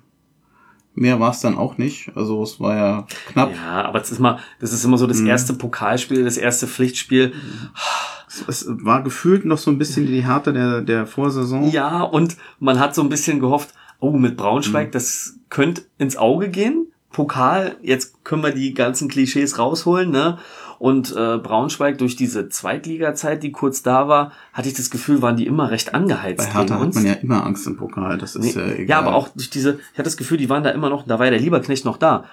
Mehr 0.93 1.19
war 1.19 1.31
es 1.31 1.41
dann 1.41 1.57
auch 1.57 1.77
nicht. 1.77 2.11
Also 2.15 2.41
es 2.41 2.59
war 2.59 2.75
ja 2.75 3.07
knapp. 3.27 3.53
Ja, 3.53 3.85
aber 3.85 4.01
es 4.01 4.11
ist 4.11 4.19
mal, 4.19 4.39
das 4.59 4.73
ist 4.73 4.83
immer 4.83 4.97
so 4.97 5.07
das 5.07 5.19
mhm. 5.19 5.27
erste 5.27 5.53
Pokalspiel, 5.53 6.23
das 6.23 6.37
erste 6.37 6.67
Pflichtspiel. 6.67 7.33
Es, 7.33 8.16
es 8.47 8.65
war 8.67 9.03
gefühlt 9.03 9.45
noch 9.45 9.57
so 9.57 9.71
ein 9.71 9.77
bisschen 9.77 10.05
die 10.05 10.23
Härte 10.23 10.53
der, 10.53 10.81
der 10.81 11.07
Vorsaison. 11.07 11.69
Ja, 11.69 12.01
und 12.01 12.37
man 12.59 12.79
hat 12.79 12.95
so 12.95 13.01
ein 13.01 13.09
bisschen 13.09 13.39
gehofft, 13.39 13.73
oh, 13.99 14.11
mit 14.11 14.37
Braunschweig, 14.37 14.87
mhm. 14.87 14.91
das 14.91 15.35
könnte 15.49 15.83
ins 15.97 16.17
Auge 16.17 16.49
gehen. 16.49 16.87
Pokal, 17.11 17.77
jetzt 17.81 18.23
können 18.23 18.43
wir 18.43 18.51
die 18.51 18.73
ganzen 18.73 19.07
Klischees 19.07 19.57
rausholen, 19.57 20.11
ne? 20.11 20.37
Und 20.77 21.11
äh, 21.15 21.37
Braunschweig 21.37 21.97
durch 21.97 22.15
diese 22.15 22.49
Zweitliga-Zeit, 22.49 23.41
die 23.41 23.51
kurz 23.51 23.81
da 23.81 24.07
war, 24.07 24.31
hatte 24.53 24.67
ich 24.67 24.75
das 24.75 24.91
Gefühl, 24.91 25.23
waren 25.23 25.35
die 25.35 25.47
immer 25.47 25.71
recht 25.71 25.95
angeheizt. 25.95 26.37
Bei 26.37 26.59
Hertha 26.59 26.79
hat 26.79 26.93
man 26.93 27.05
ja 27.05 27.13
immer 27.13 27.43
Angst 27.43 27.65
im 27.65 27.77
Pokal, 27.77 28.19
das 28.19 28.35
ist 28.35 28.55
nee, 28.55 28.61
ja 28.61 28.73
egal. 28.73 28.87
Ja, 28.87 28.99
aber 28.99 29.15
auch 29.15 29.29
durch 29.29 29.49
diese, 29.49 29.79
ich 29.79 29.97
hatte 29.97 30.03
das 30.03 30.17
Gefühl, 30.17 30.37
die 30.37 30.49
waren 30.49 30.63
da 30.63 30.69
immer 30.69 30.89
noch, 30.89 31.07
da 31.07 31.17
war 31.17 31.25
ja 31.25 31.31
der 31.31 31.39
Lieberknecht 31.39 31.85
noch 31.85 31.97
da. 31.97 32.25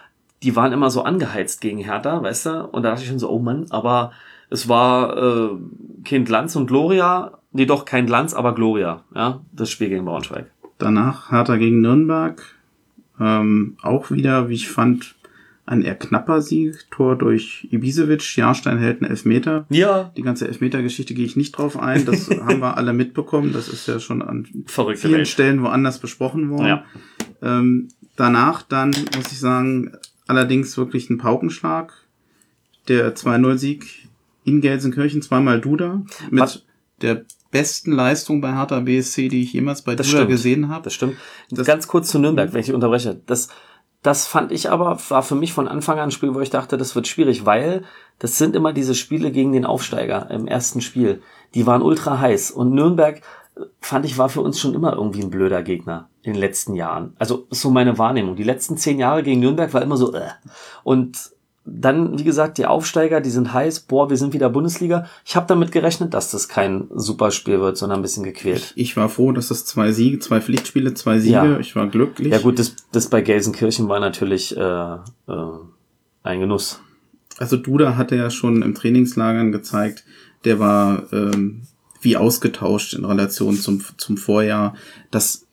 Die 0.43 0.55
waren 0.57 0.73
immer 0.73 0.91
so 0.91 1.03
angeheizt 1.03 1.63
gegen 1.63 1.79
Hertha, 1.79 2.23
weißt 2.23 2.47
du? 2.47 2.65
Und 2.67 2.83
da 2.83 2.91
dachte 2.91 3.03
ich 3.03 3.09
schon 3.09 3.19
so, 3.19 3.31
oh 3.31 3.39
Mann, 3.39 3.65
aber 3.71 4.13
es 4.51 4.69
war 4.69 5.17
äh, 5.17 5.49
Kind 6.05 6.29
Lanz 6.29 6.57
und 6.57 6.67
Gloria 6.67 7.39
nee, 7.55 7.65
doch 7.65 7.87
kein 7.87 8.05
Glanz, 8.05 8.35
aber 8.35 8.55
Gloria, 8.55 9.05
ja, 9.15 9.41
das 9.53 9.71
Spiel 9.71 9.89
gegen 9.89 10.05
Braunschweig. 10.05 10.51
Danach 10.77 11.31
Hertha 11.31 11.57
gegen 11.57 11.81
Nürnberg. 11.81 12.43
Ähm, 13.19 13.77
auch 13.81 14.11
wieder, 14.11 14.49
wie 14.49 14.55
ich 14.55 14.69
fand, 14.69 15.15
ein 15.65 15.83
eher 15.83 15.95
knapper 15.95 16.43
Sieg. 16.43 16.91
Tor 16.91 17.17
durch 17.17 17.69
Ibisevic. 17.71 18.37
Jahrstein 18.37 18.79
hält 18.79 19.01
einen 19.01 19.11
Elfmeter. 19.11 19.67
Ja. 19.71 20.13
Die 20.17 20.23
ganze 20.23 20.49
Elfmeter-Geschichte 20.49 21.15
gehe 21.15 21.25
ich 21.25 21.37
nicht 21.37 21.53
drauf 21.53 21.79
ein. 21.79 22.05
Das 22.05 22.29
haben 22.41 22.59
wir 22.59 22.77
alle 22.77 22.93
mitbekommen. 22.93 23.53
Das 23.53 23.69
ist 23.69 23.87
ja 23.87 24.01
schon 24.01 24.21
an 24.21 24.49
Verrückte 24.67 25.03
vielen 25.03 25.19
Welt. 25.19 25.29
Stellen 25.29 25.63
woanders 25.63 26.01
besprochen 26.01 26.51
worden. 26.51 26.67
Ja. 26.67 26.85
Ähm, 27.41 27.89
danach 28.17 28.63
dann, 28.63 28.91
muss 29.17 29.31
ich 29.31 29.39
sagen, 29.39 29.93
allerdings 30.27 30.77
wirklich 30.77 31.09
ein 31.09 31.19
Paukenschlag. 31.19 31.93
Der 32.89 33.15
2-0-Sieg 33.15 34.04
in 34.45 34.61
Gelsenkirchen, 34.61 35.23
zweimal 35.23 35.61
Duda. 35.61 36.03
Mit 36.31 36.41
Was- 36.43 36.63
der 37.03 37.25
besten 37.51 37.93
Leistung 37.93 38.41
bei 38.41 38.53
Hertha 38.53 38.81
BSC, 38.81 39.29
die 39.29 39.43
ich 39.43 39.53
jemals 39.53 39.83
bei 39.83 39.95
Das 39.95 40.07
Duda 40.07 40.19
stimmt. 40.19 40.31
gesehen 40.31 40.69
habe. 40.69 40.85
Das 40.85 40.95
stimmt. 40.95 41.17
Das- 41.51 41.67
Ganz 41.67 41.89
kurz 41.89 42.09
zu 42.11 42.19
Nürnberg, 42.19 42.53
wenn 42.53 42.61
ich 42.61 42.73
unterbreche. 42.73 43.21
Das, 43.27 43.49
das 44.03 44.27
fand 44.27 44.53
ich 44.53 44.71
aber, 44.71 44.99
war 45.09 45.23
für 45.23 45.35
mich 45.35 45.53
von 45.53 45.67
Anfang 45.69 45.99
an 45.99 46.09
ein 46.09 46.11
Spiel, 46.11 46.35
wo 46.35 46.41
ich 46.41 46.51
dachte, 46.51 46.77
das 46.77 46.95
wird 46.95 47.09
schwierig, 47.09 47.47
weil 47.47 47.85
das 48.19 48.39
sind 48.39 48.55
immer 48.55 48.73
diese 48.73 48.95
Spiele 48.95 49.31
gegen 49.33 49.53
den 49.53 49.65
Aufsteiger 49.67 50.31
im 50.31 50.47
ersten 50.47 50.81
Spiel. 50.81 51.23
Die 51.55 51.67
waren 51.67 51.83
ultra 51.83 52.19
heiß. 52.21 52.51
Und 52.51 52.73
Nürnberg, 52.75 53.19
äh, 53.57 53.61
fand 53.81 54.05
ich, 54.05 54.19
war 54.19 54.29
für 54.29 54.41
uns 54.41 54.59
schon 54.61 54.75
immer 54.75 54.93
irgendwie 54.95 55.23
ein 55.23 55.31
blöder 55.31 55.63
Gegner 55.63 56.09
in 56.23 56.33
den 56.35 56.41
letzten 56.41 56.75
Jahren. 56.75 57.15
Also 57.19 57.47
ist 57.51 57.61
so 57.61 57.71
meine 57.71 57.99
Wahrnehmung. 57.99 58.37
Die 58.37 58.43
letzten 58.45 58.77
zehn 58.77 58.99
Jahre 58.99 59.23
gegen 59.23 59.41
Nürnberg 59.41 59.73
war 59.75 59.83
immer 59.83 59.97
so, 59.97 60.13
äh. 60.15 60.29
Und 60.83 61.31
dann, 61.67 62.19
wie 62.19 62.25
gesagt, 62.25 62.59
die 62.59 62.67
Aufsteiger, 62.67 63.21
die 63.23 63.31
sind 63.31 63.53
heiß, 63.55 63.81
boah, 63.81 64.11
wir 64.11 64.19
sind 64.19 64.35
wieder 64.35 64.51
Bundesliga. 64.51 65.07
Ich 65.25 65.35
habe 65.35 65.47
damit 65.47 65.73
gerechnet, 65.73 66.13
dass 66.13 66.31
das 66.31 66.49
kein 66.49 66.89
super 66.95 67.31
Spiel 67.31 67.61
wird, 67.61 67.79
sondern 67.79 68.01
ein 68.01 68.03
bisschen 68.03 68.25
gequält. 68.25 68.73
Ich 68.77 68.97
war 68.97 69.09
froh, 69.09 69.33
dass 69.33 69.51
es 69.51 69.65
zwei 69.65 69.91
Siege, 69.93 70.19
zwei 70.19 70.41
Pflichtspiele, 70.43 70.93
zwei 70.95 71.19
Siege. 71.21 71.35
Ja. 71.35 71.59
Ich 71.59 71.75
war 71.75 71.87
glücklich. 71.87 72.33
Ja 72.33 72.39
gut, 72.39 72.59
das, 72.59 72.77
das 72.93 73.09
bei 73.09 73.23
Gelsenkirchen 73.23 73.89
war 73.89 73.99
natürlich 73.99 74.55
äh, 74.57 74.61
äh, 74.61 74.99
ein 76.23 76.41
Genuss. 76.41 76.81
Also 77.39 77.57
Duda 77.57 77.97
hatte 77.97 78.17
ja 78.17 78.31
schon 78.31 78.63
im 78.63 78.75
Trainingslagern 78.75 79.51
gezeigt, 79.51 80.05
der 80.45 80.59
war 80.59 81.05
ähm, 81.13 81.63
wie 82.03 82.19
ausgetauscht 82.19 82.93
in 82.93 83.07
Relation 83.07 83.57
zum, 83.57 83.83
zum 83.97 84.19
Vorjahr. 84.19 84.75
Das, 85.11 85.47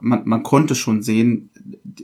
man, 0.00 0.22
man 0.24 0.44
konnte 0.44 0.76
schon 0.76 1.02
sehen, 1.02 1.50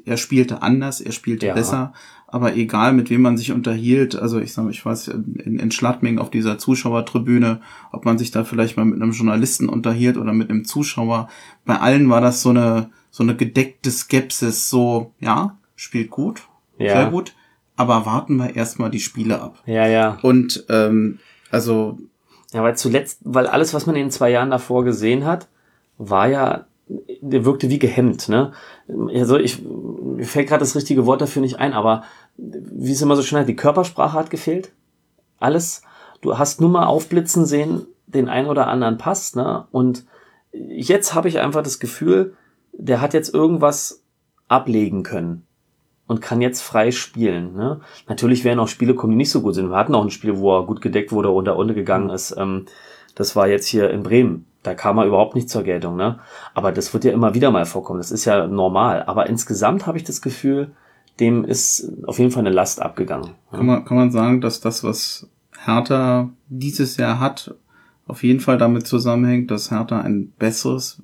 er 0.04 0.16
spielte 0.16 0.62
anders, 0.62 1.00
er 1.00 1.12
spielte 1.12 1.46
Ja. 1.46 1.54
besser. 1.54 1.92
Aber 2.30 2.54
egal, 2.56 2.92
mit 2.92 3.08
wem 3.08 3.22
man 3.22 3.38
sich 3.38 3.52
unterhielt, 3.52 4.14
also 4.14 4.38
ich 4.38 4.52
sag 4.52 4.64
mal, 4.64 4.70
ich 4.70 4.84
weiß, 4.84 5.08
in, 5.08 5.58
in 5.58 5.70
Schladming 5.70 6.18
auf 6.18 6.28
dieser 6.30 6.58
Zuschauertribüne, 6.58 7.62
ob 7.90 8.04
man 8.04 8.18
sich 8.18 8.30
da 8.30 8.44
vielleicht 8.44 8.76
mal 8.76 8.84
mit 8.84 9.00
einem 9.00 9.12
Journalisten 9.12 9.66
unterhielt 9.66 10.18
oder 10.18 10.34
mit 10.34 10.50
einem 10.50 10.66
Zuschauer, 10.66 11.28
bei 11.64 11.78
allen 11.78 12.10
war 12.10 12.20
das 12.20 12.42
so 12.42 12.50
eine, 12.50 12.90
so 13.10 13.22
eine 13.22 13.34
gedeckte 13.34 13.90
Skepsis, 13.90 14.68
so, 14.68 15.12
ja, 15.20 15.56
spielt 15.74 16.10
gut, 16.10 16.42
Ja. 16.78 16.92
sehr 17.00 17.10
gut, 17.10 17.34
aber 17.76 18.04
warten 18.04 18.36
wir 18.36 18.54
erstmal 18.54 18.90
die 18.90 19.00
Spiele 19.00 19.40
ab. 19.40 19.62
Ja, 19.64 19.86
ja. 19.86 20.18
Und 20.20 20.66
ähm, 20.68 21.20
also 21.50 21.98
Ja, 22.52 22.62
weil 22.62 22.76
zuletzt, 22.76 23.20
weil 23.24 23.46
alles, 23.46 23.72
was 23.72 23.86
man 23.86 23.96
in 23.96 24.02
den 24.06 24.10
zwei 24.10 24.30
Jahren 24.30 24.50
davor 24.50 24.84
gesehen 24.84 25.24
hat, 25.24 25.48
war 25.96 26.28
ja, 26.28 26.66
der 27.20 27.44
wirkte 27.44 27.68
wie 27.70 27.78
gehemmt, 27.78 28.28
ne? 28.28 28.52
Also 29.14 29.36
ich, 29.38 29.62
mir 30.18 30.26
fällt 30.26 30.48
gerade 30.48 30.60
das 30.60 30.74
richtige 30.74 31.06
Wort 31.06 31.20
dafür 31.20 31.40
nicht 31.40 31.60
ein, 31.60 31.72
aber 31.72 32.02
wie 32.36 32.90
es 32.90 33.00
immer 33.00 33.14
so 33.14 33.22
schön 33.22 33.38
heißt, 33.38 33.48
die 33.48 33.54
Körpersprache 33.56 34.18
hat 34.18 34.30
gefehlt. 34.30 34.72
Alles. 35.38 35.82
Du 36.20 36.38
hast 36.38 36.60
nur 36.60 36.70
mal 36.70 36.86
aufblitzen 36.86 37.46
sehen, 37.46 37.86
den 38.08 38.28
einen 38.28 38.48
oder 38.48 38.66
anderen 38.66 38.98
Pass, 38.98 39.36
ne? 39.36 39.68
Und 39.70 40.06
jetzt 40.52 41.14
habe 41.14 41.28
ich 41.28 41.38
einfach 41.38 41.62
das 41.62 41.78
Gefühl, 41.78 42.34
der 42.72 43.00
hat 43.00 43.14
jetzt 43.14 43.32
irgendwas 43.32 44.02
ablegen 44.48 45.04
können 45.04 45.46
und 46.08 46.20
kann 46.20 46.40
jetzt 46.40 46.62
frei 46.62 46.90
spielen. 46.90 47.54
Ne? 47.54 47.80
Natürlich 48.08 48.42
werden 48.42 48.58
auch 48.58 48.66
Spiele 48.66 48.94
kommen, 48.94 49.12
die 49.12 49.18
nicht 49.18 49.30
so 49.30 49.42
gut 49.42 49.54
sind. 49.54 49.70
Wir 49.70 49.76
hatten 49.76 49.94
auch 49.94 50.02
ein 50.02 50.10
Spiel, 50.10 50.38
wo 50.38 50.56
er 50.56 50.66
gut 50.66 50.80
gedeckt 50.80 51.12
wurde 51.12 51.30
und 51.30 51.44
da 51.44 51.52
untergegangen 51.52 52.10
ist. 52.10 52.34
Ähm, 52.36 52.66
das 53.14 53.36
war 53.36 53.46
jetzt 53.46 53.66
hier 53.66 53.90
in 53.90 54.02
Bremen. 54.02 54.46
Da 54.62 54.74
kam 54.74 54.98
er 54.98 55.06
überhaupt 55.06 55.34
nicht 55.34 55.48
zur 55.48 55.62
Geltung. 55.62 55.96
Ne? 55.96 56.18
Aber 56.54 56.72
das 56.72 56.92
wird 56.92 57.04
ja 57.04 57.12
immer 57.12 57.34
wieder 57.34 57.50
mal 57.50 57.64
vorkommen. 57.64 57.98
Das 58.00 58.10
ist 58.10 58.24
ja 58.24 58.46
normal. 58.46 59.04
Aber 59.04 59.28
insgesamt 59.28 59.86
habe 59.86 59.98
ich 59.98 60.04
das 60.04 60.20
Gefühl, 60.20 60.72
dem 61.20 61.44
ist 61.44 61.90
auf 62.06 62.18
jeden 62.18 62.30
Fall 62.30 62.40
eine 62.40 62.50
Last 62.54 62.80
abgegangen. 62.82 63.30
kann 63.52 63.66
man, 63.66 63.84
kann 63.84 63.96
man 63.96 64.10
sagen, 64.10 64.40
dass 64.40 64.60
das, 64.60 64.84
was 64.84 65.28
Hertha 65.64 66.30
dieses 66.48 66.96
Jahr 66.96 67.18
hat, 67.20 67.54
auf 68.06 68.22
jeden 68.22 68.40
Fall 68.40 68.58
damit 68.58 68.86
zusammenhängt, 68.86 69.50
dass 69.50 69.70
Hertha 69.70 70.00
ein 70.00 70.32
besseres, 70.38 71.02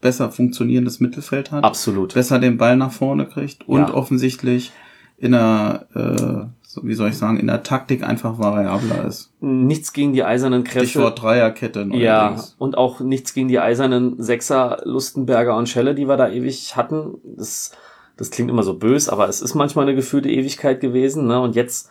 besser 0.00 0.30
funktionierendes 0.30 1.00
Mittelfeld 1.00 1.50
hat, 1.50 1.64
Absolut. 1.64 2.14
besser 2.14 2.38
den 2.38 2.58
Ball 2.58 2.76
nach 2.76 2.92
vorne 2.92 3.26
kriegt 3.26 3.66
und 3.68 3.80
Ja. 3.88 3.94
offensichtlich 3.94 4.72
in 5.16 5.34
einer, 5.34 5.86
äh, 5.94 6.63
so 6.74 6.80
wie 6.82 6.94
soll 6.94 7.10
ich 7.10 7.16
sagen, 7.16 7.38
in 7.38 7.46
der 7.46 7.62
Taktik 7.62 8.02
einfach 8.02 8.40
variabler 8.40 9.04
ist. 9.04 9.32
Nichts 9.40 9.92
gegen 9.92 10.12
die 10.12 10.24
eisernen 10.24 10.64
Kräfte. 10.64 10.88
Stichwort 10.88 11.22
Dreierkette. 11.22 11.86
Ja, 11.92 12.34
und 12.58 12.76
auch 12.76 12.98
nichts 12.98 13.32
gegen 13.32 13.46
die 13.46 13.60
eisernen 13.60 14.20
Sechser 14.20 14.80
Lustenberger 14.82 15.56
und 15.56 15.68
Schelle, 15.68 15.94
die 15.94 16.08
wir 16.08 16.16
da 16.16 16.28
ewig 16.28 16.74
hatten. 16.74 17.18
Das, 17.36 17.70
das 18.16 18.32
klingt 18.32 18.50
immer 18.50 18.64
so 18.64 18.74
bös, 18.74 19.08
aber 19.08 19.28
es 19.28 19.40
ist 19.40 19.54
manchmal 19.54 19.84
eine 19.84 19.94
gefühlte 19.94 20.28
Ewigkeit 20.28 20.80
gewesen. 20.80 21.28
Ne? 21.28 21.40
Und 21.40 21.54
jetzt 21.54 21.90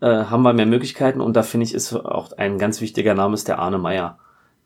äh, 0.00 0.06
haben 0.06 0.42
wir 0.42 0.52
mehr 0.52 0.66
Möglichkeiten 0.66 1.20
und 1.20 1.34
da 1.34 1.42
finde 1.42 1.66
ich, 1.66 1.74
ist 1.74 1.92
auch 1.92 2.30
ein 2.30 2.56
ganz 2.58 2.80
wichtiger 2.80 3.14
Name 3.14 3.34
ist 3.34 3.48
der 3.48 3.58
Arne 3.58 3.78
Meyer, 3.78 4.16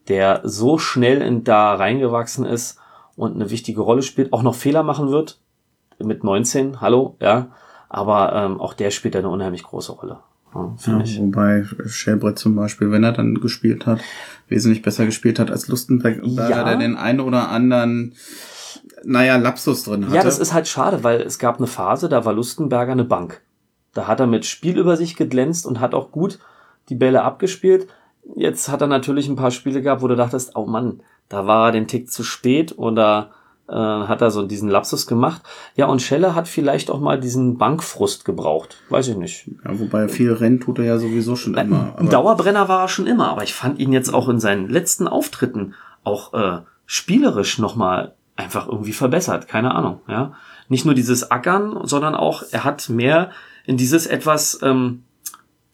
der 0.09 0.43
so 0.45 0.77
schnell 0.77 1.23
in 1.23 1.43
da 1.43 1.75
reingewachsen 1.75 2.45
ist 2.45 2.79
und 3.17 3.35
eine 3.35 3.49
wichtige 3.49 3.81
Rolle 3.81 4.03
spielt, 4.03 4.35
auch 4.35 4.43
noch 4.43 4.57
Fehler 4.57 4.83
machen 4.83 5.09
wird 5.09 5.41
mit 5.99 6.23
19, 6.23 6.83
hallo, 6.83 7.17
ja, 7.19 7.47
aber 7.95 8.33
ähm, 8.35 8.61
auch 8.61 8.75
der 8.75 8.91
spielt 8.91 9.15
eine 9.15 9.29
unheimlich 9.29 9.63
große 9.63 9.93
Rolle, 9.93 10.19
ja, 10.53 10.75
Ja, 10.87 10.99
wobei 11.19 11.65
Schellbrett 11.87 12.41
zum 12.41 12.57
Beispiel, 12.57 12.91
wenn 12.91 13.05
er 13.05 13.13
dann 13.13 13.37
gespielt 13.37 13.87
hat, 13.87 14.01
wesentlich 14.49 14.83
besser 14.83 15.07
gespielt 15.07 15.39
hat 15.39 15.49
als 15.51 15.69
Lustenberg, 15.69 16.19
Ja. 16.25 16.65
der 16.65 16.77
den 16.77 16.97
einen 16.97 17.21
oder 17.21 17.51
anderen, 17.51 18.15
naja, 19.05 19.37
Lapsus 19.37 19.85
drin 19.85 20.07
hatte. 20.07 20.17
Ja, 20.17 20.25
das 20.25 20.41
ist 20.41 20.53
halt 20.53 20.67
schade, 20.67 21.05
weil 21.05 21.21
es 21.21 21.39
gab 21.39 21.59
eine 21.59 21.69
Phase, 21.69 22.09
da 22.09 22.25
war 22.25 22.33
Lustenberger 22.33 22.93
eine 22.93 23.05
Bank. 23.05 23.43
Da 23.93 24.09
hat 24.09 24.19
er 24.19 24.27
mit 24.27 24.45
Spielübersicht 24.45 25.17
geglänzt 25.17 25.65
und 25.65 25.79
hat 25.79 25.95
auch 25.95 26.11
gut 26.11 26.41
die 26.89 26.97
Bälle 26.97 27.23
abgespielt. 27.23 27.87
Jetzt 28.35 28.69
hat 28.69 28.81
er 28.81 28.89
natürlich 28.89 29.29
ein 29.29 29.37
paar 29.37 29.53
Spiele 29.53 29.83
gehabt, 29.83 30.03
wo 30.03 30.09
du 30.09 30.17
dachtest, 30.17 30.57
oh 30.57 30.67
Mann, 30.67 31.01
da 31.29 31.47
war 31.47 31.69
er 31.69 31.73
den 31.73 31.87
Tick 31.87 32.11
zu 32.11 32.25
spät 32.25 32.77
oder 32.77 33.31
äh, 33.69 33.73
hat 33.73 34.21
er 34.21 34.31
so 34.31 34.47
diesen 34.47 34.69
Lapsus 34.69 35.07
gemacht. 35.07 35.43
Ja, 35.75 35.87
und 35.87 36.03
Schelle 36.03 36.35
hat 36.35 36.49
vielleicht 36.49 36.91
auch 36.91 37.01
mal 37.01 37.19
diesen 37.19 37.57
Bankfrust 37.57 38.25
gebraucht. 38.25 38.77
Weiß 38.91 39.09
ich 39.09 39.17
nicht. 39.17 39.51
ja, 39.65 39.79
wobei 39.79 40.09
viel 40.09 40.33
Rennen 40.33 40.61
tut 40.61 40.79
er 40.79 40.85
ja 40.85 40.99
sowieso 40.99 41.37
schon 41.37 41.55
immer. 41.55 41.95
Ein 41.97 42.11
Dauerbrenner 42.11 42.69
war 42.69 42.83
er 42.83 42.89
schon 42.89 43.07
immer, 43.07 43.29
aber 43.29 43.43
ich 43.43 43.55
fand 43.55 43.79
ihn 43.79 43.93
jetzt 43.93 44.13
auch 44.13 44.29
in 44.29 44.41
seinen 44.41 44.69
letzten 44.69 45.09
Auftritten 45.09 45.75
auch 46.03 46.35
äh, 46.35 46.61
spielerisch 46.87 47.59
nochmal 47.59 48.15
einfach 48.37 48.69
irgendwie 48.69 48.93
verbessert. 48.93 49.49
Keine 49.49 49.75
Ahnung, 49.75 50.01
ja. 50.09 50.35
Nicht 50.69 50.85
nur 50.85 50.95
dieses 50.95 51.31
Ackern, 51.31 51.81
sondern 51.85 52.15
auch, 52.15 52.43
er 52.51 52.65
hat 52.65 52.89
mehr 52.89 53.31
in 53.67 53.77
dieses 53.77 54.07
etwas 54.07 54.59
ähm, 54.63 55.05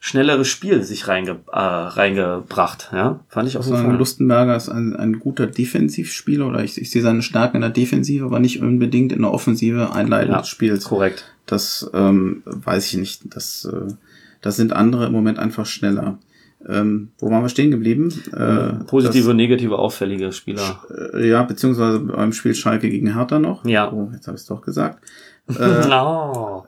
schnellere 0.02 0.46
Spiel 0.46 0.82
sich 0.82 1.06
reinge 1.08 1.40
äh, 1.52 1.58
reingebracht, 1.58 2.88
ja. 2.92 3.20
Fand 3.28 3.46
ich 3.46 3.54
jeden 3.54 3.66
sagen, 3.66 3.88
Fall. 3.88 3.96
Lustenberger 3.98 4.56
ist 4.56 4.70
ein, 4.70 4.96
ein 4.96 5.20
guter 5.20 5.46
Defensivspieler 5.46 6.46
oder 6.48 6.64
ich, 6.64 6.80
ich 6.80 6.90
sehe 6.90 7.02
seine 7.02 7.20
Stärken 7.20 7.58
in 7.58 7.60
der 7.60 7.70
Defensive, 7.70 8.24
aber 8.24 8.40
nicht 8.40 8.62
unbedingt 8.62 9.12
in 9.12 9.20
der 9.20 9.30
Offensive 9.30 9.92
Einleitung 9.92 10.32
Ja, 10.32 10.40
des 10.40 10.48
Spiels. 10.48 10.84
Korrekt. 10.84 11.30
Das 11.44 11.88
ähm, 11.92 12.42
weiß 12.46 12.86
ich 12.86 12.96
nicht. 12.98 13.34
Das, 13.34 13.66
äh, 13.70 13.92
das 14.40 14.56
sind 14.56 14.72
andere 14.72 15.06
im 15.06 15.12
Moment 15.12 15.38
einfach 15.38 15.66
schneller. 15.66 16.18
Ähm, 16.66 17.10
wo 17.18 17.30
waren 17.30 17.42
wir 17.42 17.48
stehen 17.50 17.70
geblieben? 17.70 18.10
Äh, 18.32 18.84
Positive 18.84 19.30
und 19.30 19.36
negative 19.36 19.78
auffällige 19.78 20.32
Spieler. 20.32 20.82
Äh, 21.14 21.28
ja, 21.28 21.42
beziehungsweise 21.42 22.00
beim 22.00 22.32
Spiel 22.32 22.54
Schalke 22.54 22.88
gegen 22.88 23.14
Hertha 23.14 23.38
noch. 23.38 23.64
Ja. 23.66 23.92
Oh, 23.92 24.10
jetzt 24.14 24.26
habe 24.26 24.36
ich 24.36 24.42
es 24.42 24.46
doch 24.46 24.62
gesagt. 24.62 25.04
Äh, 25.58 25.88
no. 25.88 26.64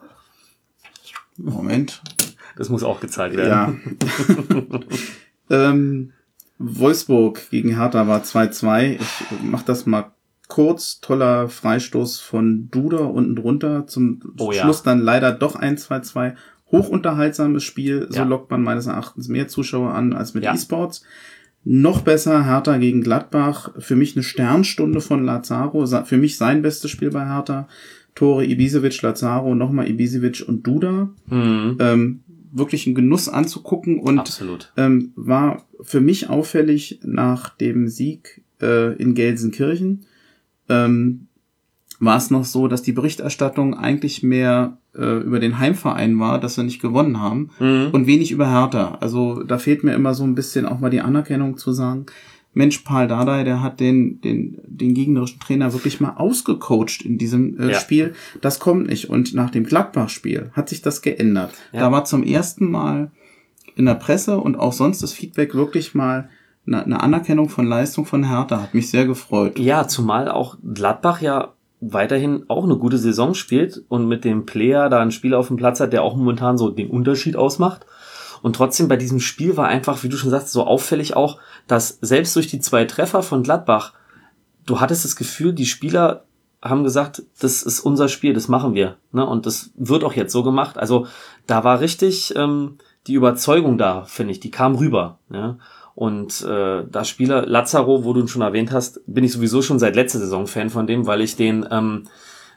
Moment. 1.36 2.02
Das 2.56 2.68
muss 2.68 2.82
auch 2.82 3.00
gezeigt 3.00 3.36
werden. 3.36 3.80
Ja. 5.50 5.50
ähm, 5.70 6.12
Wolfsburg 6.58 7.50
gegen 7.50 7.76
Hertha 7.76 8.06
war 8.06 8.22
2-2. 8.22 8.92
Ich 9.00 9.00
mach 9.42 9.62
das 9.62 9.86
mal 9.86 10.12
kurz. 10.48 11.00
Toller 11.00 11.48
Freistoß 11.48 12.20
von 12.20 12.68
Duda 12.70 12.98
unten 12.98 13.36
drunter. 13.36 13.86
Zum 13.86 14.20
Oh 14.38 14.52
ja. 14.52 14.62
Schluss 14.62 14.82
dann 14.82 15.00
leider 15.00 15.32
doch 15.32 15.56
ein 15.56 15.76
2-2. 15.76 16.34
Hochunterhaltsames 16.70 17.64
Spiel. 17.64 18.06
So 18.10 18.18
Ja. 18.20 18.24
lockt 18.24 18.50
man 18.50 18.62
meines 18.62 18.86
Erachtens 18.86 19.28
mehr 19.28 19.48
Zuschauer 19.48 19.92
an 19.94 20.12
als 20.12 20.34
mit 20.34 20.44
Ja. 20.44 20.54
E-Sports. 20.54 21.02
Noch 21.64 22.00
besser 22.02 22.44
Hertha 22.44 22.76
gegen 22.78 23.02
Gladbach. 23.02 23.70
Für 23.78 23.96
mich 23.96 24.16
eine 24.16 24.22
Sternstunde 24.24 25.00
von 25.00 25.24
Lazaro. 25.24 25.86
Für 26.04 26.16
mich 26.16 26.36
sein 26.36 26.62
bestes 26.62 26.90
Spiel 26.90 27.10
bei 27.10 27.24
Hertha. 27.26 27.68
Tore 28.14 28.44
Ibisevic, 28.44 29.00
Lazaro, 29.00 29.54
nochmal 29.54 29.88
Ibisevic 29.88 30.44
und 30.46 30.66
Duda. 30.66 31.08
Mhm. 31.28 31.76
Ähm, 31.80 32.20
wirklich 32.52 32.86
ein 32.86 32.94
Genuss 32.94 33.28
anzugucken 33.28 33.98
und 33.98 34.18
Absolut. 34.18 34.72
ähm, 34.76 35.12
war 35.16 35.64
für 35.80 36.00
mich 36.00 36.28
auffällig 36.28 37.00
nach 37.02 37.48
dem 37.50 37.88
Sieg 37.88 38.42
äh, 38.60 38.94
in 38.96 39.14
Gelsenkirchen. 39.14 40.04
Ähm, 40.68 41.26
war 41.98 42.16
es 42.16 42.30
noch 42.30 42.44
so, 42.44 42.66
dass 42.68 42.82
die 42.82 42.92
Berichterstattung 42.92 43.74
eigentlich 43.74 44.22
mehr 44.22 44.76
äh, 44.94 45.18
über 45.20 45.38
den 45.40 45.58
Heimverein 45.58 46.18
war, 46.18 46.40
dass 46.40 46.56
wir 46.56 46.64
nicht 46.64 46.82
gewonnen 46.82 47.20
haben 47.20 47.50
Mhm. 47.60 47.88
und 47.92 48.06
wenig 48.06 48.32
über 48.32 48.50
Hertha. 48.50 48.98
Also 49.00 49.42
da 49.44 49.58
fehlt 49.58 49.84
mir 49.84 49.94
immer 49.94 50.12
so 50.14 50.24
ein 50.24 50.34
bisschen 50.34 50.66
auch 50.66 50.80
mal 50.80 50.90
die 50.90 51.00
Anerkennung 51.00 51.56
zu 51.56 51.72
sagen, 51.72 52.06
Mensch, 52.54 52.78
Paul 52.80 53.08
Dardai, 53.08 53.44
der 53.44 53.62
hat 53.62 53.80
den, 53.80 54.20
den, 54.20 54.58
den 54.66 54.94
gegnerischen 54.94 55.40
Trainer 55.40 55.72
wirklich 55.72 56.00
mal 56.00 56.14
ausgecoacht 56.16 57.02
in 57.02 57.16
diesem 57.16 57.58
äh, 57.58 57.72
Ja. 57.72 57.80
Spiel. 57.80 58.14
Das 58.40 58.58
kommt 58.58 58.88
nicht. 58.88 59.08
Und 59.08 59.34
nach 59.34 59.50
dem 59.50 59.64
Gladbach-Spiel 59.64 60.50
hat 60.52 60.68
sich 60.68 60.82
das 60.82 61.00
geändert. 61.00 61.52
Ja. 61.72 61.80
Da 61.80 61.92
war 61.92 62.04
zum 62.04 62.22
ersten 62.22 62.70
Mal 62.70 63.10
in 63.74 63.86
der 63.86 63.94
Presse 63.94 64.38
und 64.38 64.56
auch 64.56 64.72
sonst 64.74 65.02
das 65.02 65.14
Feedback 65.14 65.54
wirklich 65.54 65.94
mal 65.94 66.28
eine, 66.66 66.84
eine 66.84 67.00
Anerkennung 67.00 67.48
von 67.48 67.66
Leistung 67.66 68.04
von 68.04 68.28
Hertha. 68.28 68.60
Hat 68.62 68.74
mich 68.74 68.90
sehr 68.90 69.06
gefreut. 69.06 69.58
Ja, 69.58 69.88
zumal 69.88 70.28
auch 70.28 70.58
Gladbach 70.74 71.22
ja 71.22 71.54
weiterhin 71.80 72.44
auch 72.48 72.64
eine 72.64 72.76
gute 72.76 72.98
Saison 72.98 73.34
spielt 73.34 73.82
und 73.88 74.06
mit 74.06 74.24
dem 74.24 74.46
Player 74.46 74.88
da 74.88 75.00
einen 75.00 75.10
Spieler 75.10 75.38
auf 75.38 75.48
dem 75.48 75.56
Platz 75.56 75.80
hat, 75.80 75.92
der 75.92 76.02
auch 76.02 76.16
momentan 76.16 76.56
so 76.56 76.70
den 76.70 76.90
Unterschied 76.90 77.34
ausmacht. 77.34 77.86
Und 78.42 78.56
trotzdem 78.56 78.88
bei 78.88 78.96
diesem 78.96 79.20
Spiel 79.20 79.56
war 79.56 79.68
einfach, 79.68 80.02
wie 80.02 80.08
du 80.08 80.16
schon 80.16 80.30
sagst, 80.30 80.50
so 80.50 80.64
auffällig 80.64 81.16
auch, 81.16 81.38
dass 81.68 81.98
selbst 82.00 82.34
durch 82.36 82.48
die 82.48 82.60
zwei 82.60 82.84
Treffer 82.84 83.22
von 83.22 83.42
Gladbach, 83.42 83.94
du 84.66 84.80
hattest 84.80 85.04
das 85.04 85.16
Gefühl, 85.16 85.52
die 85.52 85.66
Spieler 85.66 86.24
haben 86.62 86.84
gesagt, 86.84 87.22
das 87.40 87.62
ist 87.62 87.80
unser 87.80 88.08
Spiel, 88.08 88.34
das 88.34 88.48
machen 88.48 88.74
wir. 88.74 88.96
Ne? 89.12 89.26
Und 89.26 89.46
das 89.46 89.70
wird 89.74 90.04
auch 90.04 90.12
jetzt 90.12 90.32
so 90.32 90.42
gemacht. 90.42 90.78
Also 90.78 91.06
da 91.46 91.64
war 91.64 91.80
richtig 91.80 92.34
ähm, 92.36 92.78
die 93.06 93.14
Überzeugung 93.14 93.78
da, 93.78 94.04
finde 94.04 94.32
ich, 94.32 94.40
die 94.40 94.50
kam 94.50 94.76
rüber. 94.76 95.18
Ja? 95.32 95.58
Und 95.94 96.42
äh, 96.42 96.84
da 96.88 97.04
Spieler 97.04 97.46
Lazaro, 97.46 98.04
wo 98.04 98.12
du 98.12 98.20
ihn 98.20 98.28
schon 98.28 98.42
erwähnt 98.42 98.70
hast, 98.72 99.00
bin 99.06 99.24
ich 99.24 99.32
sowieso 99.32 99.60
schon 99.60 99.78
seit 99.78 99.96
letzter 99.96 100.20
Saison 100.20 100.46
Fan 100.46 100.70
von 100.70 100.86
dem, 100.86 101.06
weil 101.06 101.20
ich 101.20 101.36
den 101.36 101.66
ähm, 101.70 102.04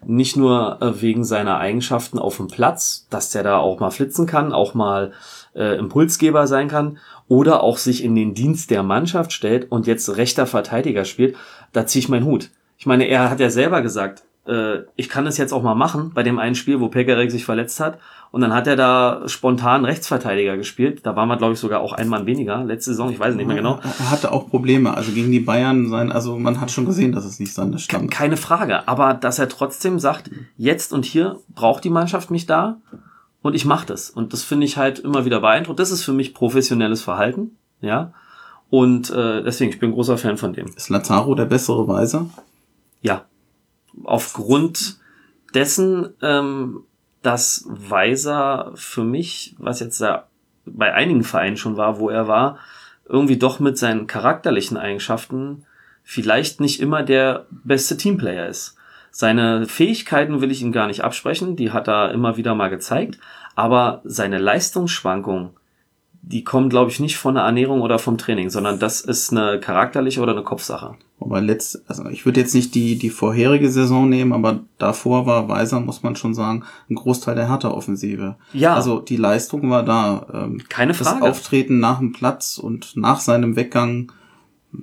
nicht 0.05 0.37
nur 0.37 0.81
äh, 0.81 1.01
wegen 1.01 1.23
seiner 1.23 1.57
Eigenschaften 1.57 2.19
auf 2.19 2.37
dem 2.37 2.47
Platz, 2.47 3.07
dass 3.09 3.31
der 3.31 3.43
da 3.43 3.57
auch 3.57 3.79
mal 3.79 3.91
flitzen 3.91 4.27
kann, 4.27 4.53
auch 4.53 4.73
mal 4.73 5.11
äh, 5.55 5.77
Impulsgeber 5.77 6.47
sein 6.47 6.67
kann 6.67 6.97
oder 7.27 7.63
auch 7.63 7.77
sich 7.77 8.03
in 8.03 8.15
den 8.15 8.33
Dienst 8.33 8.71
der 8.71 8.83
Mannschaft 8.83 9.33
stellt 9.33 9.71
und 9.71 9.87
jetzt 9.87 10.17
rechter 10.17 10.45
Verteidiger 10.45 11.05
spielt, 11.05 11.35
da 11.73 11.85
ziehe 11.85 12.01
ich 12.01 12.09
meinen 12.09 12.25
Hut. 12.25 12.51
Ich 12.77 12.85
meine, 12.85 13.05
er 13.05 13.29
hat 13.29 13.39
ja 13.39 13.49
selber 13.49 13.81
gesagt, 13.81 14.23
äh, 14.47 14.83
ich 14.95 15.09
kann 15.09 15.25
das 15.25 15.37
jetzt 15.37 15.53
auch 15.53 15.63
mal 15.63 15.75
machen 15.75 16.11
bei 16.13 16.23
dem 16.23 16.39
einen 16.39 16.55
Spiel, 16.55 16.79
wo 16.79 16.87
Pekarek 16.89 17.31
sich 17.31 17.45
verletzt 17.45 17.79
hat. 17.79 17.99
Und 18.31 18.41
dann 18.41 18.53
hat 18.53 18.67
er 18.67 18.75
da 18.75 19.23
spontan 19.27 19.85
Rechtsverteidiger 19.85 20.57
gespielt. 20.57 21.05
Da 21.05 21.15
waren 21.15 21.29
wir, 21.29 21.37
glaube 21.37 21.53
ich, 21.53 21.59
sogar 21.59 21.79
auch 21.79 21.93
ein 21.93 22.09
Mann 22.09 22.25
weniger. 22.25 22.63
Letzte 22.65 22.91
Saison, 22.91 23.09
ich 23.09 23.19
weiß 23.19 23.31
es 23.31 23.35
nicht 23.37 23.47
mehr 23.47 23.55
genau. 23.55 23.79
Er 23.81 24.11
hatte 24.11 24.33
auch 24.33 24.49
Probleme, 24.49 24.93
also 24.93 25.13
gegen 25.13 25.31
die 25.31 25.39
Bayern 25.39 25.87
sein, 25.87 26.11
also 26.11 26.37
man 26.37 26.59
hat 26.59 26.69
schon 26.69 26.85
gesehen, 26.85 27.13
dass 27.13 27.23
es 27.23 27.39
nicht 27.39 27.53
seine 27.53 27.79
Stamm. 27.79 28.09
Keine 28.09 28.35
Frage. 28.35 28.87
Aber 28.89 29.13
dass 29.13 29.39
er 29.39 29.47
trotzdem 29.47 29.99
sagt, 29.99 30.29
jetzt 30.57 30.91
und 30.91 31.05
hier 31.05 31.39
braucht 31.53 31.85
die 31.85 31.89
Mannschaft 31.89 32.29
mich 32.29 32.45
da 32.45 32.77
und 33.45 33.53
ich 33.53 33.63
mache 33.63 33.85
das. 33.85 34.09
Und 34.09 34.33
das 34.33 34.41
finde 34.41 34.65
ich 34.65 34.75
halt 34.75 34.97
immer 34.97 35.23
wieder 35.23 35.39
beeindruckend. 35.39 35.79
Das 35.79 35.91
ist 35.91 36.03
für 36.03 36.13
mich 36.13 36.33
professionelles 36.33 37.03
Verhalten. 37.03 37.55
Ja. 37.79 38.11
Und 38.71 39.11
äh, 39.11 39.43
deswegen, 39.43 39.69
ich 39.69 39.77
bin 39.77 39.91
großer 39.91 40.17
Fan 40.17 40.37
von 40.37 40.53
dem. 40.53 40.65
Ist 40.75 40.89
Lazaro 40.89 41.35
der 41.35 41.45
bessere 41.45 41.87
Weiser? 41.87 42.27
Ja. 43.01 43.25
Aufgrund 44.03 44.97
dessen, 45.53 46.09
ähm, 46.23 46.85
dass 47.21 47.65
Weiser 47.67 48.71
für 48.73 49.03
mich, 49.03 49.55
was 49.59 49.79
jetzt 49.79 50.01
da 50.01 50.25
bei 50.65 50.95
einigen 50.95 51.23
Vereinen 51.23 51.57
schon 51.57 51.77
war, 51.77 51.99
wo 51.99 52.09
er 52.09 52.27
war, 52.27 52.57
irgendwie 53.07 53.37
doch 53.37 53.59
mit 53.59 53.77
seinen 53.77 54.07
charakterlichen 54.07 54.75
Eigenschaften 54.75 55.67
vielleicht 56.01 56.59
nicht 56.61 56.79
immer 56.79 57.03
der 57.03 57.45
beste 57.51 57.95
Teamplayer 57.95 58.47
ist. 58.47 58.74
Seine 59.17 59.65
Fähigkeiten 59.65 60.41
will 60.41 60.51
ich 60.51 60.61
ihm 60.61 60.73
gar 60.73 60.87
nicht 60.87 61.05
absprechen, 61.05 61.55
die 61.55 61.71
hat 61.71 61.87
er 61.87 62.11
immer 62.11 62.35
wieder 62.35 62.53
mal 62.53 62.69
gezeigt, 62.69 63.17
aber 63.55 64.01
seine 64.03 64.39
Leistungsschwankungen, 64.39 65.51
die 66.21 66.43
kommen, 66.43 66.67
glaube 66.67 66.91
ich, 66.91 66.99
nicht 66.99 67.15
von 67.15 67.35
der 67.35 67.45
Ernährung 67.45 67.79
oder 67.79 67.97
vom 67.97 68.17
Training, 68.17 68.49
sondern 68.49 68.77
das 68.77 68.99
ist 68.99 69.31
eine 69.31 69.61
charakterliche 69.61 70.19
oder 70.19 70.33
eine 70.33 70.43
Kopfsache. 70.43 70.95
Aber 71.21 71.39
letzt, 71.39 71.89
also 71.89 72.09
ich 72.09 72.25
würde 72.25 72.41
jetzt 72.41 72.53
nicht 72.53 72.75
die, 72.75 72.97
die 72.97 73.09
vorherige 73.09 73.71
Saison 73.71 74.09
nehmen, 74.09 74.33
aber 74.33 74.59
davor 74.79 75.25
war 75.25 75.47
Weiser, 75.47 75.79
muss 75.79 76.03
man 76.03 76.17
schon 76.17 76.33
sagen, 76.33 76.65
ein 76.89 76.95
Großteil 76.95 77.35
der 77.35 77.47
Hertha-Offensive. 77.47 78.35
Ja. 78.51 78.75
Also 78.75 78.99
die 78.99 79.15
Leistung 79.15 79.69
war 79.69 79.83
da. 79.83 80.27
Ähm, 80.33 80.61
Keine 80.67 80.91
das 80.91 81.07
Frage. 81.07 81.23
Auftreten 81.23 81.79
nach 81.79 81.99
dem 81.99 82.11
Platz 82.11 82.57
und 82.57 82.97
nach 82.97 83.21
seinem 83.21 83.55
Weggang, 83.55 84.11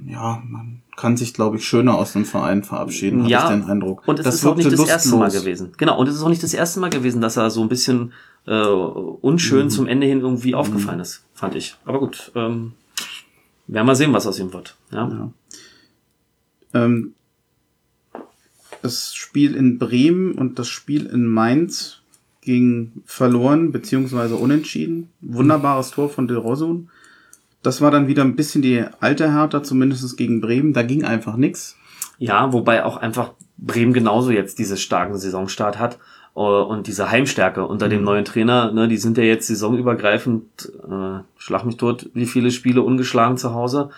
ja, 0.07 0.43
man 0.47 0.82
kann 0.97 1.17
sich, 1.17 1.33
glaube 1.35 1.57
ich, 1.57 1.65
schöner 1.67 1.95
aus 1.95 2.13
dem 2.13 2.25
Verein 2.25 2.63
verabschieden, 2.63 3.25
Ja, 3.27 3.45
hatte 3.45 3.55
ich 3.55 3.61
den 3.63 3.71
Eindruck. 3.71 4.07
Und 4.07 4.19
es 4.19 4.25
das 4.25 4.35
ist 4.37 4.47
auch 4.47 4.57
nicht 4.57 4.71
das 4.71 4.87
erste 4.87 5.17
Mal 5.17 5.25
lustlos. 5.25 5.43
gewesen. 5.45 5.73
Genau, 5.79 5.99
und 5.99 6.09
es 6.09 6.15
ist 6.17 6.23
auch 6.23 6.29
nicht 6.29 6.43
das 6.43 6.55
erste 6.55 6.81
Mal 6.81 6.91
gewesen, 6.91 7.21
dass 7.21 7.37
er 7.37 7.51
so 7.51 7.63
ein 7.63 7.69
bisschen 7.69 8.13
äh, 8.47 8.61
unschön 8.63 9.71
zum 9.71 9.87
Ende 9.87 10.07
hin 10.07 10.21
irgendwie 10.21 10.55
aufgefallen 10.55 11.01
ist, 11.01 11.25
fand 11.35 11.55
ich. 11.55 11.77
Aber 11.85 11.99
gut, 12.01 12.31
ähm, 12.35 12.73
werden 13.67 13.87
wir 13.87 13.95
sehen, 13.95 14.13
was 14.13 14.27
aus 14.27 14.39
ihm 14.39 14.53
wird. 14.53 14.77
Ja. 14.91 15.09
Ja. 15.09 15.33
Ähm, 16.75 17.15
das 18.83 19.15
Spiel 19.15 19.55
in 19.55 19.79
Bremen 19.79 20.33
und 20.33 20.59
das 20.59 20.69
Spiel 20.69 21.07
in 21.07 21.27
Mainz 21.27 21.99
ging 22.41 23.03
verloren 23.07 23.71
beziehungsweise 23.71 24.35
unentschieden. 24.35 25.09
Wunderbares 25.21 25.93
Tor 25.93 26.09
von 26.11 26.27
De 26.27 26.37
Rosun. 26.37 26.91
Das 27.63 27.81
war 27.81 27.91
dann 27.91 28.09
wieder 28.09 28.23
ein 28.23 28.37
bisschen 28.37 28.63
die 28.63 28.85
alte 29.01 29.33
Hertha, 29.33 29.63
zumindest 29.63 30.17
gegen 30.17 30.41
Bremen. 30.41 30.73
Da 30.73 30.83
ging 30.83 31.05
einfach 31.05 31.37
nix. 31.37 31.77
ja, 32.19 32.53
wobei 32.53 32.85
auch 32.85 32.97
einfach 32.97 33.33
Bremen 33.57 33.93
genauso 33.93 34.31
jetzt 34.31 34.59
diesen 34.59 34.77
starken 34.77 35.17
Saisonstart 35.17 35.79
hat 35.79 35.99
äh, 36.35 36.41
und 36.41 36.87
diese 36.87 37.11
Heimstärke 37.11 37.65
unter 37.67 37.89
dem 37.89 38.03
neuen 38.03 38.25
Trainer, 38.25 38.73
ne, 38.73 38.89
die 38.89 38.97
sind 38.97 39.17
ja 39.19 39.25
jetzt 39.25 39.47
saisonübergreifend, 39.47 40.73
äh, 40.89 41.21
schlag 41.37 41.65
mich 41.65 41.77
tot, 41.77 42.11
wie 42.15 42.27
viele 42.27 42.51
Spiele 42.51 42.83
ungeschlagen 42.83 43.37
zu 43.37 43.55
Hause. 43.55 43.91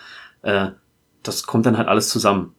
Äh, 0.43 0.67
das 1.23 1.43
kommt 1.47 1.65
dann 1.65 1.77
halt 1.77 1.87
alles 1.87 2.09
zusammen. 2.09 2.53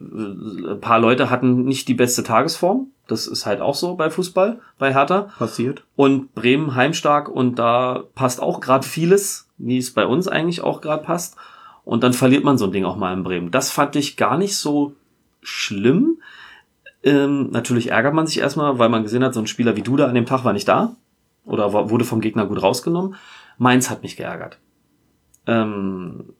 Äh, 0.00 0.72
Ein 0.74 0.80
paar 0.80 1.00
Leute 1.00 1.30
hatten 1.30 1.64
nicht 1.64 1.88
die 1.88 1.94
beste 1.94 2.22
Tagesform. 2.22 2.88
Das 3.08 3.26
ist 3.26 3.46
halt 3.46 3.60
auch 3.60 3.74
so 3.74 3.96
bei 3.96 4.10
Fußball, 4.10 4.60
bei 4.78 4.94
Hertha. 4.94 5.28
Passiert. 5.36 5.82
Und 5.96 6.34
Bremen 6.34 6.76
heimstark 6.76 7.28
und 7.28 7.58
da 7.58 8.04
passt 8.14 8.40
auch 8.40 8.60
gerade 8.60 8.86
vieles, 8.86 9.48
wie 9.62 9.78
es 9.78 9.92
bei 9.94 10.06
uns 10.06 10.28
eigentlich 10.28 10.60
auch 10.62 10.80
gerade 10.80 11.02
passt. 11.02 11.36
Und 11.84 12.02
dann 12.04 12.12
verliert 12.12 12.44
man 12.44 12.58
so 12.58 12.66
ein 12.66 12.72
Ding 12.72 12.84
auch 12.84 12.96
mal 12.96 13.12
in 13.12 13.22
Bremen. 13.24 13.50
Das 13.50 13.70
fand 13.70 13.96
ich 13.96 14.16
gar 14.16 14.38
nicht 14.38 14.56
so 14.56 14.94
schlimm. 15.42 16.18
Ähm, 17.02 17.50
natürlich 17.50 17.90
ärgert 17.90 18.14
man 18.14 18.26
sich 18.26 18.38
erstmal, 18.38 18.78
weil 18.78 18.88
man 18.88 19.02
gesehen 19.02 19.24
hat, 19.24 19.34
so 19.34 19.40
ein 19.40 19.46
Spieler 19.48 19.74
wie 19.76 19.82
du 19.82 19.96
da 19.96 20.06
an 20.06 20.14
dem 20.14 20.26
Tag 20.26 20.44
war 20.44 20.52
nicht 20.52 20.68
da. 20.68 20.94
Oder 21.44 21.72
wurde 21.90 22.04
vom 22.04 22.20
Gegner 22.20 22.46
gut 22.46 22.62
rausgenommen. 22.62 23.16
Mainz 23.58 23.90
hat 23.90 24.02
mich 24.02 24.16
geärgert. 24.16 24.58
Ähm, 25.46 26.34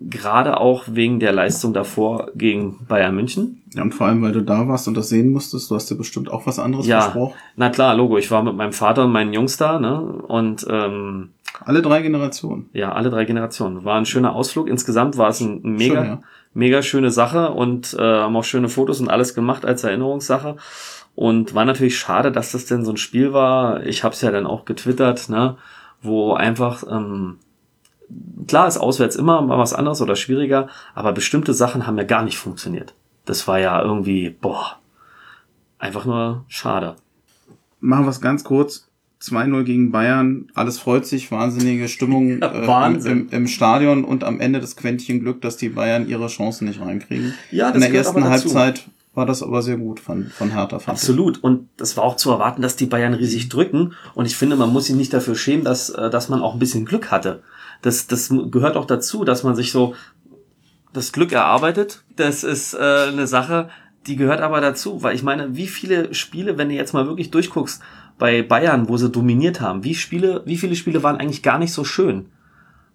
Gerade 0.00 0.58
auch 0.58 0.84
wegen 0.88 1.20
der 1.20 1.30
Leistung 1.32 1.72
davor 1.72 2.32
gegen 2.34 2.84
Bayern 2.88 3.14
München. 3.14 3.62
Ja, 3.72 3.82
und 3.82 3.94
vor 3.94 4.08
allem, 4.08 4.20
weil 4.20 4.32
du 4.32 4.42
da 4.42 4.66
warst 4.66 4.88
und 4.88 4.96
das 4.96 5.08
sehen 5.08 5.30
musstest, 5.32 5.70
du 5.70 5.76
hast 5.76 5.88
dir 5.92 5.94
bestimmt 5.94 6.28
auch 6.28 6.44
was 6.44 6.58
anderes 6.58 6.88
Ja, 6.88 7.02
versprochen. 7.02 7.34
na 7.54 7.70
klar, 7.70 7.94
Logo. 7.94 8.18
Ich 8.18 8.28
war 8.32 8.42
mit 8.42 8.56
meinem 8.56 8.72
Vater 8.72 9.04
und 9.04 9.12
meinen 9.12 9.32
Jungs 9.32 9.58
da, 9.58 9.78
ne? 9.78 10.00
Und 10.02 10.66
ähm, 10.68 11.30
Alle 11.60 11.82
drei 11.82 12.02
Generationen. 12.02 12.70
Ja, 12.72 12.92
alle 12.92 13.10
drei 13.10 13.24
Generationen. 13.24 13.84
War 13.84 13.96
ein 13.96 14.06
schöner 14.06 14.34
Ausflug. 14.34 14.68
Insgesamt 14.68 15.18
war 15.18 15.28
es 15.28 15.40
ein 15.40 15.60
mega, 15.62 15.96
Schön, 15.96 16.04
ja. 16.04 16.20
mega 16.54 16.82
schöne 16.82 17.10
Sache 17.10 17.50
und 17.50 17.94
äh, 17.94 18.02
haben 18.02 18.36
auch 18.36 18.44
schöne 18.44 18.68
Fotos 18.68 19.00
und 19.00 19.08
alles 19.08 19.34
gemacht 19.34 19.64
als 19.64 19.84
Erinnerungssache. 19.84 20.56
Und 21.14 21.54
war 21.54 21.64
natürlich 21.64 21.98
schade, 21.98 22.32
dass 22.32 22.52
das 22.52 22.66
denn 22.66 22.84
so 22.84 22.92
ein 22.92 22.96
Spiel 22.96 23.32
war. 23.32 23.84
Ich 23.84 24.02
habe 24.02 24.14
es 24.14 24.22
ja 24.22 24.30
dann 24.30 24.46
auch 24.46 24.64
getwittert, 24.64 25.28
ne, 25.28 25.56
wo 26.00 26.32
einfach 26.32 26.84
ähm, 26.90 27.38
klar 28.46 28.66
ist 28.66 28.78
auswärts 28.78 29.16
immer 29.16 29.42
mal 29.42 29.58
was 29.58 29.74
anderes 29.74 30.00
oder 30.00 30.16
schwieriger, 30.16 30.68
aber 30.94 31.12
bestimmte 31.12 31.54
Sachen 31.54 31.86
haben 31.86 31.98
ja 31.98 32.04
gar 32.04 32.22
nicht 32.22 32.38
funktioniert. 32.38 32.94
Das 33.24 33.46
war 33.46 33.58
ja 33.58 33.80
irgendwie 33.82 34.30
boah, 34.30 34.78
einfach 35.78 36.04
nur 36.04 36.44
schade. 36.48 36.96
Machen 37.80 38.04
wir 38.04 38.10
es 38.10 38.20
ganz 38.20 38.44
kurz. 38.44 38.88
2-0 39.22 39.62
gegen 39.62 39.92
Bayern, 39.92 40.48
alles 40.54 40.78
freut 40.78 41.06
sich, 41.06 41.30
wahnsinnige 41.30 41.88
Stimmung 41.88 42.40
Ja, 42.40 42.52
äh, 42.52 42.66
Wahnsinn. 42.66 43.28
Im, 43.30 43.30
im 43.30 43.46
Stadion 43.46 44.04
und 44.04 44.24
am 44.24 44.40
Ende 44.40 44.60
das 44.60 44.74
Quäntchen 44.74 45.20
Glück, 45.20 45.40
dass 45.42 45.56
die 45.56 45.68
Bayern 45.68 46.08
ihre 46.08 46.26
Chancen 46.26 46.66
nicht 46.66 46.80
reinkriegen. 46.80 47.34
Ja, 47.50 47.68
das 47.68 47.76
In 47.76 47.80
der 47.82 47.94
ersten. 47.94 48.24
Halbzeit 48.24 48.84
war 49.14 49.26
das 49.26 49.42
aber 49.42 49.62
sehr 49.62 49.76
gut 49.76 50.00
von, 50.00 50.26
von 50.26 50.50
Hertha. 50.50 50.78
fand 50.78 50.98
ich. 50.98 51.02
Absolut. 51.04 51.42
Und 51.42 51.68
das 51.76 51.96
war 51.96 52.04
auch 52.04 52.16
zu 52.16 52.30
erwarten, 52.30 52.62
dass 52.62 52.76
die 52.76 52.86
Bayern 52.86 53.14
riesig 53.14 53.48
drücken. 53.48 53.92
Und 54.14 54.26
ich 54.26 54.36
finde, 54.36 54.56
man 54.56 54.72
muss 54.72 54.86
sich 54.86 54.96
nicht 54.96 55.12
dafür 55.12 55.36
schämen, 55.36 55.64
dass, 55.64 55.90
äh, 55.90 56.10
dass 56.10 56.28
man 56.28 56.40
auch 56.40 56.54
ein 56.54 56.58
bisschen 56.58 56.84
Glück 56.84 57.10
hatte. 57.10 57.42
Das, 57.82 58.06
das 58.06 58.32
gehört 58.50 58.76
auch 58.76 58.86
dazu, 58.86 59.24
dass 59.24 59.42
man 59.42 59.54
sich 59.54 59.70
so 59.70 59.94
das 60.92 61.12
Glück 61.12 61.32
erarbeitet. 61.32 62.02
Das 62.16 62.42
ist 62.42 62.74
äh, 62.74 62.78
eine 63.08 63.26
Sache, 63.26 63.68
die 64.06 64.16
gehört 64.16 64.40
aber 64.40 64.60
dazu. 64.60 65.02
Weil 65.02 65.14
ich 65.14 65.22
meine, 65.22 65.56
wie 65.56 65.68
viele 65.68 66.14
Spiele, 66.14 66.58
wenn 66.58 66.70
du 66.70 66.74
jetzt 66.74 66.94
mal 66.94 67.06
wirklich 67.06 67.30
durchguckst, 67.30 67.82
bei 68.22 68.40
Bayern, 68.44 68.88
wo 68.88 68.96
sie 68.96 69.10
dominiert 69.10 69.60
haben. 69.60 69.82
Wie 69.82 69.96
Spiele, 69.96 70.42
wie 70.44 70.56
viele 70.56 70.76
Spiele 70.76 71.02
waren 71.02 71.16
eigentlich 71.16 71.42
gar 71.42 71.58
nicht 71.58 71.72
so 71.72 71.82
schön? 71.82 72.26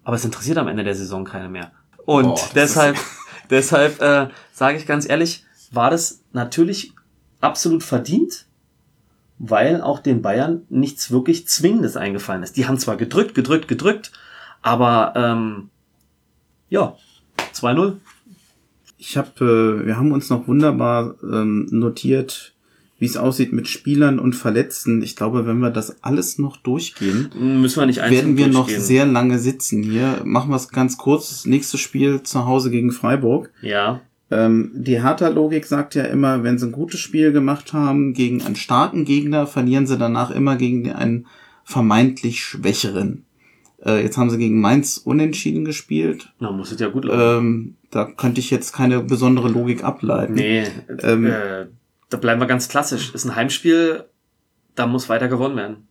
Aber 0.05 0.15
es 0.15 0.23
interessiert 0.23 0.57
am 0.57 0.69
Ende 0.69 0.86
der 0.86 0.95
Saison 0.95 1.25
keine 1.25 1.49
mehr. 1.49 1.73
Und 2.05 2.36
Boah, 2.36 2.49
deshalb, 2.55 2.95
deshalb 3.49 4.01
äh, 4.01 4.30
sage 4.53 4.78
ich 4.78 4.86
ganz 4.86 5.05
ehrlich, 5.05 5.43
war 5.69 5.89
das 5.89 6.23
natürlich 6.32 6.93
absolut 7.41 7.84
verdient, 7.84 8.45
weil 9.38 9.82
auch 9.82 9.99
den 9.99 10.21
Bayern 10.21 10.61
nichts 10.69 11.11
wirklich 11.11 11.45
Zwingendes 11.45 11.97
eingefallen 11.97 12.41
ist. 12.41 12.55
Die 12.55 12.65
haben 12.65 12.80
zwar 12.80 12.95
gedrückt, 12.95 13.36
gedrückt, 13.36 13.67
gedrückt, 13.67 14.13
aber 14.61 15.11
ähm, 15.17 15.69
ja, 16.69 16.95
2-0. 17.53 17.97
Ich 18.97 19.17
habe, 19.17 19.82
äh, 19.84 19.88
wir 19.88 19.97
haben 19.97 20.13
uns 20.13 20.30
noch 20.30 20.47
wunderbar 20.47 21.15
ähm, 21.21 21.67
notiert, 21.69 22.53
wie 22.99 23.05
es 23.05 23.17
aussieht 23.17 23.53
mit 23.53 23.67
Spielern 23.67 24.17
und 24.19 24.33
Verletzten. 24.35 25.01
Ich 25.01 25.15
glaube, 25.15 25.45
wenn 25.45 25.59
wir 25.59 25.69
das 25.69 26.03
alles 26.03 26.39
noch 26.39 26.57
durchgehen, 26.57 27.29
Müssen 27.61 27.79
wir 27.79 27.85
nicht 27.85 28.01
werden 28.01 28.37
wir 28.37 28.47
noch 28.47 28.69
sehr 28.69 29.05
lange 29.05 29.37
sitzen 29.39 29.83
hier. 29.83 30.21
Machen 30.23 30.49
wir 30.49 30.55
es 30.55 30.69
ganz 30.69 30.97
kurz. 30.97 31.29
Das 31.29 31.45
nächste 31.45 31.77
Spiel 31.77 32.23
zu 32.23 32.45
Hause 32.45 32.71
gegen 32.71 32.91
Freiburg. 32.91 33.51
Ja, 33.61 34.01
Ähm, 34.29 34.71
die 34.73 35.01
Hertha-Logik 35.01 35.65
sagt 35.65 35.95
ja 35.95 36.03
immer, 36.03 36.43
wenn 36.43 36.57
sie 36.57 36.65
ein 36.65 36.73
gutes 36.73 36.99
Spiel 36.99 37.31
gemacht 37.31 37.71
haben 37.71 38.13
gegen 38.13 38.41
einen 38.41 38.57
starken 38.57 39.05
Gegner, 39.05 39.47
verlieren 39.47 39.87
sie 39.87 39.97
danach 39.97 40.31
immer 40.31 40.57
gegen 40.57 40.91
einen 40.91 41.27
vermeintlich 41.63 42.43
schwächeren. 42.43 43.23
Äh, 43.85 44.03
jetzt 44.03 44.17
haben 44.17 44.29
sie 44.29 44.37
gegen 44.37 44.59
Mainz 44.59 44.97
unentschieden 44.97 45.63
gespielt. 45.63 46.33
na, 46.39 46.51
muss 46.51 46.71
es 46.73 46.79
ja 46.79 46.87
gut 46.89 47.05
laufen. 47.05 47.45
Ähm, 47.45 47.75
da 47.91 48.03
könnte 48.05 48.39
ich 48.41 48.49
jetzt 48.51 48.73
keine 48.73 48.99
besondere 49.01 49.49
Logik 49.49 49.83
ableiten. 49.83 50.33
nee, 50.33 50.63
ähm, 51.03 51.25
äh, 51.27 51.65
da 52.10 52.18
bleiben 52.18 52.41
wir 52.41 52.47
ganz 52.47 52.70
klassisch. 52.70 53.14
Ist 53.14 53.26
ein 53.26 53.36
Heimspiel, 53.36 54.05
da 54.76 54.88
muss 54.88 55.10
weiter 55.10 55.28
gewonnen 55.28 55.58
werden. 55.58 55.88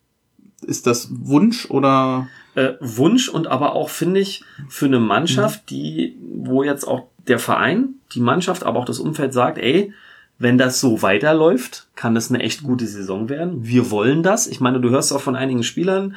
Ist 0.63 0.87
das 0.87 1.09
Wunsch 1.11 1.69
oder 1.71 2.29
äh, 2.55 2.75
Wunsch 2.81 3.29
und 3.29 3.47
aber 3.47 3.75
auch, 3.75 3.91
finde 3.91 4.21
ich, 4.21 4.43
für 4.69 4.87
eine 4.87 5.01
Mannschaft, 5.01 5.71
die, 5.71 6.17
wo 6.21 6.63
jetzt 6.63 6.85
auch 6.85 7.09
der 7.27 7.39
Verein, 7.39 7.97
die 8.15 8.21
Mannschaft, 8.21 8.65
aber 8.65 8.79
auch 8.79 8.85
das 8.85 8.99
Umfeld 8.99 9.33
sagt, 9.33 9.59
ey, 9.59 9.93
wenn 10.39 10.59
das 10.59 10.81
so 10.81 11.03
weiterläuft, 11.03 11.89
kann 11.95 12.15
das 12.15 12.31
eine 12.31 12.43
echt 12.43 12.63
gute 12.63 12.87
Saison 12.87 13.29
werden. 13.29 13.65
Wir 13.65 13.91
wollen 13.91 14.23
das. 14.23 14.47
Ich 14.47 14.61
meine, 14.61 14.81
du 14.81 14.91
hörst 14.91 15.13
auch 15.13 15.21
von 15.21 15.37
einigen 15.37 15.63
Spielern, 15.63 16.17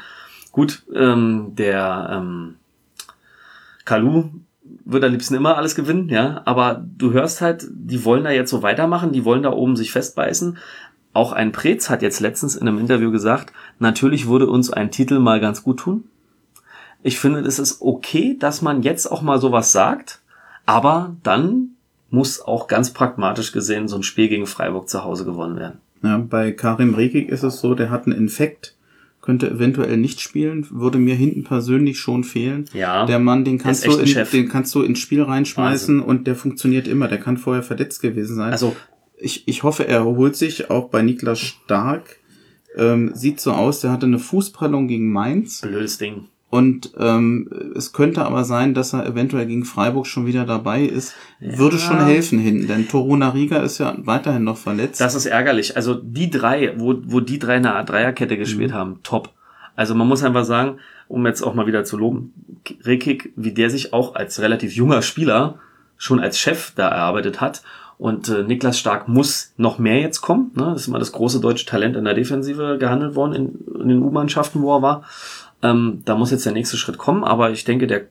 gut, 0.51 0.83
ähm, 0.93 1.53
der 1.55 2.09
ähm, 2.11 2.55
Kalu 3.85 4.29
wird 4.91 5.03
am 5.03 5.11
liebsten 5.11 5.35
immer 5.35 5.57
alles 5.57 5.75
gewinnen, 5.75 6.09
ja, 6.09 6.41
aber 6.45 6.83
du 6.97 7.11
hörst 7.11 7.41
halt, 7.41 7.67
die 7.71 8.03
wollen 8.05 8.23
da 8.23 8.31
jetzt 8.31 8.49
so 8.49 8.63
weitermachen, 8.63 9.11
die 9.11 9.25
wollen 9.25 9.43
da 9.43 9.51
oben 9.51 9.75
sich 9.75 9.91
festbeißen. 9.91 10.57
Auch 11.13 11.31
ein 11.31 11.51
Preetz 11.51 11.89
hat 11.89 12.01
jetzt 12.01 12.19
letztens 12.19 12.55
in 12.55 12.67
einem 12.67 12.79
Interview 12.79 13.11
gesagt, 13.11 13.53
natürlich 13.79 14.27
würde 14.27 14.47
uns 14.47 14.71
ein 14.71 14.91
Titel 14.91 15.19
mal 15.19 15.39
ganz 15.39 15.63
gut 15.63 15.79
tun. 15.79 16.05
Ich 17.01 17.19
finde, 17.19 17.39
es 17.39 17.59
ist 17.59 17.81
okay, 17.81 18.37
dass 18.37 18.61
man 18.61 18.83
jetzt 18.83 19.07
auch 19.07 19.21
mal 19.21 19.39
sowas 19.39 19.71
sagt, 19.71 20.21
aber 20.65 21.15
dann 21.23 21.71
muss 22.09 22.41
auch 22.41 22.67
ganz 22.67 22.91
pragmatisch 22.91 23.51
gesehen 23.51 23.87
so 23.87 23.95
ein 23.95 24.03
Spiel 24.03 24.27
gegen 24.27 24.47
Freiburg 24.47 24.89
zu 24.89 25.03
Hause 25.03 25.25
gewonnen 25.25 25.57
werden. 25.57 25.79
ja, 26.03 26.17
bei 26.17 26.51
Karim 26.51 26.93
Rekik 26.93 27.29
ist 27.29 27.43
es 27.43 27.59
so, 27.59 27.75
der 27.75 27.89
hat 27.89 28.05
einen 28.05 28.17
Infekt, 28.17 28.75
könnte 29.21 29.49
eventuell 29.49 29.97
nicht 29.97 30.21
spielen, 30.21 30.65
würde 30.69 30.97
mir 30.97 31.15
hinten 31.15 31.43
persönlich 31.43 31.99
schon 31.99 32.23
fehlen. 32.23 32.65
Ja. 32.73 33.05
Der 33.05 33.19
Mann, 33.19 33.43
den 33.43 33.57
kannst 33.57 33.85
du 33.85 33.97
in, 33.97 34.25
den 34.31 34.49
kannst 34.49 34.73
du 34.75 34.81
ins 34.81 34.99
Spiel 34.99 35.21
reinschmeißen 35.21 35.99
und 35.99 36.27
der 36.27 36.35
funktioniert 36.35 36.87
immer. 36.87 37.07
Der 37.07 37.19
kann 37.19 37.37
vorher 37.37 37.63
verletzt 37.63 38.01
gewesen 38.01 38.35
sein. 38.35 38.51
Also, 38.51 38.75
ich, 39.17 39.47
ich 39.47 39.63
hoffe, 39.63 39.87
er 39.87 39.97
erholt 39.97 40.35
sich 40.35 40.69
auch 40.69 40.89
bei 40.89 41.01
Niklas 41.01 41.39
Stark. 41.39 42.17
Ähm, 42.77 43.11
sieht 43.13 43.39
so 43.41 43.51
aus, 43.51 43.81
der 43.81 43.91
hatte 43.91 44.05
eine 44.05 44.19
Fußprellung 44.19 44.87
gegen 44.87 45.11
Mainz. 45.11 45.61
blödes 45.61 45.97
Ding. 45.97 46.27
Und 46.49 46.93
ähm, 46.97 47.47
es 47.75 47.93
könnte 47.93 48.25
aber 48.25 48.43
sein, 48.43 48.73
dass 48.73 48.93
er 48.93 49.05
eventuell 49.05 49.45
gegen 49.45 49.65
Freiburg 49.65 50.07
schon 50.07 50.25
wieder 50.25 50.45
dabei 50.45 50.81
ist. 50.81 51.13
Würde 51.39 51.77
schon 51.77 52.03
helfen 52.03 52.39
hinten, 52.39 52.67
denn 52.67 52.87
Toruna 52.87 53.29
Riga 53.29 53.57
ist 53.57 53.77
ja 53.77 53.95
weiterhin 53.99 54.45
noch 54.45 54.57
verletzt. 54.57 54.99
Das 54.99 55.13
ist 55.13 55.27
ärgerlich. 55.27 55.75
Also 55.75 55.93
die 55.93 56.31
drei, 56.31 56.73
wo, 56.77 56.95
wo 57.05 57.19
die 57.19 57.37
drei 57.37 57.57
eine 57.57 57.83
Dreierkette 57.85 58.35
gespielt 58.35 58.73
haben, 58.73 58.99
top. 59.03 59.29
Also 59.75 59.93
man 59.93 60.07
muss 60.07 60.23
einfach 60.23 60.43
sagen, 60.43 60.77
um 61.07 61.25
jetzt 61.27 61.43
auch 61.43 61.53
mal 61.53 61.67
wieder 61.67 61.83
zu 61.83 61.97
loben, 61.97 62.33
Rekik, 62.83 63.31
wie 63.35 63.53
der 63.53 63.69
sich 63.69 63.93
auch 63.93 64.15
als 64.15 64.41
relativ 64.41 64.73
junger 64.73 65.03
Spieler 65.03 65.59
schon 65.97 66.19
als 66.19 66.39
Chef 66.39 66.73
da 66.75 66.87
erarbeitet 66.87 67.41
hat. 67.41 67.61
Und 67.99 68.29
äh, 68.29 68.43
Niklas 68.43 68.79
Stark 68.79 69.07
muss 69.07 69.53
noch 69.57 69.77
mehr 69.77 69.99
jetzt 69.99 70.21
kommen. 70.21 70.51
Ne? 70.55 70.63
Das 70.71 70.81
ist 70.81 70.87
immer 70.87 70.99
das 70.99 71.11
große 71.11 71.41
deutsche 71.41 71.65
Talent 71.65 71.97
in 71.97 72.05
der 72.05 72.13
Defensive 72.13 72.77
gehandelt 72.79 73.15
worden 73.15 73.33
in, 73.33 73.81
in 73.81 73.89
den 73.89 74.01
U-Mannschaften, 74.01 74.61
wo 74.61 74.77
er 74.77 74.81
war. 74.81 75.03
Ähm, 75.61 76.01
da 76.05 76.15
muss 76.15 76.31
jetzt 76.31 76.45
der 76.45 76.53
nächste 76.53 76.77
Schritt 76.77 76.97
kommen, 76.97 77.23
aber 77.23 77.51
ich 77.51 77.65
denke, 77.65 77.87
der, 77.87 78.03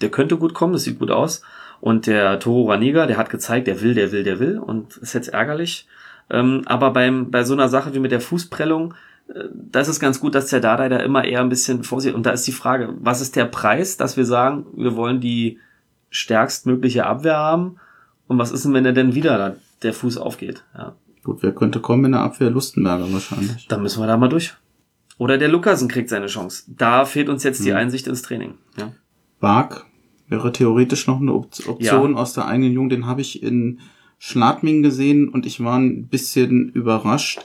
der 0.00 0.10
könnte 0.10 0.36
gut 0.36 0.54
kommen, 0.54 0.72
das 0.72 0.84
sieht 0.84 0.98
gut 0.98 1.10
aus. 1.10 1.42
Und 1.80 2.06
der 2.06 2.38
Toro 2.40 2.70
Raniga, 2.70 3.06
der 3.06 3.16
hat 3.16 3.30
gezeigt, 3.30 3.66
der 3.66 3.80
will, 3.80 3.94
der 3.94 4.12
will, 4.12 4.22
der 4.22 4.38
will. 4.38 4.58
Und 4.58 4.96
ist 4.98 5.14
jetzt 5.14 5.28
ärgerlich. 5.28 5.86
Ähm, 6.28 6.62
aber 6.66 6.92
beim, 6.92 7.30
bei 7.30 7.44
so 7.44 7.54
einer 7.54 7.68
Sache 7.68 7.94
wie 7.94 8.00
mit 8.00 8.12
der 8.12 8.20
Fußprellung, 8.20 8.94
äh, 9.28 9.44
das 9.52 9.88
ist 9.88 10.00
ganz 10.00 10.20
gut, 10.20 10.34
dass 10.34 10.48
der 10.48 10.60
Dardai 10.60 10.88
da 10.88 10.98
immer 10.98 11.24
eher 11.24 11.40
ein 11.40 11.48
bisschen 11.48 11.82
vorsieht. 11.82 12.14
Und 12.14 12.26
da 12.26 12.30
ist 12.30 12.46
die 12.46 12.52
Frage, 12.52 12.94
was 13.00 13.20
ist 13.20 13.34
der 13.36 13.46
Preis, 13.46 13.96
dass 13.96 14.16
wir 14.16 14.26
sagen, 14.26 14.66
wir 14.74 14.94
wollen 14.96 15.20
die 15.20 15.58
stärkstmögliche 16.10 17.06
Abwehr 17.06 17.36
haben? 17.36 17.76
Und 18.26 18.38
was 18.38 18.52
ist 18.52 18.64
denn, 18.64 18.74
wenn 18.74 18.84
er 18.84 18.92
denn 18.92 19.14
wieder 19.14 19.38
da, 19.38 19.56
der 19.82 19.94
Fuß 19.94 20.18
aufgeht? 20.18 20.62
Ja, 20.76 20.94
Gut, 21.22 21.42
wer 21.42 21.52
könnte 21.52 21.80
kommen 21.80 22.06
in 22.06 22.12
der 22.12 22.22
Abwehr? 22.22 22.50
Lustenberger 22.50 23.12
wahrscheinlich. 23.12 23.68
dann 23.68 23.82
müssen 23.82 24.02
wir 24.02 24.06
da 24.06 24.16
mal 24.16 24.28
durch. 24.28 24.54
Oder 25.20 25.36
der 25.36 25.48
Lukasen 25.48 25.86
kriegt 25.86 26.08
seine 26.08 26.28
Chance. 26.28 26.64
Da 26.66 27.04
fehlt 27.04 27.28
uns 27.28 27.44
jetzt 27.44 27.62
die 27.62 27.74
Einsicht 27.74 28.06
ins 28.06 28.22
Training. 28.22 28.54
Ja. 28.78 28.94
Bark 29.38 29.84
wäre 30.28 30.50
theoretisch 30.50 31.06
noch 31.06 31.20
eine 31.20 31.34
Op 31.34 31.50
Option 31.66 32.12
Ja. 32.12 32.16
aus 32.16 32.32
der 32.32 32.46
eigenen 32.46 32.72
Jugend. 32.72 32.92
Den 32.92 33.04
habe 33.04 33.20
ich 33.20 33.42
in 33.42 33.80
Schladming 34.18 34.82
gesehen 34.82 35.28
und 35.28 35.44
ich 35.44 35.62
war 35.62 35.78
ein 35.78 36.06
bisschen 36.06 36.70
überrascht. 36.70 37.40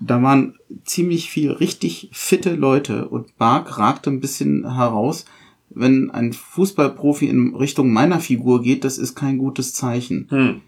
Da 0.00 0.20
waren 0.20 0.56
ziemlich 0.84 1.30
viel 1.30 1.52
richtig 1.52 2.10
fitte 2.12 2.56
Leute 2.56 3.08
und 3.08 3.36
Bark 3.38 3.78
ragte 3.78 4.10
ein 4.10 4.18
bisschen 4.18 4.74
heraus. 4.74 5.26
Wenn 5.68 6.10
ein 6.10 6.32
Fußballprofi 6.32 7.26
in 7.28 7.54
Richtung 7.54 7.92
meiner 7.92 8.18
Figur 8.18 8.62
geht, 8.62 8.82
das 8.82 8.98
ist 8.98 9.14
kein 9.14 9.38
gutes 9.38 9.74
Zeichen. 9.74 10.26
Hm. 10.30 10.60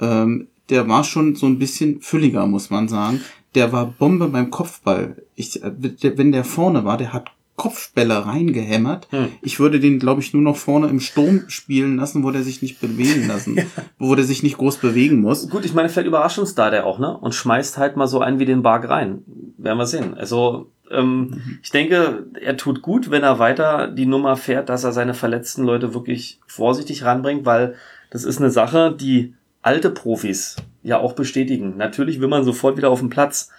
Ähm, 0.00 0.48
der 0.68 0.88
war 0.88 1.04
schon 1.04 1.36
so 1.36 1.46
ein 1.46 1.60
bisschen 1.60 2.00
fülliger, 2.00 2.48
muss 2.48 2.70
man 2.70 2.88
sagen. 2.88 3.20
Der 3.54 3.72
war 3.72 3.86
Bombe 3.86 4.28
beim 4.28 4.50
Kopfball. 4.50 5.16
Ich, 5.34 5.62
äh, 5.62 5.72
wenn 6.16 6.32
der 6.32 6.44
vorne 6.44 6.84
war, 6.84 6.96
der 6.96 7.12
hat 7.12 7.30
Kopfbälle 7.60 8.24
reingehämmert. 8.24 9.08
Hm. 9.10 9.28
Ich 9.42 9.60
würde 9.60 9.80
den, 9.80 9.98
glaube 9.98 10.22
ich, 10.22 10.32
nur 10.32 10.40
noch 10.40 10.56
vorne 10.56 10.88
im 10.88 10.98
Sturm 10.98 11.42
spielen 11.48 11.96
lassen, 11.96 12.24
wo 12.24 12.30
der 12.30 12.42
sich 12.42 12.62
nicht 12.62 12.80
bewegen 12.80 13.28
lassen, 13.28 13.58
wo 13.98 14.14
der 14.14 14.24
sich 14.24 14.42
nicht 14.42 14.56
groß 14.56 14.78
bewegen 14.78 15.20
muss. 15.20 15.46
Gut, 15.50 15.66
ich 15.66 15.74
meine, 15.74 15.90
vielleicht 15.90 16.08
überrascht 16.08 16.38
uns 16.38 16.54
da 16.54 16.70
der 16.70 16.86
auch, 16.86 16.98
ne? 16.98 17.14
Und 17.18 17.34
schmeißt 17.34 17.76
halt 17.76 17.98
mal 17.98 18.06
so 18.06 18.20
einen 18.20 18.38
wie 18.38 18.46
den 18.46 18.62
Bark 18.62 18.88
rein. 18.88 19.24
Werden 19.58 19.76
wir 19.76 19.84
sehen. 19.84 20.14
Also, 20.14 20.70
ähm, 20.90 21.58
ich 21.62 21.70
denke, 21.70 22.24
er 22.40 22.56
tut 22.56 22.80
gut, 22.80 23.10
wenn 23.10 23.24
er 23.24 23.38
weiter 23.38 23.88
die 23.88 24.06
Nummer 24.06 24.36
fährt, 24.36 24.70
dass 24.70 24.84
er 24.84 24.92
seine 24.92 25.12
verletzten 25.12 25.62
Leute 25.62 25.92
wirklich 25.92 26.40
vorsichtig 26.46 27.04
ranbringt, 27.04 27.44
weil 27.44 27.74
das 28.10 28.24
ist 28.24 28.38
eine 28.38 28.50
Sache, 28.50 28.96
die 28.98 29.34
alte 29.62 29.90
Profis 29.90 30.56
ja 30.82 30.98
auch 30.98 31.12
bestätigen. 31.12 31.76
Natürlich 31.76 32.20
will 32.20 32.28
man 32.28 32.44
sofort 32.44 32.76
wieder 32.76 32.90
auf 32.90 33.00
den 33.00 33.10
Platz. 33.10 33.50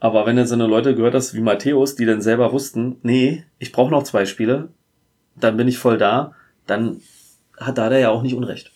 Aber 0.00 0.26
wenn 0.26 0.36
du 0.36 0.46
so 0.46 0.54
eine 0.54 0.66
Leute 0.66 0.94
gehört 0.94 1.14
hast 1.14 1.34
wie 1.34 1.40
Matthäus, 1.40 1.94
die 1.94 2.06
dann 2.06 2.20
selber 2.20 2.52
wussten, 2.52 2.96
nee, 3.02 3.44
ich 3.58 3.70
brauche 3.70 3.90
noch 3.90 4.02
zwei 4.02 4.26
Spiele, 4.26 4.68
dann 5.36 5.56
bin 5.56 5.68
ich 5.68 5.78
voll 5.78 5.96
da, 5.96 6.32
dann 6.66 7.00
hat 7.56 7.78
da 7.78 7.88
der 7.88 8.00
ja 8.00 8.10
auch 8.10 8.22
nicht 8.22 8.34
Unrecht. 8.34 8.72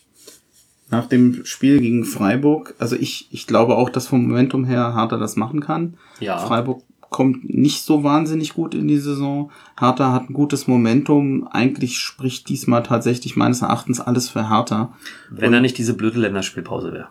Nach 0.88 1.06
dem 1.06 1.44
Spiel 1.44 1.80
gegen 1.80 2.04
Freiburg, 2.04 2.74
also 2.78 2.94
ich, 2.94 3.26
ich 3.32 3.48
glaube 3.48 3.76
auch, 3.76 3.90
dass 3.90 4.06
vom 4.06 4.24
Momentum 4.24 4.64
her 4.64 4.94
Hertha 4.94 5.16
das 5.16 5.34
machen 5.34 5.60
kann. 5.60 5.98
Ja. 6.20 6.38
Freiburg 6.38 6.82
kommt 7.16 7.48
nicht 7.48 7.82
so 7.82 8.04
wahnsinnig 8.04 8.52
gut 8.52 8.74
in 8.74 8.88
die 8.88 8.98
Saison. 8.98 9.50
Hertha 9.80 10.12
hat 10.12 10.28
ein 10.28 10.34
gutes 10.34 10.66
Momentum. 10.66 11.48
Eigentlich 11.50 11.96
spricht 11.96 12.46
diesmal 12.50 12.82
tatsächlich 12.82 13.36
meines 13.36 13.62
Erachtens 13.62 14.00
alles 14.00 14.28
für 14.28 14.50
Hertha. 14.50 14.92
Wenn 15.30 15.54
er 15.54 15.62
nicht 15.62 15.78
diese 15.78 15.94
blöde 15.94 16.20
Länderspielpause 16.20 16.92
wäre. 16.92 17.08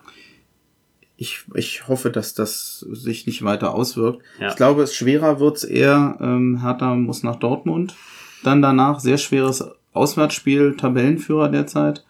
Ich, 1.16 1.42
ich 1.54 1.88
hoffe, 1.88 2.10
dass 2.10 2.34
das 2.34 2.86
sich 2.88 3.26
nicht 3.26 3.42
weiter 3.42 3.74
auswirkt. 3.74 4.22
Ja. 4.38 4.50
Ich 4.50 4.54
glaube, 4.54 4.84
es 4.84 4.94
schwerer 4.94 5.40
wird's 5.40 5.64
eher. 5.64 6.18
Ähm, 6.20 6.60
Hertha 6.62 6.94
muss 6.94 7.24
nach 7.24 7.36
Dortmund. 7.36 7.96
Dann 8.44 8.62
danach 8.62 9.00
sehr 9.00 9.18
schweres 9.18 9.64
Auswärtsspiel, 9.92 10.76
Tabellenführer 10.76 11.48
derzeit. 11.48 12.04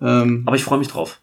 Ähm, 0.00 0.44
Aber 0.46 0.56
ich 0.56 0.64
freue 0.64 0.78
mich 0.78 0.88
drauf. 0.88 1.20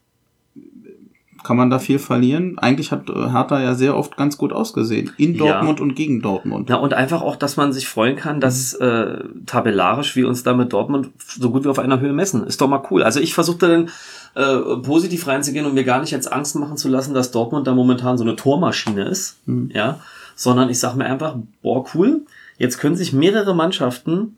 Kann 1.44 1.58
man 1.58 1.70
da 1.70 1.80
viel 1.80 2.00
verlieren? 2.00 2.58
Eigentlich 2.60 2.92
hat 2.92 3.10
äh, 3.10 3.14
Hertha 3.32 3.62
ja 3.62 3.74
sehr 3.76 3.96
oft 3.98 4.18
ganz 4.18 4.38
gut 4.38 4.54
ausgesehen. 4.54 5.12
In 5.18 5.36
Ja. 5.36 5.54
Dortmund 5.54 5.82
und 5.82 5.96
gegen 5.96 6.22
Dortmund. 6.22 6.70
Ja, 6.70 6.76
und 6.78 6.94
einfach 6.94 7.22
auch, 7.22 7.36
dass 7.36 7.58
man 7.58 7.74
sich 7.74 7.88
freuen 7.88 8.16
kann, 8.16 8.40
dass 8.40 8.74
äh, 8.76 9.24
tabellarisch 9.46 10.16
wir 10.16 10.28
uns 10.28 10.44
da 10.44 10.54
mit 10.54 10.72
Dortmund 10.74 11.10
so 11.26 11.50
gut 11.52 11.66
wie 11.66 11.70
auf 11.70 11.80
einer 11.80 12.00
Höhe 12.00 12.14
messen. 12.14 12.46
Ist 12.46 12.62
doch 12.62 12.68
mal 12.70 12.84
cool. 12.92 13.04
Also 13.04 13.20
ich 13.20 13.34
versuche 13.34 13.58
da 13.58 13.68
dann 13.68 13.90
äh, 14.36 14.78
positiv 14.82 15.28
reinzugehen 15.28 15.66
und 15.66 15.74
mir 15.74 15.84
gar 15.84 16.00
nicht 16.02 16.12
jetzt 16.12 16.32
Angst 16.32 16.56
machen 16.56 16.78
zu 16.78 16.88
lassen, 16.90 17.14
dass 17.14 17.32
Dortmund 17.32 17.68
da 17.68 17.74
momentan 17.74 18.18
so 18.18 18.24
eine 18.24 18.36
Tormaschine 18.36 19.04
ist. 19.04 19.40
Ja. 19.74 20.00
sondern 20.36 20.70
ich 20.70 20.80
sage 20.80 20.98
mir 20.98 21.06
einfach, 21.06 21.36
boah, 21.62 21.86
cool, 21.94 22.22
jetzt 22.58 22.78
können 22.78 22.96
sich 22.96 23.14
mehrere 23.14 23.54
Mannschaften, 23.54 24.38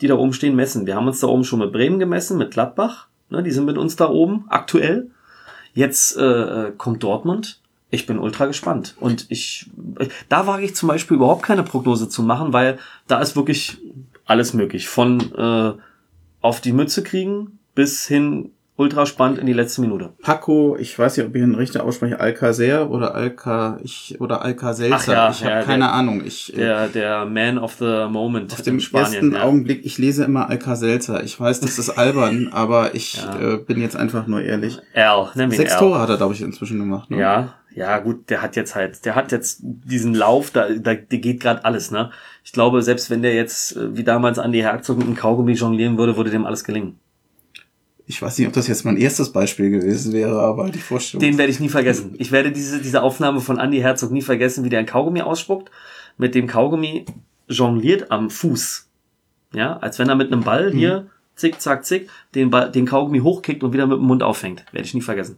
die 0.00 0.06
da 0.08 0.14
oben 0.16 0.32
stehen, 0.32 0.56
messen. 0.56 0.86
Wir 0.86 0.96
haben 0.96 1.06
uns 1.06 1.20
da 1.20 1.26
oben 1.28 1.44
schon 1.44 1.60
mit 1.60 1.72
Bremen 1.72 1.98
gemessen, 1.98 2.38
mit 2.38 2.50
Gladbach, 2.50 3.06
ne, 3.30 3.42
die 3.42 3.50
sind 3.50 3.66
mit 3.66 3.78
uns 3.78 3.96
da 3.96 4.08
oben 4.08 4.44
aktuell. 4.48 5.10
Jetzt 5.74 6.16
äh, 6.16 6.22
äh 6.22 6.72
kommt 6.76 7.02
Dortmund. 7.02 7.60
Ich 7.90 8.06
bin 8.06 8.18
ultra 8.18 8.46
gespannt. 8.46 8.94
Und 9.00 9.26
ich, 9.30 9.68
da 10.28 10.46
wage 10.46 10.64
ich 10.64 10.76
zum 10.76 10.88
Beispiel 10.88 11.16
überhaupt 11.16 11.42
keine 11.42 11.64
Prognose 11.64 12.08
zu 12.08 12.22
machen, 12.22 12.52
weil 12.52 12.78
da 13.08 13.20
ist 13.20 13.34
wirklich 13.34 13.78
alles 14.26 14.54
möglich. 14.54 14.88
Von 14.88 15.34
äh, 15.34 15.72
auf 16.40 16.60
die 16.60 16.72
Mütze 16.72 17.02
kriegen 17.02 17.58
bis 17.74 18.06
hin 18.06 18.52
ultra 18.80 19.04
spannend 19.04 19.38
in 19.38 19.46
die 19.46 19.52
letzte 19.52 19.82
Minute. 19.82 20.14
Paco, 20.22 20.74
ich 20.78 20.98
weiß 20.98 21.16
nicht, 21.16 21.26
ob 21.26 21.34
ich 21.34 21.42
ihn 21.42 21.54
richtig 21.54 21.82
ausspreche, 21.82 22.18
Alcacer 22.18 22.90
oder 22.90 23.14
Alca 23.14 23.78
ich 23.84 24.16
oder 24.20 24.42
Alcacelser. 24.42 25.12
Ja, 25.12 25.30
ich 25.30 25.44
habe 25.44 25.54
ja, 25.54 25.62
keine 25.62 25.84
der, 25.84 25.92
Ahnung. 25.92 26.22
Ich, 26.24 26.54
äh, 26.54 26.56
der 26.56 26.88
der 26.88 27.26
Man 27.26 27.58
of 27.58 27.74
the 27.74 28.06
Moment 28.08 28.54
auf 28.54 28.62
dem 28.62 28.80
Spanien, 28.80 29.12
ersten 29.12 29.32
ja. 29.34 29.42
Augenblick. 29.42 29.84
Ich 29.84 29.98
lese 29.98 30.24
immer 30.24 30.48
Alcacelser. 30.48 31.22
Ich 31.22 31.38
weiß, 31.38 31.60
das 31.60 31.78
ist 31.78 31.90
albern, 31.90 32.48
aber 32.52 32.94
ich 32.94 33.22
äh, 33.38 33.58
bin 33.58 33.82
jetzt 33.82 33.96
einfach 33.96 34.26
nur 34.26 34.40
ehrlich. 34.40 34.78
Nimm 35.34 35.50
ihn 35.50 35.56
Sechs 35.56 35.74
Al. 35.74 35.78
Tore 35.78 35.98
hat 36.00 36.08
er, 36.08 36.16
glaube 36.16 36.32
ich, 36.32 36.40
inzwischen 36.40 36.78
gemacht. 36.78 37.10
Ne? 37.10 37.20
Ja, 37.20 37.54
ja, 37.74 37.98
gut, 37.98 38.30
der 38.30 38.40
hat 38.40 38.56
jetzt 38.56 38.74
halt, 38.74 39.04
der 39.04 39.14
hat 39.14 39.30
jetzt 39.30 39.60
diesen 39.62 40.14
Lauf, 40.14 40.50
da, 40.50 40.70
da 40.70 40.94
der 40.94 41.18
geht 41.18 41.40
gerade 41.40 41.64
alles, 41.64 41.90
ne? 41.90 42.10
Ich 42.42 42.52
glaube, 42.52 42.82
selbst 42.82 43.10
wenn 43.10 43.20
der 43.20 43.34
jetzt 43.34 43.76
äh, 43.76 43.94
wie 43.94 44.04
damals 44.04 44.38
Andy 44.38 44.60
Herzog 44.60 44.96
mit 44.96 45.06
einem 45.06 45.16
Kaugummi 45.16 45.52
jonglieren 45.52 45.98
würde, 45.98 46.16
würde 46.16 46.30
dem 46.30 46.46
alles 46.46 46.64
gelingen 46.64 46.98
ich 48.10 48.20
weiß 48.20 48.38
nicht, 48.38 48.48
ob 48.48 48.54
das 48.54 48.66
jetzt 48.66 48.84
mein 48.84 48.96
erstes 48.96 49.30
Beispiel 49.30 49.70
gewesen 49.70 50.12
wäre, 50.12 50.42
aber 50.42 50.68
die 50.68 50.80
Vorstellung. 50.80 51.20
Den 51.20 51.38
werde 51.38 51.52
ich 51.52 51.60
nie 51.60 51.68
vergessen. 51.68 52.16
Ich 52.18 52.32
werde 52.32 52.50
diese, 52.50 52.82
diese 52.82 53.02
Aufnahme 53.02 53.40
von 53.40 53.60
Andy 53.60 53.78
Herzog 53.78 54.10
nie 54.10 54.20
vergessen, 54.20 54.64
wie 54.64 54.68
der 54.68 54.80
ein 54.80 54.86
Kaugummi 54.86 55.22
ausspuckt, 55.22 55.70
mit 56.18 56.34
dem 56.34 56.48
Kaugummi 56.48 57.06
jongliert 57.46 58.10
am 58.10 58.28
Fuß. 58.28 58.88
Ja, 59.52 59.76
als 59.76 60.00
wenn 60.00 60.08
er 60.08 60.16
mit 60.16 60.32
einem 60.32 60.42
Ball 60.42 60.72
hier, 60.72 61.02
mhm. 61.02 61.10
zick, 61.36 61.60
zack, 61.60 61.84
zick, 61.84 62.10
den, 62.34 62.50
Ball, 62.50 62.72
den 62.72 62.84
Kaugummi 62.84 63.20
hochkickt 63.20 63.62
und 63.62 63.72
wieder 63.72 63.86
mit 63.86 63.98
dem 63.98 64.06
Mund 64.06 64.24
auffängt. 64.24 64.64
Werde 64.72 64.86
ich 64.86 64.94
nie 64.94 65.02
vergessen. 65.02 65.36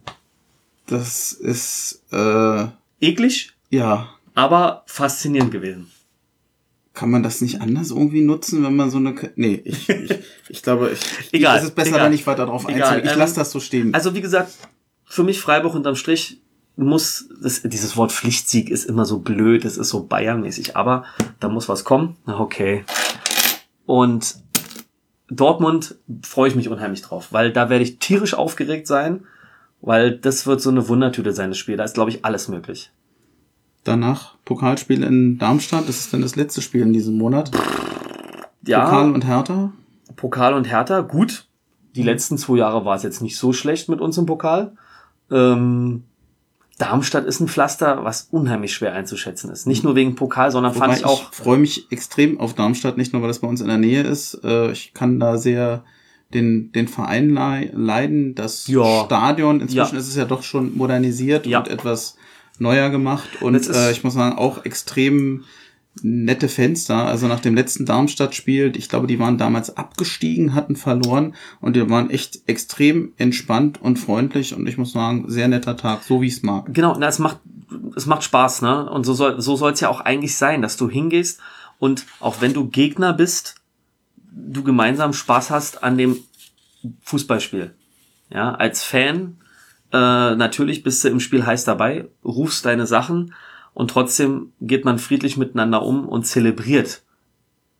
Das 0.87 1.31
ist, 1.31 2.01
äh. 2.11 2.65
Eklig? 2.99 3.53
Ja. 3.69 4.09
Aber 4.33 4.81
faszinierend 4.87 5.51
gewesen. 5.51 5.91
Kann 6.93 7.09
man 7.09 7.23
das 7.23 7.41
nicht 7.41 7.61
anders 7.61 7.89
irgendwie 7.89 8.21
nutzen, 8.21 8.63
wenn 8.63 8.75
man 8.75 8.91
so 8.91 8.97
eine... 8.97 9.15
Nee, 9.35 9.61
ich, 9.65 9.89
ich, 9.89 10.19
ich 10.49 10.61
glaube, 10.61 10.91
ich, 10.91 10.99
egal, 11.33 11.57
es 11.57 11.65
ist 11.65 11.75
besser, 11.75 11.89
egal. 11.89 12.01
da 12.01 12.09
nicht 12.09 12.27
weiter 12.27 12.45
drauf 12.45 12.67
einzugehen. 12.67 13.05
Ich 13.05 13.11
ähm, 13.13 13.19
lasse 13.19 13.35
das 13.35 13.51
so 13.51 13.59
stehen. 13.59 13.93
Also 13.93 14.13
wie 14.13 14.21
gesagt, 14.21 14.51
für 15.05 15.23
mich 15.23 15.39
Freiburg 15.39 15.73
unterm 15.73 15.95
Strich 15.95 16.41
muss, 16.75 17.29
das, 17.41 17.61
dieses 17.63 17.97
Wort 17.97 18.11
Pflichtsieg 18.11 18.69
ist 18.69 18.85
immer 18.85 19.05
so 19.05 19.19
blöd, 19.19 19.65
es 19.65 19.77
ist 19.77 19.89
so 19.89 20.03
Bayernmäßig, 20.03 20.75
aber 20.75 21.05
da 21.39 21.49
muss 21.49 21.69
was 21.69 21.83
kommen. 21.83 22.15
Na, 22.25 22.39
okay. 22.39 22.83
Und 23.85 24.37
Dortmund 25.29 25.95
freue 26.23 26.49
ich 26.49 26.55
mich 26.55 26.69
unheimlich 26.69 27.01
drauf, 27.01 27.27
weil 27.31 27.51
da 27.51 27.69
werde 27.69 27.83
ich 27.83 27.99
tierisch 27.99 28.33
aufgeregt 28.33 28.87
sein, 28.87 29.25
weil 29.81 30.17
das 30.17 30.45
wird 30.45 30.61
so 30.61 30.69
eine 30.69 30.87
Wundertüte 30.87 31.33
sein, 31.33 31.49
das 31.49 31.57
Spiel. 31.57 31.77
Da 31.77 31.83
ist, 31.83 31.95
glaube 31.95 32.09
ich, 32.09 32.25
alles 32.25 32.47
möglich. 32.47 32.91
Danach 33.83 34.35
Pokalspiel 34.45 35.03
in 35.03 35.37
Darmstadt. 35.37 35.87
Das 35.87 35.99
ist 35.99 36.13
dann 36.13 36.21
das 36.21 36.35
letzte 36.35 36.61
Spiel 36.61 36.81
in 36.81 36.93
diesem 36.93 37.17
Monat. 37.17 37.51
Ja. 38.65 38.85
Pokal 38.85 39.11
und 39.11 39.25
Hertha. 39.25 39.73
Pokal 40.15 40.53
und 40.53 40.65
Hertha, 40.65 41.01
gut. 41.01 41.47
Die 41.95 42.03
letzten 42.03 42.37
zwei 42.37 42.57
Jahre 42.57 42.85
war 42.85 42.95
es 42.95 43.03
jetzt 43.03 43.21
nicht 43.21 43.37
so 43.37 43.53
schlecht 43.53 43.89
mit 43.89 44.01
uns 44.01 44.17
im 44.17 44.25
Pokal. 44.25 44.73
Ähm, 45.29 46.03
Darmstadt 46.77 47.25
ist 47.25 47.39
ein 47.39 47.47
Pflaster, 47.47 48.03
was 48.03 48.29
unheimlich 48.31 48.73
schwer 48.73 48.93
einzuschätzen 48.93 49.51
ist. 49.51 49.67
Nicht 49.67 49.83
nur 49.83 49.95
wegen 49.95 50.15
Pokal, 50.15 50.51
sondern 50.51 50.73
Wobei 50.75 50.87
fand 50.87 50.97
ich 50.97 51.05
auch. 51.05 51.31
Ich 51.31 51.37
freue 51.37 51.57
mich 51.59 51.91
extrem 51.91 52.39
auf 52.39 52.55
Darmstadt, 52.55 52.97
nicht 52.97 53.13
nur, 53.13 53.21
weil 53.21 53.29
das 53.29 53.39
bei 53.39 53.47
uns 53.47 53.61
in 53.61 53.67
der 53.67 53.77
Nähe 53.77 54.01
ist. 54.01 54.39
Äh, 54.43 54.71
ich 54.71 54.93
kann 54.93 55.19
da 55.19 55.37
sehr 55.37 55.83
den, 56.33 56.71
den 56.71 56.87
Verein 56.87 57.29
leiden. 57.73 58.33
Das 58.33 58.67
ja. 58.67 59.05
Stadion, 59.05 59.61
inzwischen 59.61 59.95
ja. 59.95 59.99
ist 59.99 60.07
es 60.07 60.15
ja 60.15 60.25
doch 60.25 60.41
schon 60.41 60.75
modernisiert 60.75 61.45
ja. 61.45 61.59
und 61.59 61.67
etwas 61.67 62.17
neuer 62.59 62.89
gemacht 62.89 63.41
und 63.41 63.55
äh, 63.69 63.91
ich 63.91 64.03
muss 64.03 64.13
sagen, 64.13 64.37
auch 64.37 64.65
extrem 64.65 65.43
nette 66.01 66.47
Fenster. 66.47 67.05
Also 67.05 67.27
nach 67.27 67.39
dem 67.39 67.55
letzten 67.55 67.85
Darmstadt-Spiel, 67.85 68.73
ich 68.75 68.89
glaube, 68.89 69.07
die 69.07 69.19
waren 69.19 69.37
damals 69.37 69.77
abgestiegen, 69.77 70.55
hatten 70.55 70.75
verloren 70.75 71.35
und 71.61 71.75
die 71.75 71.89
waren 71.89 72.09
echt 72.09 72.41
extrem 72.47 73.13
entspannt 73.17 73.81
und 73.81 73.99
freundlich 73.99 74.55
und 74.55 74.67
ich 74.67 74.77
muss 74.77 74.93
sagen, 74.93 75.25
sehr 75.27 75.47
netter 75.47 75.77
Tag, 75.77 76.03
so 76.03 76.21
wie 76.21 76.27
ich 76.27 76.37
es 76.37 76.43
mag. 76.43 76.73
Genau, 76.73 76.95
na, 76.97 77.07
es 77.07 77.19
macht, 77.19 77.39
es 77.95 78.05
macht 78.05 78.23
Spaß, 78.23 78.63
ne? 78.63 78.89
Und 78.89 79.05
so 79.05 79.13
soll 79.13 79.39
so 79.41 79.55
soll 79.55 79.73
es 79.73 79.79
ja 79.81 79.89
auch 79.89 80.01
eigentlich 80.01 80.35
sein, 80.35 80.61
dass 80.61 80.77
du 80.77 80.89
hingehst 80.89 81.39
und 81.77 82.05
auch 82.19 82.41
wenn 82.41 82.53
du 82.53 82.67
Gegner 82.69 83.13
bist, 83.13 83.55
du 84.31 84.63
gemeinsam 84.63 85.13
Spaß 85.13 85.51
hast 85.51 85.83
an 85.83 85.97
dem 85.97 86.17
Fußballspiel. 87.03 87.73
Ja, 88.31 88.55
als 88.55 88.83
Fan 88.83 89.37
äh, 89.93 90.35
natürlich 90.35 90.81
bist 90.81 91.03
du 91.03 91.09
im 91.09 91.19
Spiel 91.19 91.45
heiß 91.45 91.65
dabei, 91.65 92.07
rufst 92.25 92.65
deine 92.65 92.87
Sachen 92.87 93.35
und 93.75 93.91
trotzdem 93.91 94.51
geht 94.59 94.85
man 94.85 94.97
friedlich 94.97 95.37
miteinander 95.37 95.83
um 95.83 96.07
und 96.09 96.25
zelebriert 96.25 97.03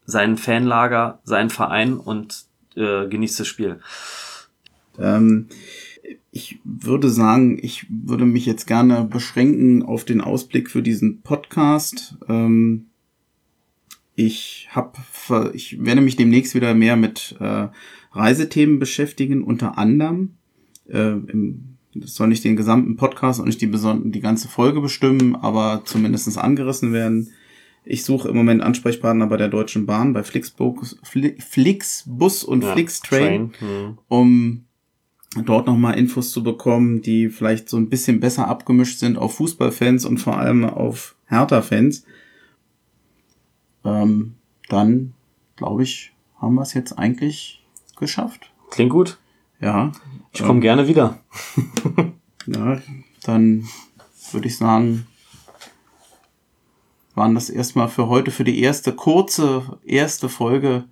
seinen 0.05 0.37
Fanlager, 0.37 1.19
seinen 1.23 1.49
Verein 1.49 1.97
und 1.97 2.45
äh, 2.75 3.07
genießt 3.07 3.39
das 3.39 3.47
Spiel. 3.47 3.79
Ähm, 4.99 5.47
ich 6.31 6.59
würde 6.63 7.09
sagen, 7.09 7.57
ich 7.59 7.87
würde 7.89 8.25
mich 8.25 8.45
jetzt 8.45 8.67
gerne 8.67 9.05
beschränken 9.05 9.81
auf 9.81 10.05
den 10.05 10.21
Ausblick 10.21 10.69
für 10.69 10.83
diesen 10.83 11.21
Podcast. 11.21 12.15
Ähm, 12.29 12.87
ich 14.15 14.67
habe, 14.69 14.99
ich 15.53 15.83
werde 15.83 16.01
mich 16.01 16.15
demnächst 16.15 16.53
wieder 16.53 16.75
mehr 16.75 16.95
mit 16.95 17.35
äh, 17.39 17.69
Reisethemen 18.11 18.77
beschäftigen, 18.77 19.43
unter 19.43 19.79
anderem 19.79 20.35
äh, 20.87 21.13
im 21.13 21.72
das 21.95 22.15
soll 22.15 22.27
nicht 22.27 22.43
den 22.43 22.55
gesamten 22.55 22.95
Podcast 22.95 23.39
und 23.39 23.47
nicht 23.47 23.61
die, 23.61 23.69
die 23.69 24.19
ganze 24.19 24.47
Folge 24.47 24.81
bestimmen, 24.81 25.35
aber 25.35 25.83
zumindestens 25.85 26.37
angerissen 26.37 26.93
werden. 26.93 27.31
Ich 27.85 28.03
suche 28.05 28.29
im 28.29 28.35
Moment 28.35 28.61
Ansprechpartner 28.61 29.27
bei 29.27 29.37
der 29.37 29.49
Deutschen 29.49 29.85
Bahn, 29.85 30.13
bei 30.13 30.23
Flixbus, 30.23 30.97
Flixbus 31.03 32.43
und 32.43 32.63
ja, 32.63 32.71
Flixtrain, 32.71 33.51
hm. 33.59 33.97
um 34.07 34.65
dort 35.45 35.67
nochmal 35.67 35.97
Infos 35.97 36.31
zu 36.31 36.43
bekommen, 36.43 37.01
die 37.01 37.29
vielleicht 37.29 37.67
so 37.67 37.77
ein 37.77 37.89
bisschen 37.89 38.19
besser 38.19 38.47
abgemischt 38.47 38.99
sind 38.99 39.17
auf 39.17 39.35
Fußballfans 39.35 40.05
und 40.05 40.19
vor 40.19 40.37
allem 40.37 40.63
auf 40.63 41.15
Hertha-Fans. 41.25 42.05
Ähm, 43.83 44.35
dann, 44.69 45.13
glaube 45.57 45.83
ich, 45.83 46.13
haben 46.37 46.55
wir 46.55 46.61
es 46.61 46.73
jetzt 46.73 46.97
eigentlich 46.97 47.61
geschafft. 47.97 48.51
Klingt 48.69 48.91
gut. 48.91 49.17
Ja. 49.59 49.91
Ich 50.33 50.41
komme 50.41 50.55
ähm, 50.55 50.61
gerne 50.61 50.87
wieder. 50.87 51.19
ja, 52.47 52.81
dann 53.23 53.67
würde 54.31 54.47
ich 54.47 54.57
sagen, 54.57 55.07
waren 57.15 57.35
das 57.35 57.49
erstmal 57.49 57.87
für 57.87 58.07
heute, 58.07 58.31
für 58.31 58.43
die 58.43 58.61
erste 58.61 58.93
kurze, 58.93 59.77
erste 59.85 60.29
Folge, 60.29 60.85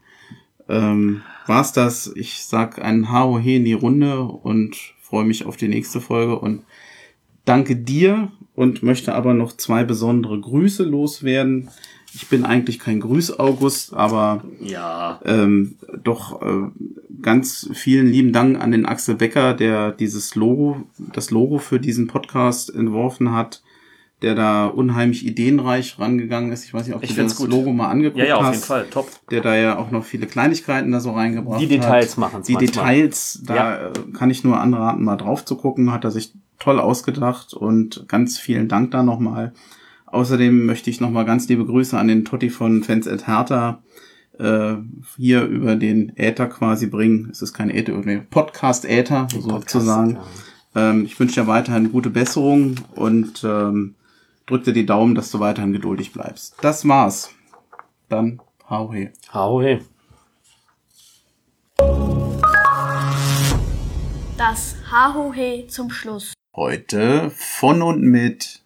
ähm, 0.69 1.23
war's 1.47 1.73
das. 1.73 2.11
Ich 2.15 2.45
sag 2.45 2.81
ein 2.81 3.11
HOH 3.11 3.45
in 3.45 3.65
die 3.65 3.73
Runde 3.73 4.21
und 4.21 4.77
freue 5.01 5.25
mich 5.25 5.45
auf 5.45 5.57
die 5.57 5.67
nächste 5.67 5.99
Folge 5.99 6.37
und 6.39 6.63
danke 7.45 7.75
dir 7.75 8.31
und 8.55 8.83
möchte 8.83 9.15
aber 9.15 9.33
noch 9.33 9.53
zwei 9.53 9.83
besondere 9.83 10.39
Grüße 10.39 10.83
loswerden. 10.83 11.69
Ich 12.13 12.27
bin 12.27 12.43
eigentlich 12.43 12.79
kein 12.79 12.99
Grüß-August, 12.99 13.93
aber 13.93 14.43
ja. 14.59 15.21
ähm, 15.25 15.77
doch 16.03 16.41
äh, 16.41 16.69
ganz 17.21 17.69
vielen 17.73 18.07
lieben 18.07 18.33
Dank 18.33 18.59
an 18.59 18.71
den 18.71 18.85
Axel 18.85 19.15
Becker, 19.15 19.53
der 19.53 19.91
dieses 19.91 20.35
Logo, 20.35 20.83
das 20.97 21.31
Logo 21.31 21.57
für 21.57 21.79
diesen 21.79 22.07
Podcast 22.07 22.73
entworfen 22.73 23.33
hat, 23.33 23.63
der 24.21 24.35
da 24.35 24.67
unheimlich 24.67 25.25
ideenreich 25.25 25.97
rangegangen 25.99 26.51
ist. 26.51 26.65
Ich 26.65 26.73
weiß 26.73 26.85
nicht, 26.85 26.95
ob 26.95 27.03
ich 27.03 27.15
du 27.15 27.23
das 27.23 27.37
gut. 27.37 27.49
Logo 27.49 27.71
mal 27.71 27.87
angeguckt 27.87 28.21
hast. 28.21 28.27
Ja, 28.27 28.35
ja, 28.35 28.47
auf 28.47 28.53
jeden 28.53 28.65
Fall, 28.65 28.87
top. 28.91 29.09
Der 29.31 29.41
da 29.41 29.55
ja 29.55 29.77
auch 29.77 29.89
noch 29.89 30.03
viele 30.03 30.27
Kleinigkeiten 30.27 30.91
da 30.91 30.99
so 30.99 31.11
reingebracht 31.11 31.55
hat. 31.55 31.61
Die 31.61 31.67
Details 31.67 32.17
machen 32.17 32.43
Die 32.45 32.55
Details, 32.55 33.41
da 33.45 33.55
ja. 33.55 33.91
Kann 34.13 34.29
ich 34.29 34.43
nur 34.43 34.59
anraten, 34.59 35.05
mal 35.05 35.15
drauf 35.15 35.45
zu 35.45 35.55
gucken, 35.55 35.91
hat 35.91 36.03
er 36.03 36.11
sich 36.11 36.33
toll 36.61 36.79
ausgedacht 36.79 37.53
und 37.53 38.05
ganz 38.07 38.37
vielen 38.37 38.67
Dank 38.67 38.91
da 38.91 39.03
nochmal. 39.03 39.53
Außerdem 40.05 40.65
möchte 40.65 40.89
ich 40.89 41.01
nochmal 41.01 41.25
ganz 41.25 41.47
liebe 41.47 41.65
Grüße 41.65 41.97
an 41.97 42.07
den 42.07 42.25
Totti 42.25 42.49
von 42.49 42.83
Fans 42.83 43.07
at 43.07 43.27
Hertha 43.27 43.81
äh, 44.37 44.75
hier 45.17 45.43
über 45.43 45.75
den 45.75 46.15
Äther 46.17 46.47
quasi 46.47 46.87
bringen. 46.87 47.29
Es 47.31 47.41
ist 47.41 47.53
kein 47.53 47.69
Äther, 47.69 47.93
nee, 48.03 48.21
Podcast 48.29 48.85
Äther 48.85 49.27
sozusagen. 49.31 50.19
Ähm, 50.75 51.05
ich 51.05 51.19
wünsche 51.19 51.41
dir 51.41 51.47
weiterhin 51.47 51.91
gute 51.91 52.09
Besserung 52.09 52.75
und 52.95 53.43
ähm, 53.43 53.95
drück 54.45 54.63
dir 54.63 54.73
die 54.73 54.85
Daumen, 54.85 55.15
dass 55.15 55.31
du 55.31 55.39
weiterhin 55.39 55.73
geduldig 55.73 56.13
bleibst. 56.13 56.55
Das 56.61 56.87
war's. 56.87 57.31
Dann 58.09 58.41
hau 58.69 58.93
he. 58.93 59.09
Hau 59.33 59.61
he. 59.61 59.79
Das 64.37 64.75
Hahohe 64.91 65.67
zum 65.67 65.89
Schluss. 65.89 66.33
Heute 66.53 67.31
von 67.33 67.81
und 67.81 68.01
mit 68.01 68.59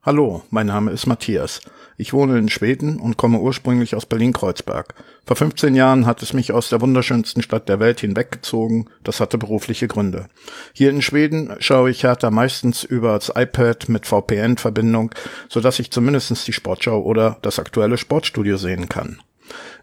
Hallo, 0.00 0.44
mein 0.48 0.68
Name 0.68 0.92
ist 0.92 1.04
Matthias. 1.04 1.60
Ich 1.98 2.14
wohne 2.14 2.38
in 2.38 2.48
Schweden 2.48 2.98
und 2.98 3.18
komme 3.18 3.38
ursprünglich 3.38 3.94
aus 3.94 4.06
Berlin-Kreuzberg. 4.06 4.94
Vor 5.26 5.36
15 5.36 5.74
Jahren 5.74 6.06
hat 6.06 6.22
es 6.22 6.32
mich 6.32 6.52
aus 6.52 6.70
der 6.70 6.80
wunderschönsten 6.80 7.42
Stadt 7.42 7.68
der 7.68 7.80
Welt 7.80 8.00
hinweggezogen. 8.00 8.88
Das 9.04 9.20
hatte 9.20 9.36
berufliche 9.36 9.88
Gründe. 9.88 10.28
Hier 10.72 10.88
in 10.88 11.02
Schweden 11.02 11.54
schaue 11.58 11.90
ich 11.90 12.02
Hertha 12.02 12.30
meistens 12.30 12.82
über 12.82 13.12
das 13.12 13.30
iPad 13.36 13.90
mit 13.90 14.06
VPN-Verbindung, 14.06 15.14
sodass 15.50 15.80
ich 15.80 15.90
zumindest 15.90 16.46
die 16.46 16.54
Sportschau 16.54 17.02
oder 17.02 17.36
das 17.42 17.58
aktuelle 17.58 17.98
Sportstudio 17.98 18.56
sehen 18.56 18.88
kann. 18.88 19.20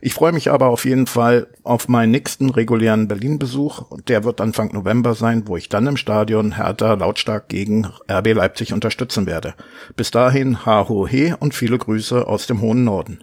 Ich 0.01 0.13
freue 0.13 0.31
mich 0.31 0.51
aber 0.51 0.67
auf 0.67 0.85
jeden 0.85 1.07
Fall 1.07 1.47
auf 1.63 1.87
meinen 1.87 2.11
nächsten 2.11 2.49
regulären 2.49 3.07
Berlin-Besuch. 3.07 3.83
Der 4.07 4.23
wird 4.23 4.41
Anfang 4.41 4.73
November 4.73 5.15
sein, 5.15 5.43
wo 5.47 5.57
ich 5.57 5.69
dann 5.69 5.87
im 5.87 5.97
Stadion 5.97 6.55
Hertha 6.55 6.93
lautstark 6.93 7.49
gegen 7.49 7.87
RB 8.09 8.33
Leipzig 8.33 8.73
unterstützen 8.73 9.25
werde. 9.25 9.53
Bis 9.95 10.11
dahin, 10.11 10.65
ha 10.65 10.87
ho 10.87 11.07
he 11.07 11.33
und 11.39 11.53
viele 11.53 11.77
Grüße 11.77 12.27
aus 12.27 12.47
dem 12.47 12.61
hohen 12.61 12.83
Norden. 12.83 13.19